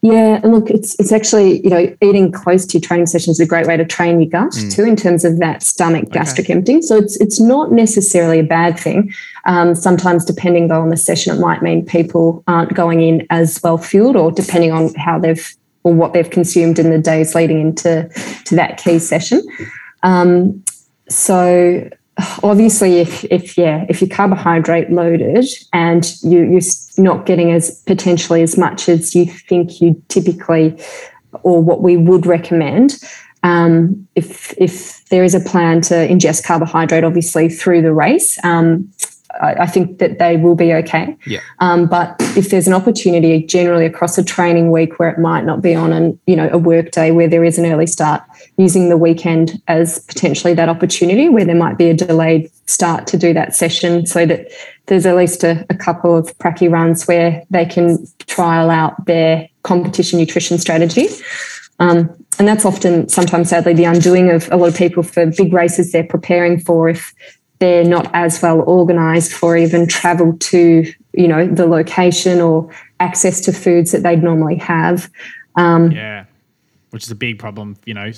Yeah, 0.03 0.39
and 0.41 0.51
look, 0.51 0.71
it's 0.71 0.99
it's 0.99 1.11
actually 1.11 1.61
you 1.63 1.69
know 1.69 1.95
eating 2.01 2.31
close 2.31 2.65
to 2.65 2.79
your 2.79 2.81
training 2.81 3.05
sessions 3.05 3.39
is 3.39 3.45
a 3.45 3.47
great 3.47 3.67
way 3.67 3.77
to 3.77 3.85
train 3.85 4.19
your 4.19 4.29
gut 4.31 4.51
too 4.71 4.83
in 4.83 4.95
terms 4.95 5.23
of 5.23 5.37
that 5.37 5.61
stomach 5.61 6.09
gastric 6.09 6.49
emptying. 6.49 6.81
So 6.81 6.97
it's 6.97 7.17
it's 7.21 7.39
not 7.39 7.71
necessarily 7.71 8.39
a 8.39 8.43
bad 8.43 8.79
thing. 8.79 9.13
Um, 9.45 9.75
sometimes, 9.75 10.25
depending 10.25 10.69
though 10.69 10.81
on 10.81 10.89
the 10.89 10.97
session, 10.97 11.35
it 11.35 11.39
might 11.39 11.61
mean 11.61 11.85
people 11.85 12.43
aren't 12.47 12.73
going 12.73 13.01
in 13.01 13.27
as 13.29 13.61
well 13.63 13.77
fueled, 13.77 14.15
or 14.15 14.31
depending 14.31 14.71
on 14.71 14.91
how 14.95 15.19
they've 15.19 15.55
or 15.83 15.93
what 15.93 16.13
they've 16.13 16.29
consumed 16.29 16.79
in 16.79 16.89
the 16.89 16.97
days 16.97 17.35
leading 17.35 17.61
into 17.61 18.09
to 18.45 18.55
that 18.55 18.77
key 18.77 18.97
session. 18.97 19.43
Um, 20.01 20.63
so 21.09 21.87
obviously 22.43 22.99
if 22.99 23.23
if 23.25 23.57
yeah 23.57 23.85
if 23.89 24.01
you're 24.01 24.09
carbohydrate 24.09 24.91
loaded 24.91 25.45
and 25.73 26.15
you, 26.23 26.43
you're 26.43 26.61
not 26.97 27.25
getting 27.25 27.51
as 27.51 27.81
potentially 27.81 28.41
as 28.41 28.57
much 28.57 28.89
as 28.89 29.15
you 29.15 29.25
think 29.25 29.81
you 29.81 30.01
typically 30.07 30.77
or 31.43 31.61
what 31.61 31.81
we 31.81 31.97
would 31.97 32.25
recommend 32.25 32.99
um, 33.43 34.07
if 34.15 34.53
if 34.59 35.03
there 35.05 35.23
is 35.23 35.33
a 35.33 35.39
plan 35.39 35.81
to 35.81 35.95
ingest 35.95 36.43
carbohydrate 36.43 37.03
obviously 37.03 37.49
through 37.49 37.81
the 37.81 37.93
race 37.93 38.37
um, 38.43 38.89
I, 39.39 39.53
I 39.61 39.65
think 39.67 39.99
that 39.99 40.19
they 40.19 40.37
will 40.37 40.55
be 40.55 40.73
okay 40.73 41.15
Yeah. 41.25 41.39
um, 41.59 41.85
but 41.87 42.15
if 42.35 42.49
there's 42.49 42.67
an 42.67 42.73
opportunity 42.73 43.43
generally 43.43 43.85
across 43.85 44.17
a 44.17 44.23
training 44.23 44.71
week 44.71 44.99
where 44.99 45.09
it 45.09 45.19
might 45.19 45.45
not 45.45 45.61
be 45.61 45.75
on 45.75 45.93
an 45.93 46.19
you 46.27 46.35
know 46.35 46.49
a 46.51 46.57
work 46.57 46.91
day 46.91 47.11
where 47.11 47.27
there 47.27 47.43
is 47.43 47.57
an 47.57 47.65
early 47.65 47.87
start 47.87 48.21
using 48.57 48.89
the 48.89 48.97
weekend 48.97 49.61
as 49.67 49.99
potentially 49.99 50.53
that 50.53 50.69
opportunity 50.69 51.29
where 51.29 51.45
there 51.45 51.55
might 51.55 51.77
be 51.77 51.89
a 51.89 51.93
delayed 51.93 52.49
start 52.65 53.07
to 53.07 53.17
do 53.17 53.33
that 53.33 53.55
session 53.55 54.05
so 54.05 54.25
that 54.25 54.47
there's 54.87 55.05
at 55.05 55.15
least 55.15 55.43
a, 55.43 55.65
a 55.69 55.75
couple 55.75 56.15
of 56.15 56.37
pracky 56.39 56.69
runs 56.69 57.05
where 57.07 57.43
they 57.49 57.65
can 57.65 58.05
trial 58.27 58.69
out 58.69 59.05
their 59.05 59.47
competition 59.63 60.19
nutrition 60.19 60.57
strategy 60.57 61.07
um, 61.79 62.09
and 62.39 62.47
that's 62.47 62.65
often 62.65 63.07
sometimes 63.09 63.49
sadly 63.49 63.73
the 63.73 63.85
undoing 63.85 64.29
of 64.29 64.49
a 64.51 64.57
lot 64.57 64.67
of 64.69 64.75
people 64.75 65.03
for 65.03 65.25
big 65.25 65.53
races 65.53 65.91
they're 65.91 66.03
preparing 66.03 66.59
for 66.59 66.89
if 66.89 67.13
they're 67.61 67.85
not 67.85 68.09
as 68.13 68.41
well 68.41 68.59
organized 68.67 69.31
for 69.31 69.55
even 69.55 69.87
travel 69.87 70.33
to 70.51 70.91
you 71.13 71.27
know 71.27 71.47
the 71.47 71.65
location 71.65 72.41
or 72.41 72.69
access 72.99 73.39
to 73.41 73.51
foods 73.53 73.91
that 73.93 74.03
they'd 74.03 74.21
normally 74.23 74.55
have 74.57 75.09
um, 75.55 75.91
yeah, 75.91 76.25
which 76.91 77.03
is 77.03 77.11
a 77.11 77.15
big 77.15 77.37
problem, 77.39 77.75
you 77.85 77.93
know, 77.93 78.11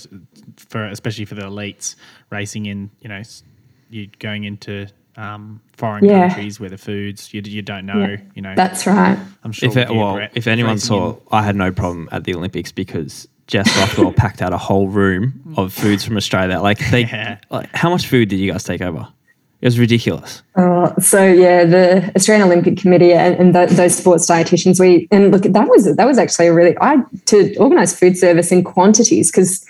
for 0.70 0.86
especially 0.88 1.26
for 1.26 1.34
the 1.36 1.42
elites 1.44 1.96
racing 2.30 2.66
in, 2.68 2.90
you 3.02 3.10
know, 3.10 3.18
s- 3.18 3.42
you 3.90 4.08
going 4.20 4.44
into 4.44 4.88
um, 5.16 5.60
foreign 5.78 6.06
Yeah. 6.06 6.28
countries 6.30 6.60
where 6.60 6.70
the 6.70 6.78
foods 6.78 7.34
you, 7.34 7.42
you 7.44 7.62
don't 7.64 7.86
know, 7.88 8.00
Yeah. 8.10 8.18
you 8.36 8.42
know. 8.44 8.54
that's 8.56 8.86
right 8.88 9.18
I'm 9.44 9.52
sure. 9.52 9.70
If 9.70 9.78
it, 9.78 9.90
well, 9.90 10.14
Brett, 10.16 10.32
if 10.36 10.46
anyone 10.48 10.78
saw, 10.80 11.12
in- 11.14 11.18
I 11.32 11.42
had 11.44 11.56
no 11.56 11.72
problem 11.72 12.08
at 12.12 12.24
the 12.24 12.34
Olympics 12.36 12.72
because 12.72 13.28
Jess 13.48 13.68
Rothwell 13.78 14.12
packed 14.24 14.42
out 14.44 14.54
a 14.54 14.58
whole 14.58 14.88
room 14.88 15.54
of 15.58 15.74
foods 15.74 16.04
from 16.04 16.18
Australia. 16.18 16.60
Like 16.62 16.80
they, 16.92 17.02
Yeah. 17.18 17.38
like 17.50 17.70
how 17.76 17.90
much 17.90 18.06
food 18.08 18.30
did 18.30 18.40
you 18.40 18.52
guys 18.52 18.64
take 18.64 18.82
over? 18.82 19.08
It 19.64 19.68
was 19.68 19.80
ridiculous. 19.80 20.44
Uh, 20.56 20.94
so 21.00 21.26
yeah, 21.26 21.64
the 21.64 22.12
Australian 22.18 22.48
Olympic 22.48 22.76
Committee 22.76 23.14
and, 23.14 23.34
and 23.36 23.54
th- 23.54 23.70
those 23.70 23.96
sports 23.96 24.30
dietitians, 24.30 24.78
we 24.78 25.08
and 25.10 25.32
look 25.32 25.44
that 25.44 25.70
was 25.70 25.96
that 25.96 26.06
was 26.06 26.18
actually 26.18 26.48
a 26.48 26.54
really 26.54 26.76
I 26.82 26.98
to 27.28 27.56
organise 27.56 27.98
food 27.98 28.18
service 28.18 28.52
in 28.52 28.66
quantities 28.66 29.32
because 29.32 29.62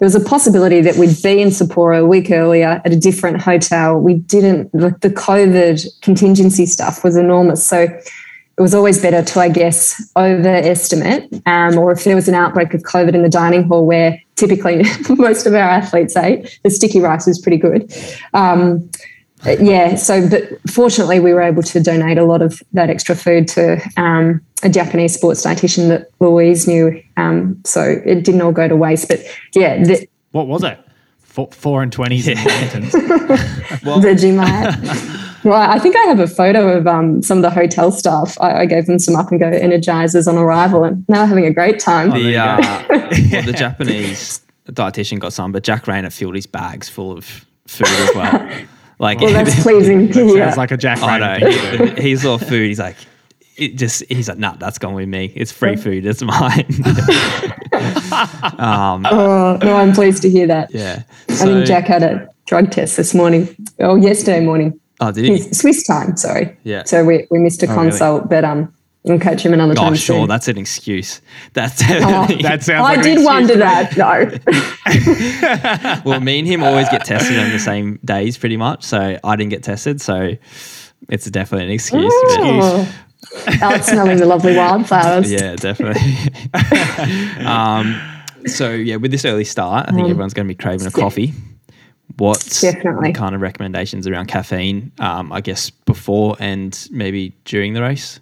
there 0.00 0.04
was 0.04 0.14
a 0.14 0.20
possibility 0.20 0.82
that 0.82 0.96
we'd 0.96 1.22
be 1.22 1.40
in 1.40 1.48
Sapporo 1.48 2.00
a 2.00 2.04
week 2.04 2.30
earlier 2.30 2.82
at 2.84 2.92
a 2.92 2.96
different 2.96 3.40
hotel. 3.40 3.98
We 3.98 4.16
didn't 4.16 4.70
the 4.72 5.08
COVID 5.08 6.02
contingency 6.02 6.66
stuff 6.66 7.02
was 7.02 7.16
enormous, 7.16 7.66
so 7.66 7.84
it 7.84 8.60
was 8.60 8.74
always 8.74 9.00
better 9.00 9.22
to 9.22 9.40
I 9.40 9.48
guess 9.48 10.12
overestimate, 10.14 11.32
um, 11.46 11.78
or 11.78 11.90
if 11.92 12.04
there 12.04 12.16
was 12.16 12.28
an 12.28 12.34
outbreak 12.34 12.74
of 12.74 12.82
COVID 12.82 13.14
in 13.14 13.22
the 13.22 13.30
dining 13.30 13.62
hall 13.62 13.86
where 13.86 14.20
typically 14.36 14.84
most 15.08 15.46
of 15.46 15.54
our 15.54 15.70
athletes 15.70 16.16
ate, 16.16 16.60
the 16.64 16.68
sticky 16.68 17.00
rice 17.00 17.26
was 17.26 17.38
pretty 17.38 17.56
good. 17.56 17.90
Um, 18.34 18.90
yeah 19.44 19.94
so 19.94 20.28
but 20.28 20.42
fortunately 20.70 21.20
we 21.20 21.32
were 21.32 21.42
able 21.42 21.62
to 21.62 21.80
donate 21.80 22.18
a 22.18 22.24
lot 22.24 22.42
of 22.42 22.60
that 22.72 22.90
extra 22.90 23.14
food 23.14 23.46
to 23.46 23.80
um, 23.96 24.40
a 24.62 24.68
japanese 24.68 25.14
sports 25.14 25.44
dietitian 25.44 25.88
that 25.88 26.10
louise 26.20 26.66
knew 26.66 27.00
um, 27.16 27.60
so 27.64 27.82
it 28.04 28.24
didn't 28.24 28.40
all 28.42 28.52
go 28.52 28.66
to 28.68 28.76
waste 28.76 29.08
but 29.08 29.20
yeah 29.54 29.82
the 29.84 30.06
what 30.32 30.46
was 30.46 30.62
it? 30.62 30.78
Four, 31.20 31.48
four 31.52 31.82
and 31.82 31.92
twenties 31.92 32.26
in 32.26 32.36
Wellingtons. 32.38 32.90
vegemite 34.02 35.44
well 35.44 35.70
i 35.70 35.78
think 35.78 35.94
i 35.96 36.00
have 36.00 36.18
a 36.18 36.26
photo 36.26 36.76
of 36.76 36.86
um, 36.86 37.22
some 37.22 37.38
of 37.38 37.42
the 37.42 37.50
hotel 37.50 37.92
staff 37.92 38.36
I, 38.40 38.60
I 38.60 38.66
gave 38.66 38.86
them 38.86 38.98
some 38.98 39.14
up 39.14 39.30
and 39.30 39.38
go 39.38 39.50
energizers 39.50 40.26
on 40.26 40.36
arrival 40.36 40.84
and 40.84 41.08
now 41.08 41.22
we're 41.22 41.26
having 41.28 41.46
a 41.46 41.52
great 41.52 41.78
time 41.78 42.10
The, 42.10 42.36
uh, 42.36 42.84
well, 42.90 43.42
the 43.42 43.54
Japanese 43.56 44.40
dietitian 44.72 45.18
got 45.18 45.32
some, 45.32 45.52
but 45.52 45.62
Jack 45.62 45.86
Rayner 45.86 46.10
filled 46.10 46.34
his 46.34 46.46
bags 46.46 46.88
full 46.88 47.12
of 47.12 47.46
food 47.66 47.88
as 47.88 48.14
well. 48.14 48.50
Like, 48.98 49.20
well 49.20 49.32
that's 49.44 49.62
pleasing 49.62 50.10
to 50.12 50.26
hear 50.26 50.44
Sounds 50.44 50.56
like 50.56 50.70
a 50.72 50.76
Jack 50.76 51.02
I 51.02 51.18
Rayner 51.18 51.40
know. 51.40 51.52
thing. 51.86 51.96
He, 51.96 52.02
he 52.10 52.16
saw 52.16 52.38
food. 52.38 52.66
He's 52.68 52.78
like, 52.78 52.96
it 53.56 53.76
just. 53.76 54.04
He's 54.08 54.28
like, 54.28 54.38
nah, 54.38 54.54
that's 54.56 54.78
gone 54.78 54.94
with 54.94 55.08
me. 55.08 55.32
It's 55.34 55.52
free 55.52 55.76
food. 55.76 56.04
It's 56.06 56.22
mine. 56.22 56.66
um, 58.58 59.06
oh 59.10 59.58
no 59.62 59.76
i'm 59.76 59.92
pleased 59.92 60.22
to 60.22 60.30
hear 60.30 60.46
that 60.46 60.72
yeah. 60.74 61.02
i 61.28 61.34
So, 61.34 61.44
think 61.44 61.66
jack 61.66 61.86
had 61.86 62.02
a 62.02 62.28
drug 62.46 62.70
test 62.70 62.96
this 62.96 63.14
morning 63.14 63.54
oh 63.78 63.94
yesterday 63.96 64.40
morning 64.40 64.78
Oh, 65.00 65.12
did 65.12 65.26
he? 65.26 65.38
Swiss 65.54 65.86
time, 65.86 66.16
sorry. 66.16 66.56
Yeah. 66.64 66.82
So 66.82 67.04
we, 67.04 67.28
we 67.30 67.38
missed 67.38 67.62
a 67.62 67.66
really? 67.68 67.78
consult, 67.78 68.28
but 68.28 68.44
um, 68.44 68.74
we'll 69.08 69.18
catch 69.18 69.42
him 69.44 69.52
another 69.54 69.72
Oh, 69.72 69.82
time 69.82 69.94
sure. 69.94 70.20
soon. 70.20 70.28
That's 70.28 70.46
an 70.48 70.58
excuse. 70.58 71.20
That's 71.54 71.78
definitely. 71.86 72.42
That 72.42 72.62
sounds. 72.62 72.80
I 72.80 72.80
like 72.82 72.98
an 72.98 73.02
did 73.04 73.12
excuse 73.12 73.26
wonder 73.26 73.56
that. 73.56 73.96
No, 76.02 76.02
well, 76.10 76.20
me 76.20 76.38
and 76.38 76.46
him 76.48 76.62
always 76.62 76.88
get 76.88 77.04
tested 77.04 77.38
on 77.38 77.50
the 77.50 77.58
same 77.58 77.98
days, 78.04 78.38
pretty 78.38 78.56
much. 78.56 78.84
So 78.84 79.18
I 79.24 79.36
didn't 79.36 79.50
get 79.50 79.62
tested. 79.62 80.00
So 80.00 80.32
it's 81.08 81.30
definitely 81.30 81.66
an 81.66 81.72
excuse. 81.72 82.12
but- 82.28 82.38
Oh. 82.40 82.94
Alex 83.60 83.86
smelling 83.88 84.16
the 84.16 84.26
lovely 84.26 84.56
wildflowers. 84.56 85.30
Yeah, 85.30 85.56
definitely. 85.56 86.00
um, 87.44 88.00
so 88.46 88.70
yeah, 88.70 88.96
with 88.96 89.10
this 89.10 89.24
early 89.24 89.44
start, 89.44 89.88
I 89.88 89.92
think 89.92 90.08
everyone's 90.08 90.34
going 90.34 90.46
to 90.46 90.54
be 90.54 90.56
craving 90.56 90.86
a 90.86 90.90
coffee. 90.90 91.34
What 92.16 92.38
Definitely. 92.60 93.12
kind 93.12 93.34
of 93.34 93.40
recommendations 93.40 94.06
around 94.06 94.26
caffeine? 94.26 94.92
Um, 94.98 95.32
I 95.32 95.40
guess 95.40 95.70
before 95.70 96.36
and 96.38 96.88
maybe 96.90 97.34
during 97.44 97.74
the 97.74 97.82
race. 97.82 98.18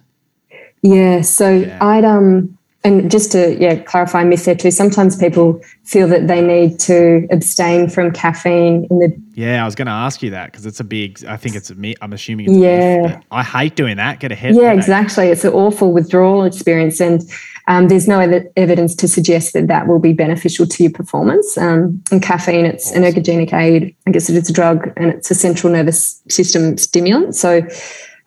Yeah, 0.81 1.21
so 1.21 1.77
I'd 1.81 2.05
um 2.05 2.57
and 2.87 3.11
just 3.11 3.31
to 3.33 3.57
yeah 3.59 3.75
clarify 3.75 4.21
a 4.21 4.25
myth 4.25 4.45
there 4.45 4.55
too. 4.55 4.71
Sometimes 4.71 5.15
people 5.15 5.61
feel 5.83 6.07
that 6.07 6.27
they 6.27 6.41
need 6.41 6.79
to 6.81 7.27
abstain 7.31 7.89
from 7.89 8.11
caffeine 8.11 8.87
in 8.89 8.99
the 8.99 9.21
Yeah, 9.33 9.61
I 9.61 9.65
was 9.65 9.75
going 9.75 9.87
to 9.87 9.91
ask 9.91 10.21
you 10.21 10.29
that 10.31 10.51
because 10.51 10.65
it's 10.65 10.79
a 10.79 10.83
big. 10.83 11.23
I 11.25 11.37
think 11.37 11.55
it's 11.55 11.69
a 11.69 11.75
me. 11.75 11.95
I'm 12.01 12.13
assuming. 12.13 12.47
It's 12.49 12.57
yeah, 12.57 13.19
I 13.31 13.43
hate 13.43 13.75
doing 13.75 13.97
that. 13.97 14.19
Get 14.19 14.31
a 14.31 14.35
ahead. 14.35 14.55
Yeah, 14.55 14.71
exactly. 14.71 15.27
It's 15.27 15.43
an 15.43 15.53
awful 15.53 15.91
withdrawal 15.91 16.43
experience, 16.45 17.01
and 17.01 17.21
um, 17.67 17.89
there's 17.89 18.07
no 18.07 18.19
ev- 18.19 18.47
evidence 18.55 18.95
to 18.95 19.07
suggest 19.07 19.53
that 19.53 19.67
that 19.67 19.87
will 19.87 19.99
be 19.99 20.13
beneficial 20.13 20.65
to 20.67 20.83
your 20.83 20.91
performance. 20.91 21.57
Um, 21.57 22.01
and 22.11 22.21
caffeine, 22.21 22.65
it's 22.65 22.91
an 22.91 23.03
ergogenic 23.03 23.53
aid. 23.53 23.95
I 24.07 24.11
guess 24.11 24.29
it 24.29 24.35
is 24.35 24.49
a 24.49 24.53
drug, 24.53 24.93
and 24.95 25.07
it's 25.07 25.29
a 25.29 25.35
central 25.35 25.73
nervous 25.73 26.21
system 26.29 26.77
stimulant. 26.77 27.35
So 27.35 27.67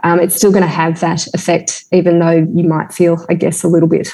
um, 0.03 0.21
it's 0.21 0.35
still 0.35 0.51
going 0.51 0.63
to 0.63 0.69
have 0.69 1.01
that 1.01 1.27
effect, 1.35 1.85
even 1.93 2.19
though 2.19 2.31
you 2.31 2.65
might 2.65 2.93
feel, 2.93 3.25
I 3.29 3.35
guess, 3.35 3.63
a 3.63 3.69
little 3.69 3.89
bit 3.89 4.09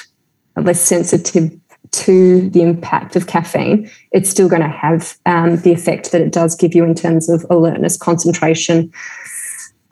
less 0.55 0.81
sensitive 0.81 1.51
to 1.91 2.49
the 2.49 2.61
impact 2.61 3.15
of 3.15 3.27
caffeine, 3.27 3.89
it's 4.11 4.29
still 4.29 4.49
going 4.49 4.61
to 4.61 4.67
have 4.67 5.17
um, 5.25 5.57
the 5.57 5.71
effect 5.71 6.11
that 6.11 6.21
it 6.21 6.31
does 6.31 6.55
give 6.55 6.75
you 6.75 6.83
in 6.83 6.95
terms 6.95 7.29
of 7.29 7.45
alertness, 7.49 7.97
concentration, 7.97 8.91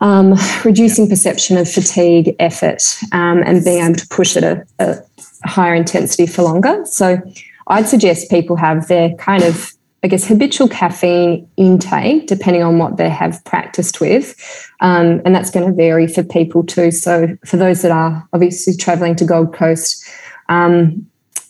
um, 0.01 0.35
reducing 0.65 1.07
perception 1.07 1.57
of 1.57 1.71
fatigue, 1.71 2.35
effort, 2.39 2.81
um, 3.11 3.43
and 3.45 3.63
being 3.63 3.83
able 3.83 3.95
to 3.95 4.07
push 4.09 4.35
at 4.35 4.43
a, 4.43 4.65
a, 4.79 4.97
higher 5.45 5.75
intensity 5.75 6.25
for 6.25 6.41
longer. 6.41 6.83
So 6.85 7.21
I'd 7.67 7.87
suggest 7.87 8.29
people 8.29 8.55
have 8.55 8.87
their 8.87 9.13
kind 9.15 9.43
of, 9.43 9.71
I 10.05 10.07
guess, 10.07 10.27
habitual 10.27 10.69
caffeine 10.69 11.49
intake, 11.57 12.27
depending 12.27 12.61
on 12.61 12.77
what 12.77 12.97
they 12.97 13.09
have 13.09 13.43
practiced 13.43 13.99
with. 13.99 14.35
Um, 14.79 15.19
and 15.25 15.33
that's 15.33 15.49
going 15.49 15.67
to 15.67 15.73
vary 15.73 16.05
for 16.05 16.21
people 16.21 16.63
too. 16.63 16.91
So 16.91 17.35
for 17.43 17.57
those 17.57 17.81
that 17.81 17.89
are 17.89 18.23
obviously 18.31 18.75
traveling 18.75 19.15
to 19.15 19.25
Gold 19.25 19.55
Coast, 19.55 20.05
um, 20.47 21.07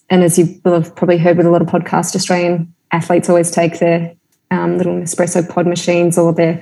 and 0.09 0.23
as 0.23 0.39
you 0.39 0.57
will 0.63 0.71
have 0.71 0.95
probably 0.95 1.17
heard 1.17 1.35
with 1.35 1.45
a 1.45 1.49
lot 1.49 1.61
of 1.61 1.67
podcasts, 1.67 2.15
Australian 2.15 2.73
athletes 2.93 3.27
always 3.27 3.51
take 3.51 3.79
their 3.79 4.15
um, 4.51 4.77
little 4.77 5.01
espresso 5.01 5.45
pod 5.49 5.67
machines 5.67 6.17
or 6.17 6.31
their 6.31 6.53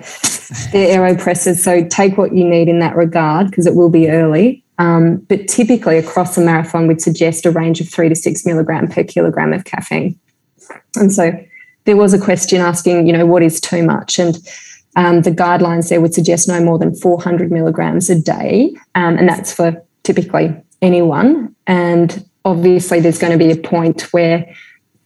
their 0.72 0.98
aeropresses. 0.98 1.58
So 1.58 1.88
take 1.90 2.18
what 2.18 2.34
you 2.34 2.44
need 2.44 2.70
in 2.70 2.80
that 2.80 2.96
regard 2.96 3.52
because 3.52 3.68
it 3.68 3.76
will 3.76 3.92
be 3.92 4.10
early. 4.10 4.64
Um, 4.80 5.18
but 5.30 5.48
typically 5.48 6.00
across 6.00 6.40
a 6.40 6.42
marathon, 6.42 6.88
we'd 6.88 7.02
suggest 7.02 7.46
a 7.46 7.52
range 7.52 7.82
of 7.82 7.88
three 7.88 8.10
to 8.10 8.16
six 8.16 8.48
milligram 8.48 8.88
per 8.88 9.04
kilogram 9.04 9.54
of 9.54 9.66
caffeine. 9.66 10.20
And 10.96 11.14
so 11.14 11.40
there 11.86 11.98
was 11.98 12.14
a 12.14 12.20
question 12.20 12.62
asking, 12.62 13.08
you 13.08 13.14
know, 13.14 13.26
what 13.26 13.44
is 13.44 13.60
too 13.60 13.84
much? 13.84 14.20
And 14.20 14.38
um, 14.96 15.22
the 15.22 15.32
guidelines 15.32 15.90
there 15.90 16.02
would 16.02 16.14
suggest 16.14 16.48
no 16.48 16.64
more 16.64 16.78
than 16.78 16.96
400 16.96 17.52
milligrams 17.52 18.10
a 18.10 18.20
day, 18.20 18.76
um, 18.96 19.18
and 19.18 19.28
that's 19.28 19.54
for 19.54 19.84
typically 20.04 20.56
anyone. 20.82 21.56
And 21.68 22.28
obviously 22.46 23.00
there's 23.00 23.18
going 23.18 23.38
to 23.38 23.44
be 23.44 23.52
a 23.52 23.58
point 23.58 24.14
where 24.14 24.54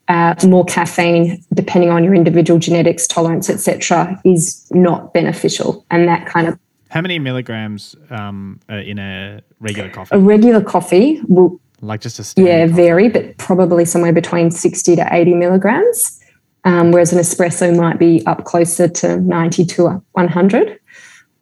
uh, 0.07 0.35
more 0.45 0.65
caffeine, 0.65 1.43
depending 1.53 1.89
on 1.89 2.03
your 2.03 2.15
individual 2.15 2.59
genetics, 2.59 3.07
tolerance, 3.07 3.49
etc., 3.49 4.19
is 4.23 4.65
not 4.71 5.13
beneficial, 5.13 5.85
and 5.91 6.07
that 6.07 6.25
kind 6.25 6.47
of. 6.47 6.57
How 6.89 7.01
many 7.01 7.19
milligrams 7.19 7.95
um, 8.09 8.61
in 8.69 8.99
a 8.99 9.41
regular 9.59 9.89
coffee? 9.89 10.15
A 10.15 10.19
regular 10.19 10.61
coffee 10.61 11.21
will, 11.27 11.59
like 11.81 11.99
just 11.99 12.19
a 12.19 12.41
yeah, 12.41 12.65
coffee. 12.65 12.73
vary, 12.73 13.09
but 13.09 13.37
probably 13.37 13.83
somewhere 13.83 14.13
between 14.13 14.49
sixty 14.49 14.95
to 14.95 15.05
eighty 15.13 15.33
milligrams, 15.33 16.21
um, 16.67 16.91
whereas 16.91 17.13
an 17.13 17.19
espresso 17.19 17.75
might 17.75 17.97
be 17.97 18.25
up 18.25 18.43
closer 18.43 18.89
to 18.89 19.21
ninety 19.21 19.65
to 19.65 20.03
one 20.11 20.27
hundred. 20.27 20.79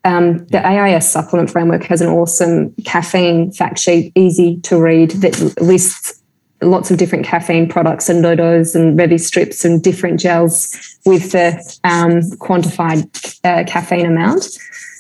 Um, 0.04 0.46
the 0.48 0.64
AIS 0.64 1.12
supplement 1.12 1.50
framework 1.50 1.84
has 1.86 2.00
an 2.00 2.10
awesome 2.10 2.76
caffeine 2.86 3.52
fact 3.52 3.80
sheet, 3.80 4.12
easy 4.16 4.58
to 4.62 4.80
read, 4.80 5.12
that 5.12 5.60
lists 5.60 6.22
lots 6.62 6.92
of 6.92 7.00
different 7.00 7.26
caffeine 7.26 7.68
products 7.68 8.08
and 8.08 8.24
NoDoz 8.24 8.76
and 8.76 8.98
Revi 9.00 9.20
strips 9.20 9.66
and 9.66 9.82
different 9.82 10.20
gels 10.20 10.78
with 11.08 11.32
the 11.32 11.54
um, 11.84 12.22
quantified 12.38 13.40
uh, 13.44 13.64
caffeine 13.68 14.06
amount. 14.06 14.44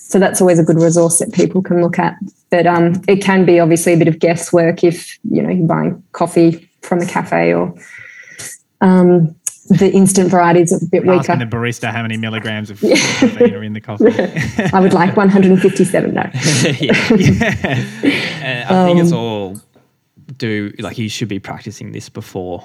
So 0.07 0.17
that's 0.17 0.41
always 0.41 0.57
a 0.57 0.63
good 0.63 0.81
resource 0.81 1.19
that 1.19 1.33
people 1.33 1.61
can 1.61 1.83
look 1.83 1.99
at. 1.99 2.15
But 2.49 2.65
um, 2.65 2.99
it 3.07 3.17
can 3.17 3.45
be 3.45 3.59
obviously 3.59 3.93
a 3.93 3.97
bit 3.97 4.07
of 4.07 4.17
guesswork 4.17 4.83
if 4.83 5.19
you 5.29 5.43
know 5.43 5.49
you're 5.49 5.67
buying 5.67 6.03
coffee 6.13 6.67
from 6.81 6.99
a 6.99 7.05
cafe 7.05 7.53
or 7.53 7.75
um, 8.81 9.35
the 9.67 9.91
instant 9.91 10.29
varieties 10.29 10.71
are 10.71 10.77
a 10.77 10.89
bit 10.89 11.03
weaker. 11.03 11.31
Asking 11.31 11.39
the 11.39 11.45
barista 11.45 11.91
how 11.91 12.03
many 12.03 12.17
milligrams 12.17 12.69
of 12.69 12.79
caffeine 12.79 13.53
are 13.53 13.63
in 13.63 13.73
the 13.73 13.81
coffee. 13.81 14.05
I 14.73 14.79
would 14.79 14.93
like 14.93 15.17
157. 15.17 16.13
No. 16.13 16.21
yeah. 16.23 16.71
yeah. 16.79 16.95
I 18.69 18.85
think 18.85 18.99
it's 18.99 19.11
um, 19.11 19.17
all 19.17 19.61
do 20.37 20.73
like 20.79 20.97
you 20.97 21.09
should 21.09 21.27
be 21.27 21.39
practicing 21.39 21.91
this 21.91 22.09
before. 22.09 22.63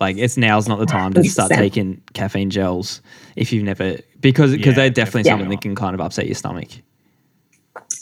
Like 0.00 0.16
it's 0.16 0.36
now's 0.36 0.66
not 0.66 0.78
the 0.78 0.86
time 0.86 1.12
to 1.12 1.24
start 1.24 1.50
taking 1.52 2.02
caffeine 2.14 2.50
gels 2.50 3.00
if 3.36 3.52
you've 3.52 3.64
never 3.64 3.98
because 4.20 4.52
because 4.52 4.68
yeah, 4.68 4.74
they're 4.74 4.90
definitely 4.90 5.24
something 5.24 5.50
that 5.50 5.60
can 5.60 5.74
kind 5.74 5.94
of 5.94 6.00
upset 6.00 6.26
your 6.26 6.34
stomach. 6.34 6.68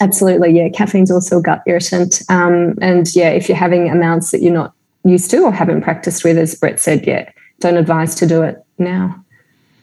Absolutely, 0.00 0.52
yeah. 0.52 0.68
Caffeine's 0.68 1.11
also 1.11 1.38
a 1.38 1.42
gut 1.42 1.62
irritant, 1.66 2.22
um, 2.28 2.76
and 2.80 3.14
yeah, 3.16 3.30
if 3.30 3.48
you're 3.48 3.58
having 3.58 3.90
amounts 3.90 4.30
that 4.30 4.42
you're 4.42 4.52
not 4.52 4.72
used 5.04 5.30
to 5.32 5.38
or 5.38 5.52
haven't 5.52 5.82
practiced 5.82 6.22
with, 6.22 6.38
as 6.38 6.54
Brett 6.54 6.78
said, 6.78 7.04
yeah, 7.04 7.30
don't 7.61 7.77
advise 7.77 8.14
to 8.16 8.27
do 8.27 8.42
it 8.42 8.64
now. 8.79 9.25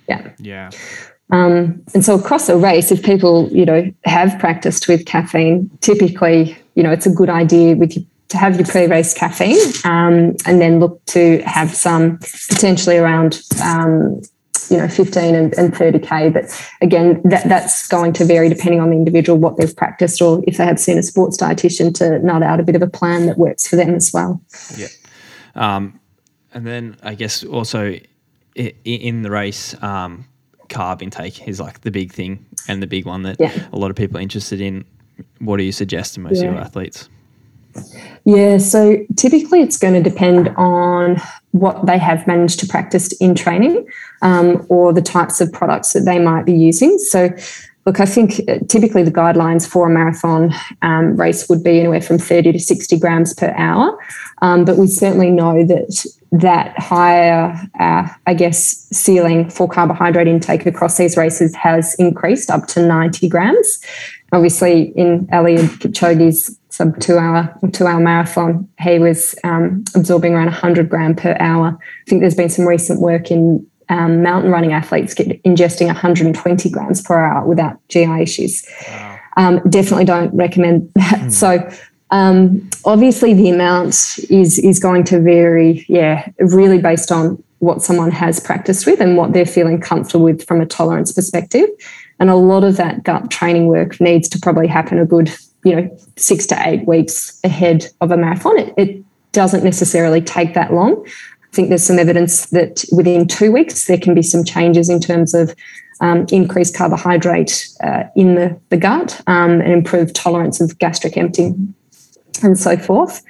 Yeah. 0.07 0.31
Yeah. 0.37 0.71
Um, 1.31 1.81
and 1.93 2.05
so 2.05 2.15
across 2.15 2.49
a 2.49 2.57
race, 2.57 2.91
if 2.91 3.03
people, 3.03 3.49
you 3.49 3.65
know, 3.65 3.91
have 4.05 4.37
practiced 4.39 4.87
with 4.87 5.05
caffeine, 5.05 5.69
typically, 5.81 6.57
you 6.75 6.83
know, 6.83 6.91
it's 6.91 7.05
a 7.05 7.11
good 7.11 7.29
idea 7.29 7.75
with 7.75 7.97
you 7.97 8.05
to 8.29 8.37
have 8.37 8.55
your 8.55 8.65
pre-race 8.65 9.13
caffeine 9.13 9.57
um, 9.83 10.35
and 10.45 10.61
then 10.61 10.79
look 10.79 11.03
to 11.05 11.41
have 11.43 11.75
some 11.75 12.17
potentially 12.49 12.97
around 12.97 13.41
um, 13.63 14.21
you 14.69 14.77
know 14.77 14.87
15 14.87 15.35
and, 15.35 15.53
and 15.57 15.73
30k 15.73 16.33
but 16.33 16.71
again 16.81 17.21
that 17.23 17.47
that's 17.47 17.87
going 17.87 18.13
to 18.13 18.25
vary 18.25 18.49
depending 18.49 18.79
on 18.79 18.89
the 18.89 18.95
individual 18.95 19.37
what 19.37 19.57
they've 19.57 19.75
practiced 19.75 20.21
or 20.21 20.43
if 20.47 20.57
they 20.57 20.65
have 20.65 20.79
seen 20.79 20.97
a 20.97 21.03
sports 21.03 21.37
dietitian 21.37 21.93
to 21.93 22.17
nut 22.19 22.41
out 22.41 22.59
a 22.59 22.63
bit 22.63 22.75
of 22.75 22.81
a 22.81 22.87
plan 22.87 23.27
that 23.27 23.37
works 23.37 23.67
for 23.67 23.75
them 23.75 23.93
as 23.93 24.11
well 24.11 24.41
yeah 24.75 24.87
um, 25.53 25.99
and 26.55 26.65
then 26.65 26.97
I 27.03 27.13
guess 27.13 27.43
also 27.43 27.99
in 28.55 29.21
the 29.21 29.29
race, 29.29 29.75
um, 29.83 30.25
carb 30.69 31.01
intake 31.01 31.47
is 31.47 31.59
like 31.59 31.81
the 31.81 31.91
big 31.91 32.11
thing 32.11 32.43
and 32.67 32.81
the 32.81 32.87
big 32.87 33.05
one 33.05 33.21
that 33.23 33.37
yeah. 33.39 33.67
a 33.71 33.77
lot 33.77 33.91
of 33.91 33.97
people 33.97 34.17
are 34.17 34.21
interested 34.21 34.61
in. 34.61 34.85
What 35.39 35.57
do 35.57 35.63
you 35.63 35.71
suggest 35.71 36.15
to 36.15 36.21
most 36.21 36.41
yeah. 36.41 36.47
of 36.47 36.53
your 36.53 36.63
athletes? 36.63 37.09
Yeah, 38.23 38.57
so 38.57 38.97
typically 39.17 39.61
it's 39.61 39.77
going 39.77 40.01
to 40.01 40.09
depend 40.09 40.47
on 40.55 41.21
what 41.51 41.85
they 41.85 41.97
have 41.97 42.25
managed 42.25 42.59
to 42.61 42.67
practice 42.67 43.11
in 43.19 43.35
training 43.35 43.85
um, 44.21 44.65
or 44.69 44.93
the 44.93 45.01
types 45.01 45.41
of 45.41 45.51
products 45.51 45.93
that 45.93 46.01
they 46.01 46.19
might 46.19 46.45
be 46.45 46.53
using. 46.53 46.97
So, 46.97 47.29
look, 47.85 47.99
I 47.99 48.05
think 48.05 48.41
uh, 48.47 48.59
typically 48.67 49.03
the 49.03 49.11
guidelines 49.11 49.67
for 49.67 49.87
a 49.87 49.89
marathon 49.89 50.53
um, 50.81 51.15
race 51.15 51.47
would 51.49 51.63
be 51.63 51.79
anywhere 51.79 52.01
from 52.01 52.17
30 52.17 52.53
to 52.53 52.59
60 52.59 52.99
grams 52.99 53.33
per 53.33 53.53
hour. 53.55 53.97
Um, 54.41 54.65
but 54.65 54.77
we 54.77 54.87
certainly 54.87 55.31
know 55.31 55.65
that 55.65 56.05
that 56.31 56.77
higher, 56.77 57.55
uh, 57.79 58.07
I 58.27 58.33
guess, 58.33 58.87
ceiling 58.91 59.49
for 59.49 59.69
carbohydrate 59.69 60.27
intake 60.27 60.65
across 60.65 60.97
these 60.97 61.15
races 61.15 61.55
has 61.55 61.95
increased 61.95 62.49
up 62.49 62.67
to 62.67 62.85
90 62.85 63.29
grams. 63.29 63.79
Obviously, 64.31 64.91
in 64.97 65.27
Eliud 65.27 65.79
Kipchoge's 65.79 66.59
sub 66.69 66.99
two 66.99 67.17
hour 67.17 67.57
two 67.71 67.85
hour 67.85 68.01
marathon, 68.01 68.67
he 68.81 68.99
was 68.99 69.35
um, 69.45 69.85
absorbing 69.95 70.33
around 70.33 70.47
100 70.47 70.89
gram 70.89 71.15
per 71.15 71.37
hour. 71.39 71.77
I 71.79 72.09
think 72.09 72.21
there's 72.21 72.35
been 72.35 72.49
some 72.49 72.65
recent 72.65 72.99
work 72.99 73.31
in 73.31 73.65
um, 73.89 74.23
mountain 74.23 74.51
running 74.51 74.73
athletes 74.73 75.13
get, 75.13 75.41
ingesting 75.43 75.87
120 75.87 76.69
grams 76.69 77.01
per 77.01 77.17
hour 77.17 77.45
without 77.45 77.79
GI 77.89 78.21
issues. 78.21 78.65
Wow. 78.87 79.19
Um, 79.37 79.61
definitely 79.69 80.05
don't 80.05 80.33
recommend 80.35 80.91
that. 80.95 81.19
Mm. 81.19 81.31
So 81.31 81.69
um, 82.11 82.69
obviously, 82.85 83.33
the 83.33 83.49
amount 83.49 84.19
is 84.29 84.59
is 84.59 84.79
going 84.79 85.03
to 85.05 85.19
vary. 85.19 85.85
Yeah, 85.89 86.27
really 86.39 86.79
based 86.79 87.11
on 87.11 87.43
what 87.59 87.81
someone 87.81 88.11
has 88.11 88.39
practiced 88.39 88.85
with 88.85 89.01
and 89.01 89.17
what 89.17 89.33
they're 89.33 89.45
feeling 89.45 89.79
comfortable 89.79 90.23
with 90.23 90.45
from 90.45 90.61
a 90.61 90.65
tolerance 90.65 91.11
perspective. 91.11 91.67
And 92.19 92.29
a 92.29 92.35
lot 92.35 92.63
of 92.63 92.77
that 92.77 93.03
gut 93.03 93.31
training 93.31 93.67
work 93.67 93.99
needs 93.99 94.29
to 94.29 94.39
probably 94.39 94.67
happen 94.67 94.99
a 94.99 95.05
good, 95.05 95.33
you 95.63 95.75
know, 95.75 95.97
six 96.15 96.45
to 96.47 96.67
eight 96.67 96.87
weeks 96.87 97.39
ahead 97.43 97.87
of 98.01 98.11
a 98.11 98.17
marathon. 98.17 98.57
It, 98.59 98.73
it 98.77 99.05
doesn't 99.31 99.63
necessarily 99.63 100.21
take 100.21 100.53
that 100.53 100.73
long. 100.73 101.05
Think 101.55 101.69
there's 101.69 101.85
some 101.85 101.99
evidence 101.99 102.47
that 102.47 102.83
within 102.91 103.27
two 103.27 103.49
weeks 103.49 103.85
there 103.85 103.97
can 103.97 104.13
be 104.13 104.21
some 104.21 104.43
changes 104.43 104.89
in 104.89 104.99
terms 104.99 105.33
of 105.33 105.55
um, 106.01 106.25
increased 106.29 106.75
carbohydrate 106.75 107.69
uh, 107.81 108.03
in 108.13 108.35
the, 108.35 108.59
the 108.69 108.75
gut 108.75 109.21
um, 109.27 109.61
and 109.61 109.71
improved 109.71 110.13
tolerance 110.13 110.59
of 110.59 110.77
gastric 110.79 111.15
emptying 111.15 111.73
and 112.43 112.59
so 112.59 112.75
forth. 112.75 113.23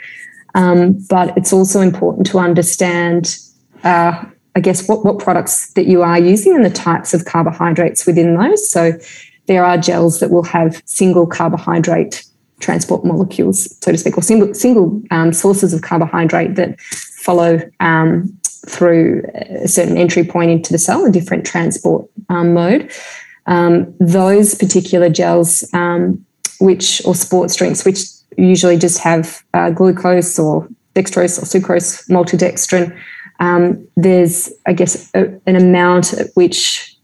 Um, 0.55 1.05
but 1.07 1.37
it's 1.37 1.53
also 1.53 1.81
important 1.81 2.25
to 2.27 2.39
understand, 2.39 3.37
uh, 3.83 4.25
I 4.55 4.59
guess, 4.59 4.87
what, 4.87 5.05
what 5.05 5.19
products 5.19 5.71
that 5.73 5.85
you 5.85 6.01
are 6.01 6.17
using 6.17 6.55
and 6.55 6.65
the 6.65 6.71
types 6.71 7.13
of 7.13 7.25
carbohydrates 7.25 8.07
within 8.07 8.35
those. 8.35 8.67
So 8.67 8.93
there 9.45 9.63
are 9.63 9.77
gels 9.77 10.19
that 10.19 10.31
will 10.31 10.45
have 10.45 10.81
single 10.85 11.27
carbohydrate 11.27 12.25
transport 12.59 13.05
molecules, 13.05 13.77
so 13.83 13.91
to 13.91 13.97
speak, 13.99 14.17
or 14.17 14.23
single 14.23 14.53
single 14.55 15.01
um, 15.11 15.31
sources 15.31 15.73
of 15.73 15.83
carbohydrate 15.83 16.55
that 16.55 16.79
follow 17.25 17.59
um, 17.79 18.37
through 18.67 19.23
a 19.33 19.67
certain 19.67 19.97
entry 19.97 20.23
point 20.23 20.51
into 20.51 20.71
the 20.71 20.77
cell, 20.77 21.05
a 21.05 21.11
different 21.11 21.45
transport 21.45 22.07
um, 22.29 22.53
mode. 22.53 22.91
Um, 23.47 23.93
those 23.99 24.55
particular 24.55 25.09
gels, 25.09 25.67
um, 25.73 26.23
which 26.59 27.03
or 27.05 27.15
sports 27.15 27.55
drinks, 27.55 27.83
which 27.83 27.99
usually 28.37 28.77
just 28.77 28.99
have 28.99 29.43
uh, 29.53 29.71
glucose 29.71 30.37
or 30.39 30.67
dextrose 30.93 31.37
or 31.41 31.45
sucrose, 31.45 32.07
maltodextrin. 32.09 32.97
Um, 33.39 33.87
there's, 33.97 34.51
I 34.65 34.73
guess, 34.73 35.11
a, 35.13 35.39
an 35.45 35.55
amount 35.55 36.13
at 36.13 36.27
which 36.35 36.95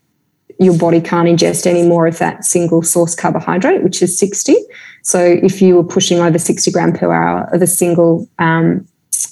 your 0.60 0.78
body 0.78 1.02
can't 1.02 1.28
ingest 1.28 1.66
any 1.66 1.84
more 1.84 2.06
of 2.06 2.20
that 2.20 2.46
single 2.46 2.84
source 2.84 3.16
carbohydrate, 3.16 3.84
which 3.84 4.02
is 4.02 4.18
60. 4.18 4.56
So 5.02 5.20
if 5.20 5.62
you 5.62 5.76
were 5.76 5.84
pushing 5.84 6.20
over 6.20 6.38
60 6.38 6.72
gram 6.72 6.94
per 6.94 7.12
hour 7.12 7.50
of 7.52 7.62
a 7.62 7.68
single 7.68 8.30
um, 8.38 8.88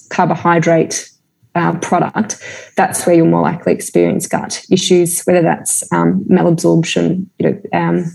carbohydrate 0.09 1.09
uh, 1.55 1.77
product, 1.79 2.41
that's 2.75 3.05
where 3.05 3.15
you'll 3.15 3.27
more 3.27 3.41
likely 3.41 3.73
experience 3.73 4.27
gut 4.27 4.63
issues, 4.71 5.23
whether 5.23 5.41
that's 5.41 5.91
um, 5.91 6.23
malabsorption, 6.25 7.25
you 7.39 7.49
know, 7.49 7.61
um, 7.73 8.05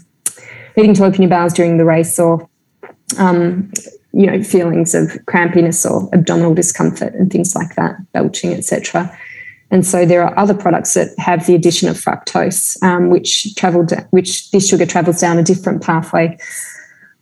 needing 0.77 0.95
to 0.95 1.05
open 1.05 1.23
your 1.23 1.31
bowels 1.31 1.53
during 1.53 1.77
the 1.79 1.85
race 1.85 2.19
or 2.19 2.49
um, 3.19 3.71
you 4.13 4.27
know 4.27 4.43
feelings 4.43 4.95
of 4.95 5.09
crampiness 5.27 5.89
or 5.89 6.09
abdominal 6.15 6.55
discomfort 6.55 7.15
and 7.15 7.33
things 7.33 7.55
like 7.55 7.75
that 7.75 7.97
belching 8.13 8.53
etc 8.53 9.17
and 9.71 9.85
so 9.85 10.07
there 10.07 10.23
are 10.23 10.39
other 10.39 10.55
products 10.55 10.95
that 10.95 11.09
have 11.19 11.47
the 11.47 11.55
addition 11.55 11.89
of 11.89 11.97
fructose 11.97 12.81
um, 12.83 13.11
which 13.11 13.55
travel 13.57 13.85
which 14.11 14.51
this 14.53 14.69
sugar 14.69 14.87
travels 14.87 15.21
down 15.21 15.37
a 15.37 15.43
different 15.43 15.83
pathway 15.83 16.37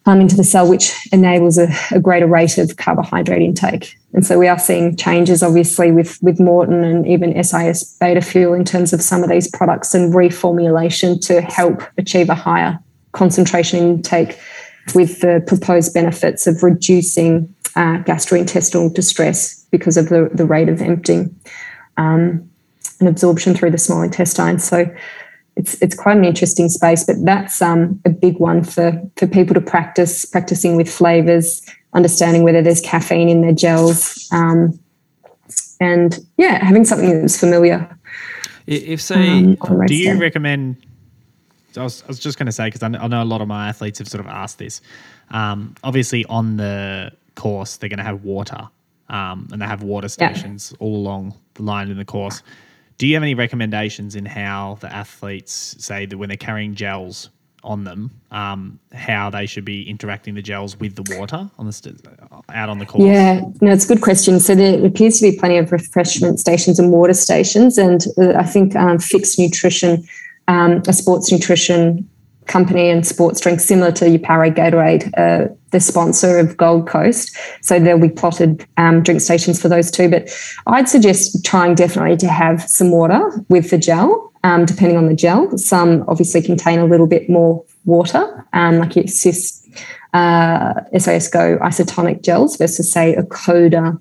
um, 0.06 0.20
into 0.20 0.36
the 0.36 0.44
cell 0.44 0.68
which 0.68 0.92
enables 1.12 1.58
a, 1.58 1.68
a, 1.92 2.00
greater 2.00 2.26
rate 2.26 2.58
of 2.58 2.76
carbohydrate 2.76 3.42
intake 3.42 3.96
and 4.14 4.26
so 4.26 4.38
we 4.38 4.48
are 4.48 4.58
seeing 4.58 4.96
changes 4.96 5.42
obviously 5.42 5.92
with 5.92 6.18
with 6.22 6.38
Maurten 6.38 6.84
and 6.84 7.06
even 7.06 7.42
sis 7.42 7.96
beta 8.00 8.20
fuel 8.20 8.54
in 8.54 8.64
terms 8.64 8.92
of 8.92 9.00
some 9.02 9.22
of 9.22 9.30
these 9.30 9.48
products 9.50 9.94
and 9.94 10.12
reformulation 10.12 11.24
to 11.26 11.40
help 11.40 11.82
achieve 11.98 12.28
a 12.28 12.34
higher 12.34 12.78
concentration 13.12 13.78
intake 13.78 14.38
with 14.94 15.20
the 15.20 15.42
proposed 15.46 15.94
benefits 15.94 16.46
of 16.46 16.62
reducing 16.62 17.54
uh, 17.76 18.02
gastrointestinal 18.02 18.92
distress 18.92 19.64
because 19.70 19.96
of 19.96 20.08
the, 20.08 20.28
the 20.34 20.44
rate 20.44 20.68
of 20.68 20.82
emptying 20.82 21.34
um, 21.96 22.48
and 23.00 23.08
absorption 23.08 23.54
through 23.54 23.70
the 23.70 23.78
small 23.78 24.02
intestine. 24.02 24.58
So 24.58 24.92
it's 25.56 25.80
it's 25.82 25.94
quite 25.94 26.16
an 26.16 26.24
interesting 26.24 26.68
space, 26.68 27.04
but 27.04 27.16
that's 27.24 27.60
um, 27.60 28.00
a 28.04 28.10
big 28.10 28.38
one 28.38 28.64
for 28.64 29.00
for 29.16 29.26
people 29.26 29.54
to 29.54 29.60
practice 29.60 30.24
practicing 30.24 30.76
with 30.76 30.92
flavors, 30.92 31.62
understanding 31.92 32.42
whether 32.42 32.62
there's 32.62 32.80
caffeine 32.80 33.28
in 33.28 33.42
their 33.42 33.52
gels, 33.52 34.28
um, 34.32 34.78
and 35.80 36.18
yeah, 36.36 36.64
having 36.64 36.84
something 36.84 37.20
that's 37.20 37.38
familiar. 37.38 37.98
If 38.66 39.00
say, 39.02 39.28
um, 39.28 39.56
do 39.86 39.94
you 39.94 40.14
day. 40.14 40.18
recommend 40.18 40.76
I 41.76 41.82
was, 41.82 42.02
I 42.02 42.06
was 42.06 42.18
just 42.18 42.38
going 42.38 42.46
to 42.46 42.52
say 42.52 42.66
because 42.66 42.82
I, 42.82 42.86
I, 42.86 43.06
know 43.08 43.22
a 43.22 43.24
lot 43.24 43.40
of 43.40 43.48
my 43.48 43.68
athletes 43.68 43.98
have 43.98 44.08
sort 44.08 44.20
of 44.20 44.26
asked 44.26 44.58
this. 44.58 44.80
Um, 45.30 45.74
obviously, 45.82 46.24
on 46.26 46.56
the 46.56 47.12
course, 47.34 47.76
they're 47.76 47.88
going 47.88 47.98
to 47.98 48.04
have 48.04 48.24
water, 48.24 48.68
um, 49.08 49.48
and 49.52 49.60
they 49.60 49.66
have 49.66 49.82
water 49.82 50.08
stations 50.08 50.72
yeah. 50.72 50.84
all 50.84 50.96
along 50.96 51.34
the 51.54 51.62
line 51.62 51.90
in 51.90 51.96
the 51.96 52.04
course. 52.04 52.42
Do 53.02 53.08
you 53.08 53.16
have 53.16 53.24
any 53.24 53.34
recommendations 53.34 54.14
in 54.14 54.24
how 54.24 54.78
the 54.80 54.86
athletes 54.86 55.74
say 55.80 56.06
that 56.06 56.16
when 56.16 56.28
they're 56.28 56.36
carrying 56.36 56.76
gels 56.76 57.30
on 57.64 57.82
them, 57.82 58.12
um, 58.30 58.78
how 58.92 59.28
they 59.28 59.44
should 59.44 59.64
be 59.64 59.82
interacting 59.90 60.36
the 60.36 60.40
gels 60.40 60.78
with 60.78 60.94
the 60.94 61.18
water 61.18 61.50
on 61.58 61.66
the 61.66 61.72
st- 61.72 62.00
out 62.50 62.68
on 62.68 62.78
the 62.78 62.86
course? 62.86 63.02
Yeah, 63.02 63.40
no, 63.60 63.72
it's 63.72 63.86
a 63.86 63.88
good 63.88 64.02
question. 64.02 64.38
So 64.38 64.54
there 64.54 64.86
appears 64.86 65.18
to 65.18 65.28
be 65.28 65.36
plenty 65.36 65.58
of 65.58 65.72
refreshment 65.72 66.38
stations 66.38 66.78
and 66.78 66.92
water 66.92 67.12
stations, 67.12 67.76
and 67.76 68.06
uh, 68.18 68.34
I 68.38 68.44
think 68.44 68.76
um, 68.76 69.00
fixed 69.00 69.36
nutrition 69.36 70.06
um, 70.46 70.82
a 70.86 70.92
sports 70.92 71.32
nutrition 71.32 72.08
company 72.46 72.90
and 72.90 73.06
sports 73.06 73.40
drink 73.40 73.60
similar 73.60 73.92
to 73.92 74.08
your 74.08 74.18
Powerade 74.18 74.56
Gatorade, 74.56 75.10
uh, 75.16 75.52
the 75.70 75.80
sponsor 75.80 76.38
of 76.38 76.56
Gold 76.56 76.88
Coast. 76.88 77.36
So 77.62 77.78
there'll 77.78 78.00
be 78.00 78.08
plotted 78.08 78.66
um, 78.76 79.02
drink 79.02 79.20
stations 79.20 79.60
for 79.60 79.68
those 79.68 79.90
too. 79.90 80.10
But 80.10 80.28
I'd 80.66 80.88
suggest 80.88 81.44
trying 81.44 81.74
definitely 81.74 82.16
to 82.18 82.28
have 82.28 82.62
some 82.68 82.90
water 82.90 83.44
with 83.48 83.70
the 83.70 83.78
gel, 83.78 84.32
um, 84.44 84.64
depending 84.64 84.96
on 84.98 85.06
the 85.06 85.14
gel. 85.14 85.56
Some 85.56 86.04
obviously 86.08 86.42
contain 86.42 86.78
a 86.78 86.86
little 86.86 87.06
bit 87.06 87.28
more 87.28 87.64
water, 87.84 88.46
um, 88.52 88.78
like 88.78 88.96
your 88.96 89.06
SIS, 89.06 89.66
uh, 90.12 90.74
SAS 90.98 91.28
Go 91.28 91.58
isotonic 91.58 92.22
gels 92.22 92.56
versus 92.56 92.90
say 92.90 93.14
a 93.14 93.22
Coda 93.24 93.98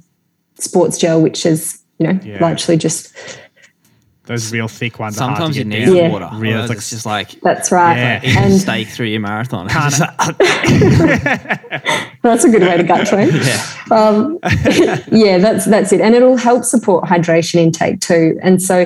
sports 0.56 0.98
gel, 0.98 1.22
which 1.22 1.46
is 1.46 1.82
you 2.00 2.08
know 2.08 2.20
yeah. 2.24 2.40
largely 2.40 2.78
just 2.78 3.16
those 4.26 4.52
real 4.52 4.68
thick 4.68 5.00
ones. 5.00 5.16
Sometimes 5.16 5.58
you 5.58 5.64
need 5.66 5.88
yeah. 5.88 6.10
water. 6.10 6.30
Real, 6.34 6.60
it's, 6.60 6.70
like, 6.70 6.78
it's 6.78 6.90
just 6.92 7.06
like 7.06 7.42
that's 7.42 7.72
right. 7.72 7.98
Yeah. 7.98 8.22
and 8.40 8.54
steak 8.60 8.88
through 8.88 9.08
your 9.08 9.20
marathon. 9.20 9.68
that's 12.22 12.44
a 12.44 12.50
good 12.50 12.62
way 12.62 12.78
to 12.78 12.84
gut 12.84 13.08
train. 13.10 13.30
yeah, 13.34 13.66
um, 13.92 14.38
yeah, 15.12 15.40
that's 15.40 15.66
that's 15.66 15.92
it, 15.92 16.02
and 16.02 16.14
it'll 16.14 16.38
help 16.38 16.64
support 16.64 17.06
hydration 17.06 17.56
intake 17.56 18.00
too. 18.00 18.38
And 18.44 18.62
so, 18.62 18.86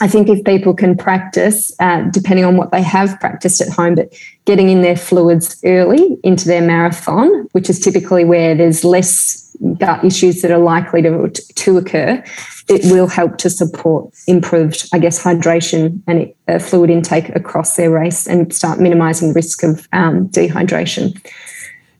I 0.00 0.08
think 0.08 0.28
if 0.28 0.42
people 0.44 0.74
can 0.74 0.96
practice, 0.96 1.72
uh, 1.78 2.02
depending 2.10 2.44
on 2.44 2.56
what 2.56 2.72
they 2.72 2.82
have 2.82 3.18
practiced 3.20 3.60
at 3.60 3.68
home, 3.68 3.94
but 3.94 4.12
getting 4.44 4.68
in 4.68 4.82
their 4.82 4.96
fluids 4.96 5.60
early 5.64 6.18
into 6.24 6.48
their 6.48 6.62
marathon, 6.62 7.48
which 7.52 7.70
is 7.70 7.78
typically 7.78 8.24
where 8.24 8.54
there's 8.54 8.82
less 8.84 9.54
gut 9.78 10.04
issues 10.04 10.42
that 10.42 10.50
are 10.50 10.58
likely 10.58 11.02
to, 11.02 11.28
to 11.30 11.78
occur, 11.78 12.22
it 12.68 12.80
will 12.90 13.06
help 13.06 13.36
to 13.38 13.50
support 13.50 14.12
improved, 14.26 14.88
I 14.92 14.98
guess, 14.98 15.22
hydration 15.22 16.02
and 16.06 16.32
uh, 16.48 16.58
fluid 16.58 16.90
intake 16.90 17.28
across 17.30 17.76
their 17.76 17.90
race 17.90 18.26
and 18.26 18.52
start 18.52 18.80
minimizing 18.80 19.32
risk 19.32 19.62
of 19.62 19.86
um, 19.92 20.28
dehydration. 20.30 21.20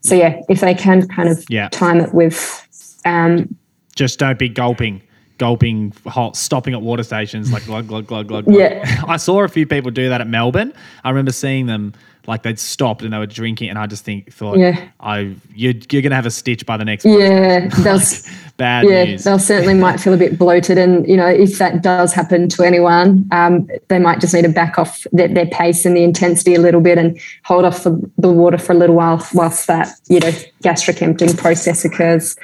So, 0.01 0.15
yeah, 0.15 0.41
if 0.49 0.59
they 0.59 0.73
can 0.73 1.07
kind 1.07 1.29
of 1.29 1.45
yeah. 1.49 1.69
time 1.69 2.01
it 2.01 2.13
with. 2.13 2.67
Um, 3.05 3.55
Just 3.95 4.19
don't 4.19 4.39
be 4.39 4.49
gulping 4.49 5.01
gulping, 5.41 5.91
hot, 6.05 6.37
stopping 6.37 6.75
at 6.75 6.83
water 6.83 7.01
stations, 7.01 7.51
like 7.51 7.65
glug, 7.65 7.87
glug, 7.87 8.05
glug, 8.05 8.27
glug. 8.27 8.45
Yeah. 8.47 9.03
I 9.07 9.17
saw 9.17 9.43
a 9.43 9.47
few 9.47 9.65
people 9.65 9.89
do 9.89 10.07
that 10.07 10.21
at 10.21 10.27
Melbourne. 10.27 10.71
I 11.03 11.09
remember 11.09 11.31
seeing 11.31 11.65
them 11.65 11.95
like 12.27 12.43
they'd 12.43 12.59
stopped 12.59 13.01
and 13.01 13.11
they 13.11 13.17
were 13.17 13.25
drinking, 13.25 13.69
and 13.69 13.79
I 13.79 13.87
just 13.87 14.05
think 14.05 14.31
thought, 14.31 14.59
yeah, 14.59 14.89
I 14.99 15.35
you're, 15.55 15.73
you're 15.89 16.03
gonna 16.03 16.13
have 16.13 16.27
a 16.27 16.31
stitch 16.31 16.63
by 16.67 16.77
the 16.77 16.85
next. 16.85 17.05
Yeah, 17.05 17.69
that's 17.79 18.29
bad 18.57 18.87
yeah, 18.87 19.05
news. 19.05 19.23
they'll 19.23 19.39
certainly 19.39 19.73
might 19.73 19.99
feel 19.99 20.13
a 20.13 20.17
bit 20.17 20.37
bloated, 20.37 20.77
and 20.77 21.07
you 21.07 21.17
know 21.17 21.25
if 21.25 21.57
that 21.57 21.81
does 21.81 22.13
happen 22.13 22.47
to 22.49 22.63
anyone, 22.63 23.27
um, 23.31 23.67
they 23.87 23.97
might 23.97 24.21
just 24.21 24.35
need 24.35 24.43
to 24.43 24.49
back 24.49 24.77
off 24.77 25.07
their, 25.11 25.27
their, 25.27 25.47
pace 25.47 25.87
and 25.87 25.97
the 25.97 26.03
intensity 26.03 26.53
a 26.53 26.61
little 26.61 26.81
bit, 26.81 26.99
and 26.99 27.19
hold 27.45 27.65
off 27.65 27.83
the, 27.83 27.99
the 28.19 28.29
water 28.29 28.59
for 28.59 28.73
a 28.73 28.77
little 28.77 28.95
while 28.95 29.27
whilst 29.33 29.65
that 29.65 29.89
you 30.07 30.19
know 30.19 30.31
gastric 30.61 31.01
emptying 31.01 31.35
process 31.35 31.83
occurs. 31.83 32.35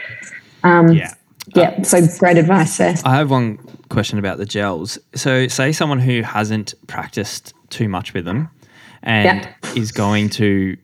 Um, 0.64 0.94
yeah. 0.94 1.14
Yeah, 1.58 1.82
so 1.84 2.06
great 2.20 2.38
advice 2.38 2.78
there. 2.78 2.96
I 3.04 3.15
have 3.15 3.32
one 3.32 3.58
question 3.89 4.20
about 4.20 4.38
the 4.38 4.46
gels. 4.46 4.98
So, 5.15 5.48
say 5.48 5.72
someone 5.72 6.00
who 6.00 6.22
hasn't 6.22 6.74
practiced 6.88 7.54
too 7.70 7.89
much 7.89 8.13
with 8.13 8.26
them, 8.26 8.50
and 9.04 9.48
is 9.76 9.91
going 9.91 10.30
to 10.32 10.78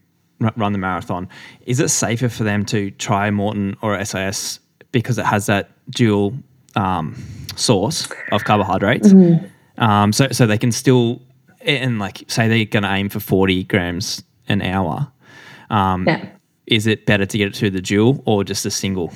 run 0.55 0.71
the 0.71 0.77
marathon, 0.77 1.29
is 1.65 1.79
it 1.79 1.89
safer 1.89 2.29
for 2.29 2.43
them 2.43 2.65
to 2.65 2.91
try 2.91 3.29
Maurten 3.29 3.75
or 3.81 4.03
SAS 4.03 4.59
because 4.91 5.17
it 5.17 5.25
has 5.25 5.45
that 5.47 5.71
dual 5.91 6.33
um, 6.75 7.15
source 7.55 8.07
of 8.31 8.43
carbohydrates? 8.43 9.09
Mm-hmm. 9.09 9.81
Um, 9.83 10.13
so, 10.13 10.27
so 10.31 10.45
they 10.45 10.57
can 10.57 10.71
still, 10.71 11.21
and 11.62 11.99
like 11.99 12.23
say 12.27 12.47
they're 12.47 12.65
going 12.65 12.83
to 12.83 12.91
aim 12.91 13.09
for 13.09 13.19
40 13.19 13.63
grams 13.65 14.23
an 14.47 14.62
hour. 14.62 15.12
Um, 15.69 16.07
yeah. 16.07 16.29
Is 16.65 16.88
it 16.88 17.05
better 17.05 17.25
to 17.25 17.38
get 17.38 17.49
it 17.49 17.55
through 17.55 17.71
the 17.71 17.81
dual 17.81 18.23
or 18.25 18.43
just 18.43 18.65
a 18.65 18.71
single? 18.71 19.12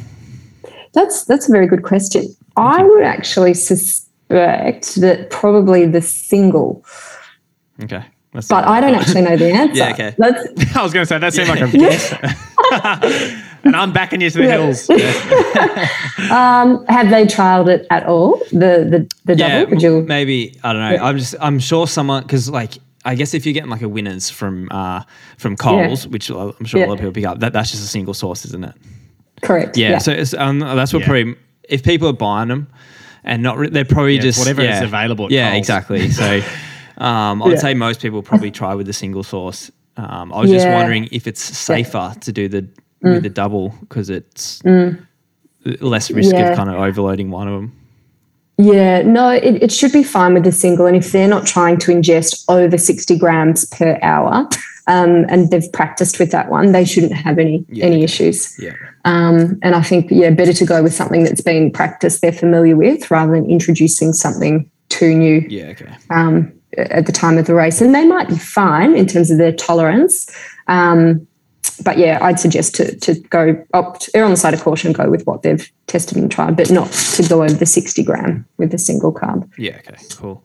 That's 0.97 1.25
that's 1.25 1.47
a 1.47 1.51
very 1.51 1.67
good 1.67 1.83
question. 1.83 2.35
I 2.55 2.83
would 2.83 3.03
actually 3.03 3.53
suspect 3.53 4.95
that 4.95 5.29
probably 5.29 5.85
the 5.85 6.01
single. 6.01 6.83
Okay. 7.83 8.03
That's 8.33 8.47
but 8.47 8.67
I 8.67 8.81
don't 8.81 8.95
actually 8.95 9.21
know 9.21 9.37
the 9.37 9.51
answer. 9.61 9.77
yeah, 9.77 9.93
okay. 9.93 10.15
That's, 10.17 10.75
I 10.75 10.81
was 10.81 10.93
going 10.93 11.03
to 11.03 11.07
say 11.07 11.19
that 11.19 11.33
seemed 11.35 11.49
like 11.49 11.61
a 11.61 11.67
guess. 11.71 12.13
and 13.63 13.75
I'm 13.75 13.93
backing 13.93 14.21
you 14.21 14.31
to 14.31 14.37
the 14.39 14.45
yeah. 14.45 14.57
hills. 14.57 14.89
um, 16.31 16.83
have 16.87 17.11
they 17.11 17.27
trialed 17.27 17.69
it 17.69 17.85
at 17.91 18.07
all? 18.07 18.39
The 18.51 18.73
the 18.89 19.15
the 19.25 19.35
yeah, 19.35 19.65
double? 19.65 19.79
You... 19.79 20.01
Maybe 20.01 20.57
I 20.63 20.73
don't 20.73 20.81
know. 20.81 20.93
Yeah. 20.93 21.05
I'm 21.05 21.17
just 21.19 21.35
I'm 21.39 21.59
sure 21.59 21.85
someone 21.85 22.23
because 22.23 22.49
like 22.49 22.79
I 23.05 23.13
guess 23.13 23.35
if 23.35 23.45
you're 23.45 23.53
getting 23.53 23.69
like 23.69 23.83
a 23.83 23.89
winners 23.89 24.31
from 24.31 24.67
uh, 24.71 25.03
from 25.37 25.57
Coles, 25.57 26.05
yeah. 26.05 26.11
which 26.11 26.31
I'm 26.31 26.65
sure 26.65 26.83
a 26.83 26.87
lot 26.87 26.93
of 26.93 26.99
people 27.01 27.11
pick 27.11 27.25
up, 27.25 27.37
that 27.41 27.53
that's 27.53 27.69
just 27.69 27.83
a 27.83 27.87
single 27.87 28.15
source, 28.15 28.45
isn't 28.45 28.63
it? 28.63 28.73
Correct. 29.41 29.77
Yeah. 29.77 29.97
So 29.99 30.23
um, 30.37 30.59
that's 30.59 30.93
what 30.93 31.03
probably 31.03 31.35
if 31.63 31.83
people 31.83 32.07
are 32.07 32.13
buying 32.13 32.49
them 32.49 32.67
and 33.23 33.43
not 33.43 33.57
re- 33.57 33.69
they're 33.69 33.85
probably 33.85 34.19
just 34.19 34.39
whatever 34.39 34.61
is 34.61 34.81
available. 34.81 35.31
yeah, 35.31 35.51
Coles. 35.51 35.59
exactly. 35.59 36.09
So. 36.11 36.41
Um, 36.99 37.43
I 37.43 37.45
would 37.45 37.55
yeah. 37.55 37.61
say 37.61 37.73
most 37.75 38.01
people 38.01 38.23
probably 38.23 38.49
try 38.49 38.73
with 38.73 38.87
the 38.87 38.93
single 38.93 39.23
source. 39.23 39.69
Um, 39.97 40.33
I 40.33 40.41
was 40.41 40.49
yeah. 40.49 40.57
just 40.57 40.67
wondering 40.67 41.07
if 41.11 41.27
it's 41.27 41.41
safer 41.41 42.11
yeah. 42.11 42.19
to 42.21 42.31
do 42.31 42.47
the 42.47 42.61
mm. 42.61 43.13
with 43.13 43.23
the 43.23 43.29
double 43.29 43.69
because 43.81 44.09
it's 44.09 44.61
mm. 44.63 44.99
less 45.79 46.09
risk 46.11 46.35
of 46.35 46.55
kind 46.55 46.69
of 46.69 46.75
overloading 46.75 47.31
one 47.31 47.47
of 47.47 47.53
them. 47.53 47.73
Yeah, 48.59 49.03
no, 49.03 49.29
it, 49.29 49.61
it 49.61 49.71
should 49.71 49.91
be 49.91 50.01
fine 50.03 50.33
with 50.33 50.43
the 50.43 50.51
single. 50.51 50.87
And 50.87 50.95
if 50.95 51.11
they're 51.11 51.27
not 51.27 51.45
trying 51.45 51.77
to 51.79 51.91
ingest 51.91 52.43
over 52.49 52.77
60 52.77 53.17
grams 53.19 53.65
per 53.65 53.99
hour 54.01 54.49
um, 54.87 55.25
and 55.29 55.51
they've 55.51 55.71
practiced 55.73 56.17
with 56.19 56.31
that 56.31 56.49
one, 56.49 56.71
they 56.71 56.85
shouldn't 56.85 57.13
have 57.13 57.37
any 57.39 57.65
Yeah, 57.69 57.85
any 57.85 57.95
okay. 57.97 58.03
issues. 58.05 58.57
Yeah. 58.59 58.73
Um, 59.05 59.59
and 59.61 59.75
I 59.75 59.81
think, 59.81 60.07
yeah, 60.09 60.29
better 60.31 60.53
to 60.53 60.65
go 60.65 60.81
with 60.83 60.93
something 60.93 61.23
that's 61.23 61.41
been 61.41 61.71
practiced, 61.71 62.21
they're 62.21 62.31
familiar 62.31 62.75
with, 62.75 63.09
rather 63.11 63.33
than 63.33 63.49
introducing 63.49 64.13
something 64.13 64.69
too 64.89 65.13
new 65.15 65.45
Yeah. 65.49 65.67
Okay. 65.67 65.91
um, 66.09 66.51
at 66.77 67.05
the 67.05 67.11
time 67.11 67.37
of 67.37 67.45
the 67.45 67.53
race. 67.53 67.81
And 67.81 67.93
they 67.93 68.05
might 68.05 68.27
be 68.29 68.37
fine 68.37 68.95
in 68.95 69.05
terms 69.07 69.31
of 69.31 69.37
their 69.37 69.51
tolerance. 69.53 70.29
Um, 70.67 71.27
but 71.83 71.97
yeah, 71.97 72.17
I'd 72.21 72.39
suggest 72.39 72.75
to, 72.75 72.95
to 72.99 73.13
go 73.29 73.63
opt, 73.73 74.09
err 74.13 74.23
on 74.23 74.31
the 74.31 74.37
side 74.37 74.53
of 74.53 74.61
caution, 74.61 74.93
go 74.93 75.09
with 75.09 75.25
what 75.25 75.43
they've 75.43 75.69
tested 75.87 76.17
and 76.17 76.31
tried, 76.31 76.55
but 76.55 76.71
not 76.71 76.91
to 76.91 77.23
go 77.27 77.43
over 77.43 77.53
the 77.53 77.65
60 77.65 78.03
gram 78.03 78.45
with 78.57 78.73
a 78.73 78.77
single 78.77 79.13
carb. 79.13 79.49
Yeah. 79.57 79.77
Okay. 79.79 79.95
Cool. 80.15 80.43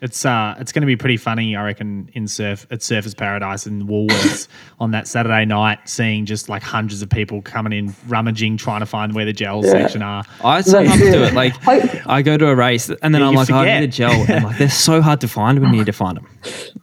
It's 0.00 0.24
uh, 0.24 0.54
it's 0.60 0.70
going 0.70 0.82
to 0.82 0.86
be 0.86 0.94
pretty 0.94 1.16
funny, 1.16 1.56
I 1.56 1.64
reckon, 1.64 2.08
in 2.12 2.28
surf 2.28 2.68
at 2.70 2.80
Surfers 2.80 3.16
Paradise 3.16 3.66
in 3.66 3.88
Woolworths 3.88 4.46
on 4.78 4.92
that 4.92 5.08
Saturday 5.08 5.44
night, 5.44 5.80
seeing 5.88 6.24
just 6.24 6.48
like 6.48 6.62
hundreds 6.62 7.02
of 7.02 7.10
people 7.10 7.42
coming 7.42 7.72
in, 7.72 7.92
rummaging, 8.06 8.58
trying 8.58 8.78
to 8.78 8.86
find 8.86 9.12
where 9.14 9.24
the 9.24 9.32
gel 9.32 9.62
section 9.64 10.00
are. 10.02 10.22
I 10.44 10.60
sometimes 10.60 11.00
That's 11.00 11.10
do 11.12 11.22
it. 11.24 11.28
it. 11.28 11.34
Like 11.34 11.54
Hope- 11.64 12.06
I 12.08 12.22
go 12.22 12.36
to 12.36 12.46
a 12.48 12.54
race 12.54 12.88
and 12.88 13.12
then 13.12 13.22
Yeah, 13.22 13.26
I'm 13.26 13.32
you 13.32 13.38
like, 13.40 13.50
I 13.50 13.64
need 13.80 13.84
a 13.84 13.88
gel, 13.88 14.12
and 14.28 14.44
like 14.44 14.58
they're 14.58 14.70
so 14.70 15.02
hard 15.02 15.20
to 15.22 15.28
find 15.28 15.58
when 15.58 15.72
you 15.72 15.78
need 15.78 15.86
to 15.86 15.92
find 15.92 16.16
them. 16.16 16.28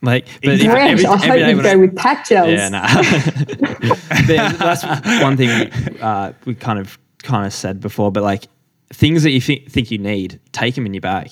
Like, 0.02 0.28
but 0.44 0.56
if 0.56 0.62
Great. 0.70 0.92
every, 0.92 1.06
I 1.06 1.14
every 1.14 1.28
hope 1.30 1.38
day 1.40 1.50
you 1.52 1.62
go 1.62 1.70
I- 1.70 1.76
with 1.78 1.96
pack 1.96 2.28
gels. 2.28 2.50
yeah, 2.50 2.68
nah. 2.68 2.86
That's 4.28 4.84
one 5.24 5.38
thing 5.38 5.50
we, 5.94 6.00
uh, 6.02 6.34
we 6.46 6.56
kind 6.56 6.80
of 6.80 7.00
kind 7.24 7.46
of 7.46 7.54
said 7.54 7.80
before. 7.80 8.12
But 8.12 8.24
like 8.24 8.48
things 8.92 9.24
that 9.24 9.32
you 9.32 9.42
think 9.42 9.72
think 9.72 9.90
you 9.92 9.98
need, 10.00 10.40
take 10.52 10.76
them 10.76 10.86
in 10.86 10.94
your 10.94 11.02
bag. 11.02 11.32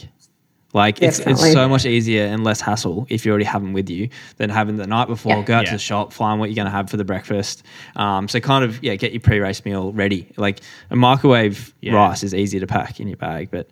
Like 0.73 1.01
it's, 1.03 1.19
it's 1.19 1.51
so 1.53 1.69
much 1.69 1.85
easier 1.85 2.25
and 2.25 2.43
less 2.43 2.59
hassle 2.59 3.05
if 3.09 3.25
you 3.25 3.31
already 3.31 3.45
have 3.45 3.61
them 3.61 3.73
with 3.73 3.89
you 3.91 4.09
than 4.37 4.49
having 4.49 4.77
the 4.77 4.87
night 4.87 5.07
before. 5.07 5.33
Yeah. 5.33 5.43
Go 5.43 5.53
out 5.53 5.63
Yeah. 5.65 5.69
to 5.71 5.75
the 5.75 5.79
shop, 5.79 6.11
find 6.11 6.39
what 6.39 6.49
you're 6.49 6.55
going 6.55 6.65
to 6.65 6.71
have 6.71 6.89
for 6.89 6.97
the 6.97 7.05
breakfast. 7.05 7.61
Um, 7.95 8.27
so 8.27 8.39
kind 8.39 8.65
of 8.65 8.83
yeah, 8.83 8.95
get 8.95 9.11
your 9.13 9.21
pre-race 9.21 9.63
meal 9.65 9.93
ready. 9.93 10.27
Like 10.35 10.61
a 10.89 10.95
microwave 10.95 11.73
Yeah. 11.81 11.93
rice 11.93 12.23
is 12.23 12.33
easy 12.33 12.59
to 12.59 12.65
pack 12.67 12.99
in 12.99 13.07
your 13.07 13.17
bag, 13.17 13.49
but 13.51 13.69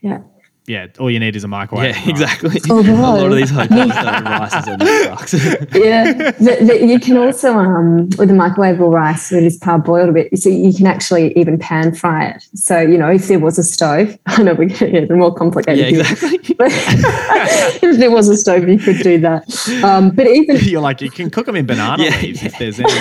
Yeah. 0.00 0.20
Yeah, 0.66 0.86
all 1.00 1.10
you 1.10 1.18
need 1.18 1.34
is 1.34 1.42
a 1.42 1.48
microwave. 1.48 1.96
yeah, 1.96 2.08
exactly. 2.08 2.60
Although- 2.70 2.92
a 2.92 2.94
lot 2.94 3.30
of 3.32 3.36
these 3.36 3.50
hotels 3.50 3.90
don't 3.90 3.90
have 3.90 4.24
rices 4.24 4.68
and 4.68 4.80
trucks. 4.80 5.32
yeah, 5.74 6.12
the, 6.32 6.58
the, 6.60 6.86
you 6.86 7.00
can 7.00 7.16
also 7.16 7.52
um, 7.58 8.04
with 8.16 8.28
the 8.28 8.34
microwavable 8.34 8.92
rice 8.92 9.30
that 9.30 9.42
is 9.42 9.58
parboiled 9.58 10.10
a 10.10 10.12
bit. 10.12 10.38
So 10.38 10.48
you 10.50 10.72
can 10.72 10.86
actually 10.86 11.36
even 11.36 11.58
pan 11.58 11.92
fry 11.94 12.26
it. 12.26 12.44
So 12.54 12.78
you 12.78 12.96
know 12.96 13.08
if 13.10 13.26
there 13.26 13.40
was 13.40 13.58
a 13.58 13.64
stove, 13.64 14.16
I 14.26 14.42
know 14.44 14.54
we 14.54 14.66
get 14.66 14.94
even 14.94 15.18
more 15.18 15.34
complicated. 15.34 15.78
yeah, 15.78 15.90
here. 15.90 16.00
exactly. 16.12 16.54
But 16.54 16.68
if 17.82 17.98
there 17.98 18.10
was 18.12 18.28
a 18.28 18.36
stove, 18.36 18.68
you 18.68 18.78
could 18.78 18.98
do 19.02 19.18
that. 19.18 19.82
Um, 19.82 20.10
but 20.10 20.28
even 20.28 20.56
You're 20.60 20.80
like 20.80 21.00
you 21.00 21.10
can 21.10 21.28
cook 21.28 21.46
them 21.46 21.56
in 21.56 21.66
banana 21.66 22.04
Yeah, 22.04 22.20
leaves 22.20 22.42
if 22.44 22.56
there's 22.58 22.78
any. 22.78 22.92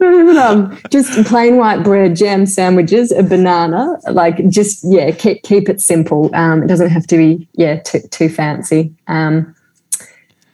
even, 0.00 0.38
um, 0.38 0.78
just 0.90 1.24
plain 1.26 1.56
white 1.58 1.82
bread, 1.82 2.16
jam 2.16 2.46
sandwiches, 2.46 3.12
a 3.12 3.22
banana, 3.22 3.98
like 4.10 4.48
just 4.48 4.82
yeah, 4.84 5.10
keep 5.10 5.41
keep 5.42 5.68
it 5.68 5.80
simple. 5.80 6.30
Um, 6.34 6.62
it 6.62 6.66
doesn't 6.68 6.90
have 6.90 7.06
to 7.08 7.16
be 7.16 7.48
yeah 7.54 7.80
too, 7.80 8.00
too 8.10 8.28
fancy. 8.28 8.94
Um, 9.08 9.54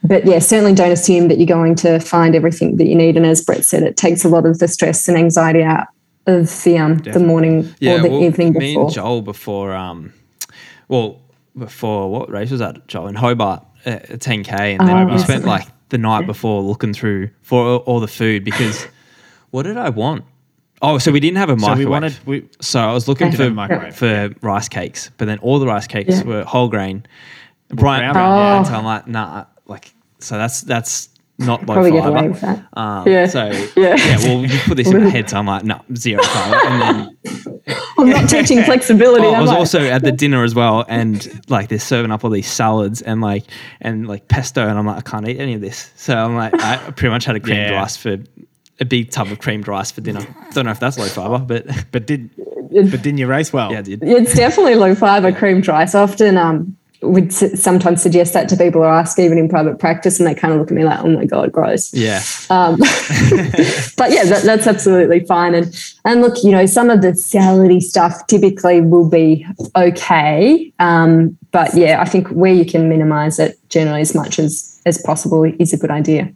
but 0.03 0.25
yeah, 0.25 0.39
certainly 0.39 0.73
don't 0.73 0.91
assume 0.91 1.27
that 1.27 1.37
you're 1.37 1.47
going 1.47 1.75
to 1.75 1.99
find 1.99 2.33
everything 2.35 2.77
that 2.77 2.87
you 2.87 2.95
need. 2.95 3.17
And 3.17 3.25
as 3.25 3.43
Brett 3.43 3.65
said, 3.65 3.83
it 3.83 3.97
takes 3.97 4.23
a 4.23 4.29
lot 4.29 4.45
of 4.45 4.59
the 4.59 4.67
stress 4.67 5.07
and 5.07 5.17
anxiety 5.17 5.61
out 5.61 5.87
of 6.25 6.63
the 6.63 6.77
um 6.77 6.97
the 6.99 7.19
morning 7.19 7.59
or 7.81 7.99
the 7.99 8.09
well, 8.09 8.23
evening 8.23 8.53
me 8.53 8.73
before. 8.73 8.83
and 8.85 8.93
Joel 8.93 9.21
before, 9.21 9.73
um, 9.73 10.13
well, 10.87 11.21
before 11.57 12.09
what 12.11 12.29
race 12.29 12.51
was 12.51 12.59
that, 12.59 12.87
Joel? 12.87 13.07
In 13.07 13.15
Hobart, 13.15 13.65
uh, 13.85 13.97
10K. 14.11 14.77
And 14.79 14.87
then 14.87 14.97
Oh, 14.97 15.05
we 15.05 15.11
yes. 15.13 15.23
spent 15.23 15.45
like 15.45 15.67
the 15.89 15.97
night 15.97 16.25
before 16.27 16.61
looking 16.61 16.93
through 16.93 17.29
for 17.41 17.77
all 17.79 17.99
the 17.99 18.07
food 18.07 18.43
because 18.43 18.87
what 19.49 19.63
did 19.63 19.77
I 19.77 19.89
want? 19.89 20.23
Oh, 20.81 20.97
so 20.97 21.11
we 21.11 21.19
didn't 21.19 21.37
have 21.37 21.49
a 21.49 21.59
so 21.59 21.67
microwave. 21.67 21.79
we 21.79 21.85
wanted 21.85 22.17
we 22.25 22.49
So 22.61 22.79
I 22.79 22.93
was 22.93 23.07
looking 23.07 23.27
didn't 23.31 23.37
for 23.37 23.43
have 23.43 23.51
a 23.51 23.55
microwave. 23.55 23.95
for 23.95 24.33
rice 24.41 24.69
cakes, 24.69 25.11
but 25.17 25.25
then 25.25 25.37
all 25.39 25.59
the 25.59 25.67
rice 25.67 25.87
cakes 25.87 26.09
Yeah. 26.19 26.23
were 26.23 26.43
whole 26.45 26.69
grain, 26.69 27.05
brown. 27.69 27.99
brown 27.99 28.13
brown 28.13 28.61
bread, 28.63 28.67
So 28.71 28.77
I'm 28.79 28.85
like, 28.85 29.07
nah, 29.07 29.45
like 29.67 29.93
so 30.19 30.37
that's 30.37 30.61
that's 30.61 31.09
not 31.37 31.61
low 31.65 31.75
Probably 31.75 31.91
get 31.91 32.05
away 32.05 32.27
with 32.29 32.41
that. 32.41 32.65
Um, 32.73 33.07
Yeah. 33.07 33.25
So 33.27 33.45
Yeah. 33.77 33.95
yeah. 33.95 34.17
well, 34.23 34.45
you 34.45 34.59
put 34.65 34.75
this 34.77 34.89
in 34.89 35.03
my 35.03 35.09
head, 35.15 35.29
so 35.29 35.37
I'm 35.37 35.45
like, 35.45 35.63
no, 35.63 35.81
zero 35.95 36.21
fiber. 36.23 36.57
And 36.67 36.81
then 36.81 37.15
I'm 37.97 38.09
not 38.09 38.29
teaching 38.29 38.61
flexibility. 38.63 39.25
Oh, 39.25 39.33
I 39.33 39.41
was 39.41 39.49
I? 39.49 39.55
also 39.57 39.79
at 39.81 40.01
the 40.03 40.11
dinner 40.11 40.43
as 40.43 40.55
well, 40.55 40.85
and 40.89 41.41
like 41.49 41.67
they're 41.69 41.79
serving 41.79 42.11
up 42.11 42.23
all 42.23 42.29
these 42.29 42.49
salads 42.49 43.01
and 43.01 43.21
like 43.21 43.43
and 43.81 44.07
like 44.07 44.27
pesto, 44.29 44.67
and 44.67 44.77
I'm 44.77 44.85
like, 44.85 44.97
I 44.97 45.01
can't 45.09 45.27
eat 45.27 45.39
any 45.39 45.53
of 45.53 45.61
this. 45.61 45.91
So 45.95 46.15
I'm 46.17 46.35
like, 46.35 46.53
I 46.61 46.77
pretty 46.91 47.09
much 47.11 47.25
had 47.25 47.35
a 47.35 47.39
creamed 47.41 47.69
Yeah. 47.69 47.79
rice 47.79 47.95
for 47.97 48.17
a 48.79 48.85
big 48.85 49.11
tub 49.11 49.27
of 49.27 49.39
creamed 49.39 49.67
rice 49.67 49.91
for 49.91 50.01
dinner. 50.01 50.25
Don't 50.53 50.65
know 50.65 50.71
if 50.71 50.79
that's 50.79 50.97
low 50.97 51.07
fiber, 51.07 51.39
but 51.39 51.65
but 51.91 52.07
did 52.07 52.29
but 52.71 53.01
didn't 53.01 53.17
you 53.17 53.27
race 53.27 53.51
well? 53.51 53.71
yeah, 53.71 53.79
I 53.79 53.81
did. 53.81 54.03
It's 54.03 54.35
definitely 54.35 54.75
low 54.75 54.95
fiber 54.95 55.31
creamed 55.31 55.67
rice. 55.67 55.95
Often 55.95 56.37
um, 56.37 56.77
would 57.01 57.31
sometimes 57.31 58.01
suggest 58.01 58.33
that 58.33 58.49
to 58.49 58.57
people 58.57 58.81
or 58.81 58.89
ask 58.89 59.17
even 59.19 59.37
in 59.37 59.47
private 59.47 59.79
practice, 59.79 60.19
and 60.19 60.27
they 60.27 60.35
kind 60.35 60.53
of 60.53 60.59
look 60.59 60.69
at 60.69 60.75
me 60.75 60.83
like, 60.83 60.99
"Oh 61.03 61.09
my 61.09 61.25
god, 61.25 61.51
gross." 61.51 61.93
Yeah, 61.93 62.21
Um, 62.49 62.77
but 62.77 64.11
yeah, 64.11 64.25
that, 64.25 64.41
that's 64.45 64.67
absolutely 64.67 65.21
fine. 65.21 65.55
And 65.55 65.93
and 66.05 66.21
look, 66.21 66.43
you 66.43 66.51
know, 66.51 66.65
some 66.65 66.89
of 66.89 67.01
the 67.01 67.09
salady 67.09 67.81
stuff 67.81 68.27
typically 68.27 68.81
will 68.81 69.09
be 69.09 69.45
okay. 69.75 70.71
Um, 70.79 71.37
but 71.51 71.73
yeah, 71.73 72.01
I 72.01 72.05
think 72.05 72.27
where 72.29 72.53
you 72.53 72.65
can 72.65 72.89
minimise 72.89 73.39
it 73.39 73.57
generally 73.69 74.01
as 74.01 74.13
much 74.13 74.39
as 74.39 74.81
as 74.85 75.01
possible 75.01 75.43
is 75.43 75.73
a 75.73 75.77
good 75.77 75.91
idea. 75.91 76.31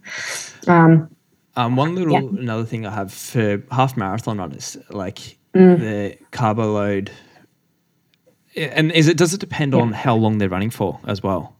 Um, 0.66 1.13
Um, 1.56 1.76
one 1.76 1.94
little 1.94 2.12
Yeah. 2.12 2.40
another 2.40 2.64
thing 2.64 2.84
I 2.86 2.90
have 2.90 3.12
for 3.12 3.62
half 3.70 3.96
marathon 3.96 4.38
runners, 4.38 4.76
like 4.90 5.36
Mm. 5.54 5.78
the 5.78 6.16
carbo 6.32 6.72
load, 6.72 7.10
and 8.56 8.90
is 8.92 9.06
it 9.08 9.16
does 9.16 9.32
it 9.34 9.40
depend 9.40 9.74
on 9.74 9.92
how 9.92 10.14
long 10.16 10.38
they're 10.38 10.48
running 10.48 10.70
for 10.70 10.98
as 11.06 11.22
well? 11.22 11.54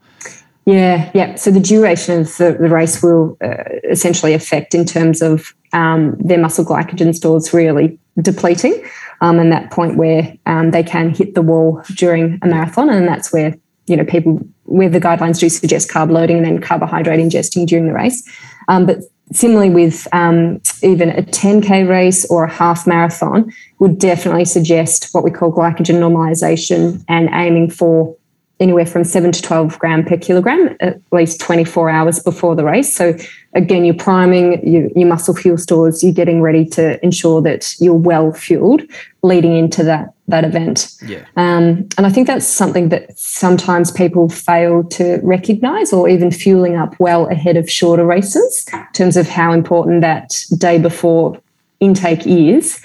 Yeah, 0.67 1.11
yeah. 1.15 1.35
So 1.35 1.51
the 1.51 1.61
duration 1.61 2.21
of 2.23 2.37
the, 2.39 2.57
the 2.59 2.69
race 2.71 3.03
will 3.03 3.37
uh, 3.45 3.65
essentially 3.91 4.33
affect 4.33 4.75
in 4.75 4.85
terms 4.87 5.21
of 5.21 5.55
um, 5.75 6.17
their 6.19 6.39
muscle 6.39 6.65
glycogen 6.65 7.15
stores 7.15 7.53
really 7.53 7.99
depleting, 8.23 8.83
um, 9.21 9.39
and 9.39 9.53
that 9.53 9.71
point 9.71 9.97
where 9.97 10.35
um, 10.47 10.71
they 10.71 10.83
can 10.83 11.15
hit 11.15 11.35
the 11.35 11.43
wall 11.43 11.83
during 11.95 12.39
a 12.43 12.47
marathon, 12.47 12.89
and 12.91 13.07
that's 13.07 13.33
where 13.33 13.55
you 13.87 13.97
know 13.97 14.05
people 14.05 14.41
where 14.65 14.89
the 14.89 15.01
guidelines 15.01 15.39
do 15.39 15.49
suggest 15.49 15.91
carb 15.91 16.11
loading 16.11 16.39
and 16.39 16.47
then 16.47 16.59
carbohydrate 16.61 17.21
ingesting 17.21 17.67
during 17.67 17.87
the 17.87 17.93
race. 17.93 18.27
Um, 18.69 18.87
but 18.87 19.01
similarly 19.33 19.71
with 19.71 20.07
um, 20.13 20.61
even 20.83 21.11
a 21.11 21.23
10k 21.23 21.89
race 21.89 22.25
or 22.31 22.45
a 22.45 22.51
half 22.51 22.87
marathon, 22.87 23.53
would 23.79 23.99
definitely 23.99 24.45
suggest 24.45 25.09
what 25.13 25.25
we 25.25 25.31
call 25.31 25.53
glycogen 25.53 25.97
normalization 25.97 27.05
and 27.09 27.29
aiming 27.33 27.71
for 27.71 28.17
anywhere 28.61 28.87
from 28.87 29.05
7 29.05 29.33
to 29.33 29.43
12 29.43 29.79
gram 29.79 30.05
per 30.05 30.17
kilogram 30.17 30.77
at 30.81 31.01
least 31.11 31.41
24 31.41 31.91
hours 31.91 32.21
before 32.21 32.55
the 32.55 32.65
race. 32.65 32.95
So 32.95 33.17
again, 33.55 33.85
you're 33.85 33.95
priming 33.95 34.67
your, 34.67 34.89
your 34.95 35.09
muscle 35.09 35.35
fuel 35.35 35.59
stores, 35.59 36.05
you're 36.05 36.13
getting 36.13 36.41
ready 36.41 36.65
to 36.67 37.03
ensure 37.05 37.43
that 37.43 37.75
you're 37.81 37.95
well 37.95 38.33
fueled 38.33 38.83
leading 39.23 39.57
into 39.57 39.83
that, 39.85 40.14
that 40.29 40.45
event. 40.45 40.95
Yeah, 41.07 41.25
Um, 41.37 41.87
and 41.99 42.07
I 42.07 42.11
think 42.11 42.27
that's 42.27 42.47
something 42.47 42.89
that 42.89 43.19
sometimes 43.19 43.91
people 43.91 44.29
fail 44.29 44.83
to 44.85 45.21
recognize 45.23 45.93
or 45.93 46.09
even 46.09 46.31
fueling 46.31 46.77
up 46.77 46.95
well 46.99 47.27
ahead 47.29 47.57
of 47.59 47.69
shorter 47.71 48.07
races 48.07 48.65
in 48.73 48.87
terms 48.95 49.17
of 49.19 49.29
how 49.29 49.53
important 49.53 50.01
that 50.01 50.43
day 50.59 50.79
before 50.79 51.39
intake 51.81 52.27
is 52.27 52.81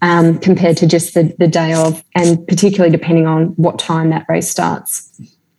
um, 0.00 0.38
compared 0.38 0.76
to 0.78 0.86
just 0.86 1.12
the, 1.14 1.34
the 1.38 1.46
day 1.48 1.74
of, 1.74 2.02
and 2.14 2.46
particularly 2.48 2.90
depending 2.90 3.26
on 3.26 3.48
what 3.56 3.78
time 3.78 4.08
that 4.10 4.24
race 4.28 4.48
starts. 4.48 5.10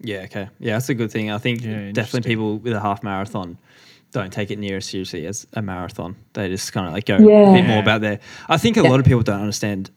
yeah, 0.02 0.22
okay, 0.22 0.48
yeah, 0.60 0.74
that's 0.74 0.90
a 0.90 0.96
good 0.96 1.12
thing. 1.12 1.30
I 1.30 1.38
think 1.38 1.64
Yeah, 1.64 1.92
definitely 1.92 2.28
people 2.28 2.58
with 2.58 2.74
a 2.74 2.80
half 2.80 3.04
marathon 3.04 3.58
don't 4.12 4.34
take 4.34 4.50
it 4.50 4.58
near 4.58 4.78
as 4.78 4.86
seriously 4.88 5.28
as 5.28 5.46
a 5.54 5.62
marathon. 5.62 6.16
They 6.34 6.50
just 6.50 6.74
kind 6.74 6.88
of 6.88 6.94
like 6.94 7.06
go 7.06 7.18
Yeah. 7.20 7.52
a 7.52 7.54
bit 7.54 7.66
more 7.68 7.80
about 7.80 8.02
their. 8.02 8.20
I 8.48 8.58
think 8.58 8.78
a 8.78 8.82
Yeah. 8.82 8.90
lot 8.90 9.00
of 9.00 9.06
people 9.06 9.22
don't 9.22 9.42
understand 9.42 9.92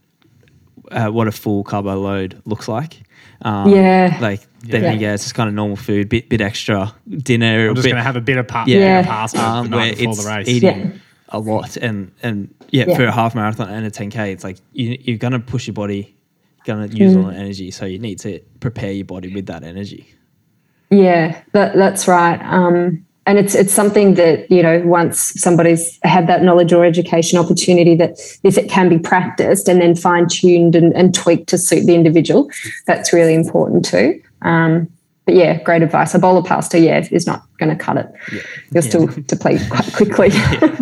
uh, 0.92 1.10
what 1.10 1.26
a 1.28 1.32
full 1.32 1.64
carbo 1.64 1.98
load 2.00 2.40
looks 2.44 2.68
like. 2.68 3.02
Um, 3.42 3.68
Yeah. 3.70 4.18
like 4.20 4.40
they 4.64 4.80
Yeah. 4.80 4.90
think 4.90 5.00
yeah, 5.00 5.14
it's 5.14 5.24
just 5.24 5.34
kind 5.34 5.48
of 5.48 5.54
normal 5.54 5.76
food, 5.76 6.08
bit 6.08 6.28
bit 6.28 6.40
extra 6.40 6.94
dinner, 7.08 7.68
I'm 7.70 7.74
just 7.74 7.84
bit, 7.84 7.90
going 7.90 8.00
to 8.00 8.04
have 8.04 8.16
a 8.16 8.20
bit 8.20 8.36
of 8.38 8.46
pa- 8.46 8.64
Yeah. 8.68 8.78
yeah. 8.78 9.02
pasta 9.06 9.42
um, 9.44 9.70
the 9.70 9.76
night 9.76 9.96
before 9.98 10.12
it's 10.12 10.24
the 10.24 10.30
race. 10.30 10.48
eating 10.48 10.80
Yeah. 10.80 10.90
a 11.30 11.38
lot, 11.38 11.76
and 11.76 12.12
and 12.22 12.54
yeah, 12.70 12.84
Yeah. 12.88 12.96
for 12.96 13.04
a 13.04 13.12
half 13.12 13.34
marathon 13.34 13.68
and 13.68 13.84
a 13.86 13.90
10k, 13.90 14.32
it's 14.32 14.44
like 14.44 14.58
you, 14.72 14.96
you're 15.02 15.18
gonna 15.18 15.40
push 15.40 15.66
your 15.66 15.74
body, 15.74 16.14
gonna 16.64 16.86
use 16.86 17.14
Mm. 17.14 17.24
all 17.24 17.30
the 17.30 17.36
energy, 17.36 17.70
so 17.72 17.84
you 17.86 17.98
need 17.98 18.18
to 18.20 18.38
prepare 18.60 18.92
your 18.92 19.06
body 19.06 19.32
with 19.34 19.46
that 19.46 19.64
energy. 19.64 20.06
Yeah, 20.90 21.36
that, 21.52 21.74
that's 21.74 22.06
right. 22.06 22.40
Um, 22.42 23.04
and 23.26 23.38
it's 23.38 23.54
it's 23.54 23.72
something 23.72 24.14
that 24.14 24.50
you 24.50 24.62
know 24.62 24.80
once 24.84 25.32
somebody's 25.40 25.98
had 26.02 26.26
that 26.26 26.42
knowledge 26.42 26.72
or 26.72 26.84
education 26.84 27.38
opportunity 27.38 27.94
that 27.94 28.18
if 28.42 28.58
it 28.58 28.68
can 28.68 28.88
be 28.88 28.98
practiced 28.98 29.68
and 29.68 29.80
then 29.80 29.94
fine 29.94 30.26
tuned 30.28 30.74
and, 30.74 30.94
and 30.94 31.14
tweaked 31.14 31.48
to 31.48 31.58
suit 31.58 31.86
the 31.86 31.94
individual, 31.94 32.50
that's 32.86 33.12
really 33.12 33.34
important 33.34 33.84
too. 33.84 34.20
Um, 34.42 34.88
but 35.24 35.36
yeah, 35.36 35.62
great 35.62 35.82
advice. 35.82 36.14
A 36.14 36.18
bowl 36.18 36.36
of 36.36 36.44
pasta, 36.44 36.80
yeah, 36.80 37.06
is 37.12 37.26
not 37.26 37.44
going 37.58 37.70
to 37.70 37.76
cut 37.76 37.96
it. 37.96 38.12
Yeah. 38.32 38.40
You'll 38.72 38.84
yeah. 38.84 38.88
still 38.88 39.06
deplete 39.06 39.60
quite 39.70 39.92
quickly. 39.92 40.28
yeah. 40.32 40.78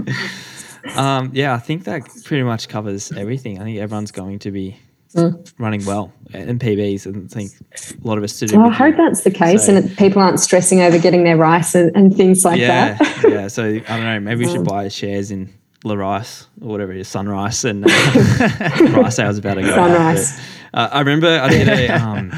Um, 0.97 1.31
yeah, 1.35 1.53
I 1.53 1.59
think 1.59 1.85
that 1.85 2.09
pretty 2.25 2.43
much 2.43 2.69
covers 2.71 3.13
everything. 3.13 3.61
I 3.61 3.65
think 3.65 3.79
everyone's 3.79 4.13
going 4.13 4.39
to 4.41 4.51
be 4.51 4.79
mm. 5.15 5.53
running 5.59 5.85
well 5.85 6.13
in 6.33 6.59
PBs. 6.59 7.07
I 7.07 7.29
think 7.29 7.53
a 7.73 8.07
lot 8.07 8.19
of 8.19 8.25
us 8.25 8.39
to 8.39 8.47
do. 8.47 8.59
Well, 8.59 8.71
I 8.71 8.73
hope 8.73 8.97
that's 8.97 9.25
the 9.25 9.31
case, 9.31 9.67
so, 9.67 9.75
and 9.75 9.97
people 9.97 10.23
aren't 10.23 10.41
stressing 10.41 10.81
over 10.81 10.99
getting 10.99 11.25
their 11.25 11.37
rice 11.37 11.75
and, 11.75 11.95
and 11.97 12.17
things 12.17 12.45
like 12.45 12.61
yeah, 12.61 12.95
that. 12.95 13.25
yeah. 13.29 13.49
So 13.49 13.65
I 13.65 13.79
don't 13.81 14.05
know. 14.05 14.21
Maybe 14.21 14.45
we 14.45 14.51
should 14.51 14.63
mm. 14.63 14.69
buy 14.69 14.89
shares 14.89 15.31
in 15.31 15.53
La 15.85 15.95
Rice 15.95 16.47
or 16.61 16.69
whatever 16.69 16.93
it 16.93 16.99
is, 16.99 17.09
SunRice, 17.09 17.65
and 17.65 17.85
uh, 18.95 19.01
rice 19.01 19.17
sales 19.17 19.39
about 19.39 19.55
to 19.55 19.63
go. 19.63 19.77
SunRice. 19.77 20.41
uh, 20.75 20.89
I 20.93 21.01
remember 21.01 21.29
I 21.29 21.49
did 21.49 21.69
a 21.69 21.89
um, 21.89 22.33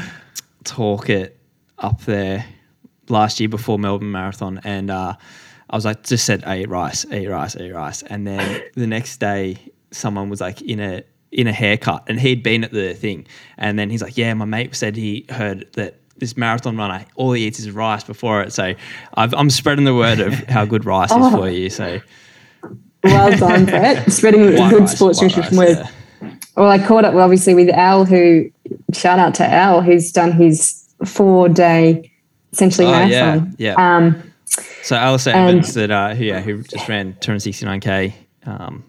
talk 0.63 1.09
at 1.09 1.35
up 1.77 2.01
there 2.01 2.45
last 3.09 3.39
year 3.39 3.49
before 3.49 3.77
Melbourne 3.77 4.11
Marathon, 4.11 4.61
and 4.63 4.89
uh, 4.89 5.15
I 5.69 5.75
was 5.75 5.85
like, 5.85 6.03
just 6.03 6.25
said 6.25 6.43
eat 6.47 6.69
rice, 6.69 7.05
eat 7.11 7.27
rice, 7.27 7.55
eat 7.55 7.71
rice, 7.71 8.03
and 8.03 8.25
then 8.25 8.63
the 8.75 8.87
next 8.87 9.17
day 9.17 9.57
someone 9.91 10.29
was 10.29 10.41
like 10.41 10.61
in 10.61 10.79
a 10.79 11.03
in 11.33 11.47
a 11.47 11.51
haircut, 11.51 12.03
and 12.07 12.19
he'd 12.19 12.43
been 12.43 12.63
at 12.63 12.71
the 12.71 12.93
thing, 12.93 13.25
and 13.57 13.77
then 13.77 13.89
he's 13.89 14.01
like, 14.01 14.17
yeah, 14.17 14.33
my 14.33 14.45
mate 14.45 14.75
said 14.75 14.95
he 14.95 15.25
heard 15.29 15.67
that 15.73 15.99
this 16.17 16.37
marathon 16.37 16.77
runner 16.77 17.05
all 17.15 17.33
he 17.33 17.47
eats 17.47 17.59
is 17.59 17.71
rice 17.71 18.03
before 18.03 18.41
it, 18.43 18.53
so 18.53 18.73
i 19.15 19.39
am 19.39 19.49
spreading 19.49 19.83
the 19.83 19.95
word 19.95 20.19
of 20.19 20.33
how 20.47 20.63
good 20.63 20.85
rice 20.85 21.09
oh. 21.11 21.27
is 21.27 21.33
for 21.33 21.49
you. 21.49 21.69
So 21.69 21.99
well 23.03 23.37
done, 23.37 23.65
Brett, 23.65 24.11
spreading 24.11 24.45
the 24.45 24.51
good 24.51 24.81
rice, 24.81 24.95
sports 24.95 25.21
nutrition 25.21 25.57
word. 25.57 25.77
Yeah. 25.77 25.89
Well, 26.55 26.69
I 26.69 26.77
caught 26.77 27.03
up 27.03 27.15
obviously 27.15 27.55
with 27.55 27.69
Al, 27.69 28.05
who 28.05 28.51
shout 28.93 29.19
out 29.19 29.33
to 29.35 29.45
Al, 29.45 29.81
who's 29.81 30.11
done 30.11 30.31
his 30.31 30.87
four 31.03 31.49
day 31.49 32.11
essentially 32.53 32.87
oh, 32.87 32.91
marathon. 32.91 33.55
Yeah, 33.57 33.73
yeah. 33.75 33.95
Um, 33.95 34.33
so 34.83 34.95
Alistair 34.95 35.35
Evans, 35.35 35.73
that 35.73 35.91
uh, 35.91 36.13
who, 36.13 36.25
yeah, 36.25 36.41
who 36.41 36.61
just 36.61 36.87
ran 36.87 37.13
269k, 37.15 38.13
um, 38.45 38.83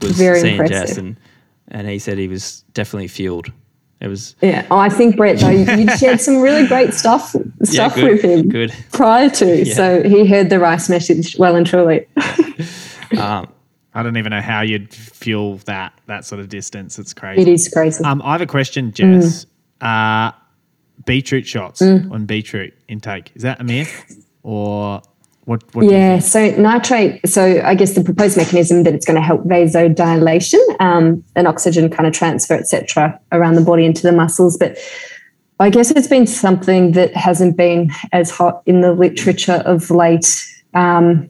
was 0.00 0.12
very 0.12 0.58
impressive. 0.58 0.98
And 0.98 1.16
and 1.72 1.88
he 1.88 1.98
said 1.98 2.18
he 2.18 2.28
was 2.28 2.60
definitely 2.74 3.08
fueled. 3.08 3.50
It 4.00 4.08
was 4.08 4.36
yeah. 4.40 4.66
Oh, 4.70 4.78
I 4.78 4.88
think 4.88 5.16
Brett 5.16 5.38
though 5.38 5.50
you 5.50 5.96
shared 5.96 6.20
some 6.20 6.40
really 6.40 6.66
great 6.66 6.92
stuff 6.92 7.34
stuff 7.62 7.96
yeah, 7.96 8.04
with 8.04 8.22
him 8.22 8.48
good. 8.48 8.74
prior 8.92 9.30
to, 9.30 9.64
yeah. 9.64 9.74
so 9.74 10.02
he 10.02 10.26
heard 10.26 10.50
the 10.50 10.58
rice 10.58 10.88
message 10.88 11.36
well 11.38 11.56
and 11.56 11.66
truly. 11.66 12.06
um, 13.18 13.48
I 13.94 14.02
don't 14.02 14.16
even 14.16 14.30
know 14.30 14.40
how 14.40 14.62
you'd 14.62 14.92
fuel 14.92 15.58
that 15.66 15.92
that 16.06 16.24
sort 16.24 16.40
of 16.40 16.48
distance. 16.48 16.98
It's 16.98 17.14
crazy. 17.14 17.42
It 17.42 17.48
is 17.48 17.68
crazy. 17.68 18.04
Um, 18.04 18.20
I 18.22 18.32
have 18.32 18.40
a 18.40 18.46
question, 18.46 18.92
Jess. 18.92 19.46
Mm. 19.80 20.28
Uh, 20.28 20.32
beetroot 21.04 21.46
shots 21.46 21.80
mm. 21.80 22.10
on 22.12 22.26
beetroot 22.26 22.74
intake 22.88 23.32
is 23.34 23.42
that 23.42 23.60
a 23.60 23.64
myth 23.64 24.24
or 24.42 25.02
what, 25.44 25.62
what 25.74 25.86
yeah, 25.86 26.20
so 26.20 26.50
nitrate. 26.52 27.28
So 27.28 27.60
I 27.64 27.74
guess 27.74 27.94
the 27.94 28.04
proposed 28.04 28.36
mechanism 28.36 28.84
that 28.84 28.94
it's 28.94 29.04
going 29.04 29.16
to 29.16 29.22
help 29.22 29.42
vasodilation 29.42 30.60
um, 30.80 31.24
and 31.34 31.48
oxygen 31.48 31.90
kind 31.90 32.06
of 32.06 32.12
transfer, 32.12 32.54
etc., 32.54 33.18
around 33.32 33.56
the 33.56 33.62
body 33.62 33.84
into 33.84 34.02
the 34.02 34.12
muscles. 34.12 34.56
But 34.56 34.78
I 35.58 35.68
guess 35.68 35.90
it's 35.90 36.06
been 36.06 36.28
something 36.28 36.92
that 36.92 37.16
hasn't 37.16 37.56
been 37.56 37.90
as 38.12 38.30
hot 38.30 38.62
in 38.66 38.82
the 38.82 38.92
literature 38.92 39.62
of 39.66 39.90
late. 39.90 40.46
Um, 40.74 41.28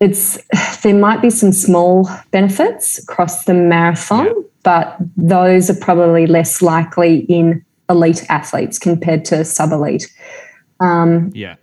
it's 0.00 0.38
there 0.82 0.98
might 0.98 1.22
be 1.22 1.30
some 1.30 1.52
small 1.52 2.10
benefits 2.32 2.98
across 2.98 3.44
the 3.44 3.54
marathon, 3.54 4.26
yeah. 4.26 4.32
but 4.64 4.96
those 5.16 5.70
are 5.70 5.76
probably 5.76 6.26
less 6.26 6.62
likely 6.62 7.20
in 7.28 7.64
elite 7.88 8.24
athletes 8.28 8.76
compared 8.78 9.24
to 9.26 9.44
sub 9.44 9.70
elite. 9.70 10.12
Um, 10.80 11.30
yeah 11.32 11.56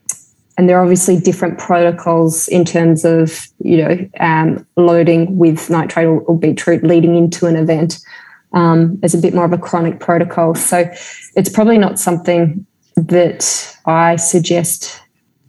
and 0.57 0.67
there 0.67 0.77
are 0.77 0.81
obviously 0.81 1.19
different 1.19 1.59
protocols 1.59 2.47
in 2.47 2.65
terms 2.65 3.05
of 3.05 3.47
you 3.59 3.77
know 3.77 4.09
um, 4.19 4.65
loading 4.75 5.37
with 5.37 5.69
nitrate 5.69 6.07
or, 6.07 6.21
or, 6.21 6.37
beetroot 6.37 6.83
leading 6.83 7.15
into 7.15 7.45
an 7.45 7.55
event 7.55 7.99
um, 8.53 8.99
as 9.03 9.13
a 9.13 9.17
bit 9.17 9.33
more 9.33 9.45
of 9.45 9.53
a 9.53 9.57
chronic 9.57 9.99
protocol. 9.99 10.55
So 10.55 10.89
it's 11.35 11.49
probably 11.49 11.77
not 11.77 11.99
something 11.99 12.65
that 12.95 13.77
I 13.85 14.15
suggest 14.15 15.01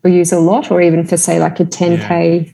or 0.05 0.11
use 0.11 0.33
a 0.33 0.39
lot, 0.39 0.71
or 0.71 0.81
even 0.81 1.07
for 1.07 1.17
say 1.17 1.41
like 1.41 1.59
a 1.59 1.65
10k 1.65 2.47
yeah. 2.47 2.53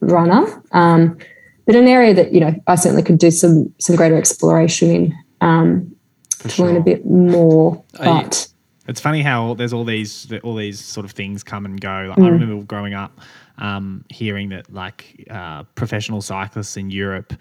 runner. 0.00 0.62
Um, 0.72 1.18
but 1.66 1.74
an 1.74 1.88
area 1.88 2.12
that 2.14 2.32
you 2.32 2.40
know 2.40 2.54
I 2.66 2.74
certainly 2.74 3.02
could 3.02 3.18
do 3.18 3.30
some 3.30 3.72
some 3.78 3.96
greater 3.96 4.16
exploration 4.16 4.90
in 4.90 5.14
um, 5.40 5.96
to 6.40 6.48
sure. 6.50 6.66
learn 6.66 6.76
a 6.76 6.80
bit 6.80 7.06
more. 7.06 7.82
But 7.94 8.48
it's 8.86 9.00
funny 9.00 9.22
how 9.22 9.54
there's 9.54 9.72
all 9.72 9.84
these 9.84 10.32
all 10.42 10.54
these 10.54 10.80
sort 10.80 11.04
of 11.04 11.12
things 11.12 11.42
come 11.42 11.64
and 11.64 11.80
go. 11.80 12.06
Like, 12.08 12.18
mm. 12.18 12.26
I 12.26 12.28
remember 12.28 12.64
growing 12.64 12.94
up 12.94 13.20
um, 13.58 14.04
hearing 14.10 14.50
that 14.50 14.72
like 14.72 15.26
uh, 15.30 15.64
professional 15.74 16.20
cyclists 16.20 16.76
in 16.76 16.90
Europe 16.90 17.32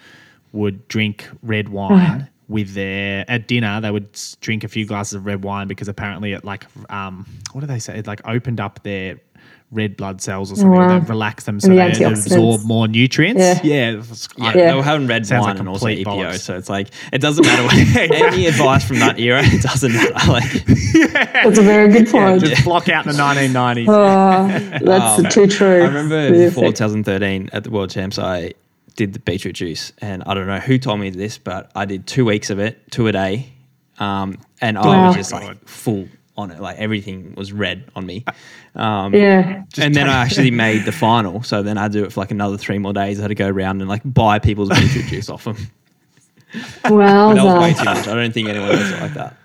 would 0.51 0.87
drink 0.87 1.27
red 1.41 1.69
wine 1.69 2.29
with 2.47 2.73
their 2.73 3.25
at 3.27 3.47
dinner. 3.47 3.81
They 3.81 3.91
would 3.91 4.17
drink 4.41 4.63
a 4.63 4.67
few 4.67 4.85
glasses 4.85 5.15
of 5.15 5.25
red 5.25 5.43
wine 5.43 5.67
because 5.67 5.87
apparently 5.87 6.33
it 6.33 6.45
like 6.45 6.65
um, 6.89 7.25
what 7.51 7.61
do 7.61 7.67
they 7.67 7.79
say? 7.79 7.97
It 7.97 8.07
like 8.07 8.21
opened 8.25 8.59
up 8.59 8.81
their 8.83 9.19
red 9.73 9.97
blood 9.97 10.21
cells 10.21 10.51
or 10.51 10.55
something 10.55 10.71
wow. 10.71 10.99
that 10.99 11.09
relax 11.09 11.45
them 11.45 11.59
so 11.59 11.67
the 11.67 11.75
they 11.75 12.03
absorb 12.03 12.63
more 12.63 12.87
nutrients. 12.87 13.41
Yeah, 13.41 13.59
yeah. 13.63 14.01
yeah. 14.37 14.51
they 14.53 14.73
were 14.73 14.83
having 14.83 15.07
red 15.07 15.29
wine 15.29 15.41
like 15.41 15.59
and 15.59 15.67
also 15.67 15.87
EPO, 15.87 16.05
bollocks. 16.05 16.39
so 16.39 16.55
it's 16.55 16.69
like 16.69 16.89
it 17.11 17.19
doesn't 17.19 17.45
matter 17.45 17.63
what, 17.63 17.73
any 18.33 18.45
advice 18.45 18.87
from 18.87 18.99
that 18.99 19.19
era. 19.19 19.41
It 19.43 19.61
doesn't 19.61 19.91
matter. 19.91 20.13
Like, 20.33 20.53
yeah. 20.93 21.43
that's 21.43 21.57
a 21.57 21.61
very 21.61 21.91
good 21.91 22.07
point. 22.07 22.41
Yeah, 22.41 22.49
just 22.49 22.63
block 22.63 22.87
out 22.87 23.05
the 23.05 23.11
1990s. 23.11 23.85
Oh, 23.87 24.79
that's 24.85 25.19
um, 25.19 25.29
too 25.29 25.47
true. 25.47 25.83
I 25.83 25.87
remember 25.87 26.31
before 26.31 26.71
2013 26.71 27.49
at 27.51 27.63
the 27.63 27.69
World 27.69 27.89
Champs, 27.89 28.17
I 28.17 28.53
did 28.95 29.13
the 29.13 29.19
beetroot 29.19 29.55
juice, 29.55 29.91
and 29.99 30.23
I 30.23 30.33
don't 30.33 30.47
know 30.47 30.59
who 30.59 30.77
told 30.77 30.99
me 30.99 31.09
this, 31.09 31.37
but 31.37 31.71
I 31.75 31.85
did 31.85 32.07
two 32.07 32.25
weeks 32.25 32.49
of 32.49 32.59
it, 32.59 32.79
two 32.91 33.07
a 33.07 33.11
day, 33.11 33.51
um, 33.99 34.37
and 34.61 34.77
wow. 34.77 34.83
I 34.83 35.07
was 35.07 35.15
just 35.15 35.33
like 35.33 35.67
full 35.67 36.07
on 36.35 36.51
it. 36.51 36.59
Like 36.59 36.77
everything 36.77 37.33
was 37.35 37.51
red 37.51 37.83
on 37.95 38.05
me. 38.05 38.25
Um, 38.75 39.13
yeah. 39.13 39.63
And 39.77 39.93
then 39.93 40.09
I 40.09 40.23
actually 40.23 40.51
made 40.51 40.85
the 40.85 40.91
final. 40.91 41.43
So 41.43 41.61
then 41.63 41.77
I 41.77 41.87
do 41.87 42.03
it 42.03 42.13
for 42.13 42.21
like 42.21 42.31
another 42.31 42.57
three 42.57 42.79
more 42.79 42.93
days. 42.93 43.19
I 43.19 43.23
had 43.23 43.27
to 43.29 43.35
go 43.35 43.47
around 43.47 43.81
and 43.81 43.89
like 43.89 44.01
buy 44.05 44.39
people's 44.39 44.69
beetroot 44.69 45.05
juice 45.07 45.29
off 45.29 45.43
them. 45.43 45.57
Well, 46.89 47.35
that 47.35 47.43
was 47.43 47.61
way 47.61 47.73
too 47.73 47.85
much. 47.85 48.07
I 48.07 48.15
don't 48.15 48.33
think 48.33 48.49
anyone 48.49 48.69
does 48.69 48.91
it 48.91 48.99
like 48.99 49.13
that. 49.13 49.35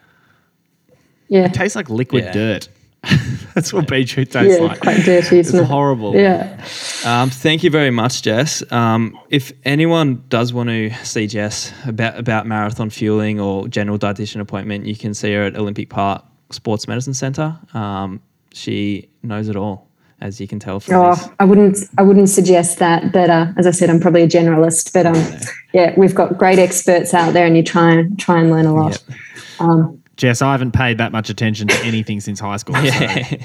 Yeah. 1.29 1.45
It 1.45 1.55
tastes 1.55 1.77
like 1.77 1.91
liquid 1.91 2.25
yeah. 2.25 2.33
dirt. 2.33 2.69
That's 3.55 3.73
what 3.73 3.87
beetroot 3.89 4.31
tastes 4.31 4.59
yeah, 4.59 4.67
like. 4.67 4.81
Quite 4.81 5.05
dirty, 5.05 5.39
it's 5.39 5.55
it? 5.55 5.65
horrible. 5.65 6.15
Yeah. 6.15 6.65
Um, 7.05 7.31
thank 7.31 7.63
you 7.63 7.71
very 7.71 7.91
much, 7.91 8.23
Jess. 8.23 8.63
Um, 8.73 9.19
if 9.31 9.53
anyone 9.65 10.25
does 10.29 10.53
want 10.53 10.69
to 10.69 10.93
see 11.05 11.27
Jess 11.27 11.73
about 11.87 12.19
about 12.19 12.47
marathon 12.47 12.91
fueling 12.91 13.41
or 13.41 13.69
general 13.69 13.99
dietitian 13.99 14.41
appointment, 14.41 14.87
you 14.87 14.97
can 14.97 15.15
see 15.15 15.33
her 15.33 15.45
at 15.45 15.57
Olympic 15.57 15.91
Park 15.91 16.25
Sports 16.51 16.89
Medicine 16.89 17.15
Centre. 17.15 17.59
Um, 17.75 18.21
she 18.53 19.09
knows 19.23 19.49
it 19.49 19.57
all, 19.57 19.89
as 20.21 20.41
you 20.41 20.49
can 20.49 20.59
tell 20.59 20.81
from. 20.81 20.95
Oh, 20.95 21.15
this. 21.15 21.29
I 21.39 21.45
wouldn't. 21.45 21.79
I 21.99 22.03
wouldn't 22.03 22.29
suggest 22.29 22.79
that. 22.79 23.13
But 23.13 23.31
uh, 23.31 23.53
as 23.57 23.67
I 23.67 23.71
said, 23.71 23.91
I'm 23.91 24.01
probably 24.01 24.23
a 24.23 24.29
generalist. 24.29 24.93
But 24.93 25.07
um, 25.07 25.41
yeah, 25.73 25.95
we've 25.97 26.15
got 26.15 26.39
great 26.39 26.59
experts 26.59 27.15
out 27.15 27.33
there, 27.33 27.47
and 27.47 27.57
you 27.57 27.63
try 27.63 27.93
and 27.93 28.19
try 28.19 28.41
and 28.41 28.51
learn 28.51 28.67
a 28.67 28.75
lot. 28.75 29.03
Yep. 29.09 29.19
Um, 29.61 30.03
Jess, 30.17 30.43
I 30.43 30.51
haven't 30.53 30.73
paid 30.73 30.99
that 30.99 31.13
much 31.13 31.31
attention 31.31 31.69
to 31.69 31.85
anything 31.85 32.21
since 32.21 32.41
high 32.41 32.57
school. 32.57 32.77
Yeah. 32.85 33.25
So. 33.29 33.37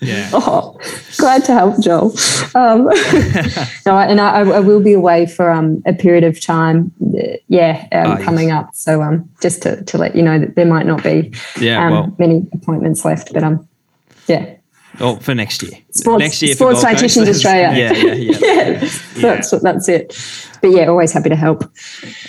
Yeah. 0.00 0.30
Oh, 0.40 0.78
glad 1.16 1.44
to 1.46 1.52
help, 1.52 1.80
Joel. 1.80 2.12
Um, 2.54 2.84
no, 3.86 3.98
and 3.98 4.20
I, 4.20 4.40
I, 4.40 4.60
will 4.60 4.80
be 4.80 4.92
away 4.92 5.26
for 5.26 5.50
um, 5.50 5.82
a 5.84 5.92
period 5.92 6.24
of 6.24 6.40
time. 6.40 6.92
Uh, 7.02 7.36
yeah, 7.48 7.86
um, 7.92 8.12
oh, 8.12 8.24
coming 8.24 8.48
yes. 8.48 8.56
up. 8.56 8.74
So 8.74 9.02
um, 9.02 9.28
just 9.42 9.62
to, 9.62 9.82
to 9.84 9.98
let 9.98 10.14
you 10.14 10.22
know 10.22 10.38
that 10.38 10.54
there 10.54 10.66
might 10.66 10.86
not 10.86 11.02
be 11.02 11.32
yeah, 11.60 11.84
um, 11.84 11.92
well, 11.92 12.16
many 12.18 12.46
appointments 12.52 13.04
left, 13.04 13.32
but 13.32 13.42
um, 13.42 13.68
yeah. 14.26 14.54
Oh, 15.00 15.16
for 15.16 15.34
next 15.34 15.62
year. 15.62 15.72
Sports, 15.90 16.20
next 16.20 16.42
year 16.42 16.54
Sports 16.54 16.84
Dietitians 16.84 17.28
Australia. 17.28 17.76
yeah, 17.76 17.92
yeah, 17.92 18.12
yeah. 18.14 18.38
yeah. 18.40 18.80
yeah. 18.82 18.88
That's 19.14 19.50
that's 19.60 19.88
it. 19.88 20.16
But 20.60 20.70
yeah, 20.70 20.86
always 20.86 21.12
happy 21.12 21.28
to 21.28 21.36
help. 21.36 21.64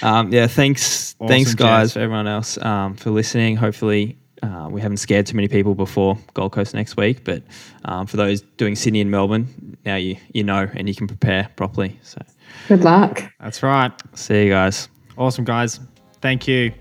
Um, 0.01 0.31
yeah, 0.31 0.47
thanks, 0.47 1.15
awesome, 1.19 1.27
thanks 1.27 1.55
guys 1.55 1.87
Jess. 1.89 1.93
for 1.93 1.99
everyone 1.99 2.27
else 2.27 2.57
um, 2.59 2.95
for 2.95 3.09
listening. 3.09 3.55
Hopefully, 3.55 4.18
uh, 4.43 4.67
we 4.69 4.81
haven't 4.81 4.97
scared 4.97 5.25
too 5.25 5.35
many 5.35 5.47
people 5.47 5.75
before 5.75 6.17
Gold 6.33 6.51
Coast 6.51 6.73
next 6.73 6.97
week, 6.97 7.23
but 7.23 7.43
um, 7.85 8.07
for 8.07 8.17
those 8.17 8.41
doing 8.41 8.75
Sydney 8.75 9.01
and 9.01 9.11
Melbourne, 9.11 9.77
now 9.85 9.95
you 9.95 10.17
you 10.33 10.43
know 10.43 10.67
and 10.73 10.87
you 10.87 10.95
can 10.95 11.07
prepare 11.07 11.49
properly. 11.55 11.99
So 12.03 12.21
good 12.67 12.83
luck. 12.83 13.23
That's 13.39 13.63
right. 13.63 13.91
See 14.13 14.45
you 14.45 14.49
guys. 14.49 14.89
Awesome, 15.17 15.45
guys. 15.45 15.79
Thank 16.21 16.47
you. 16.47 16.73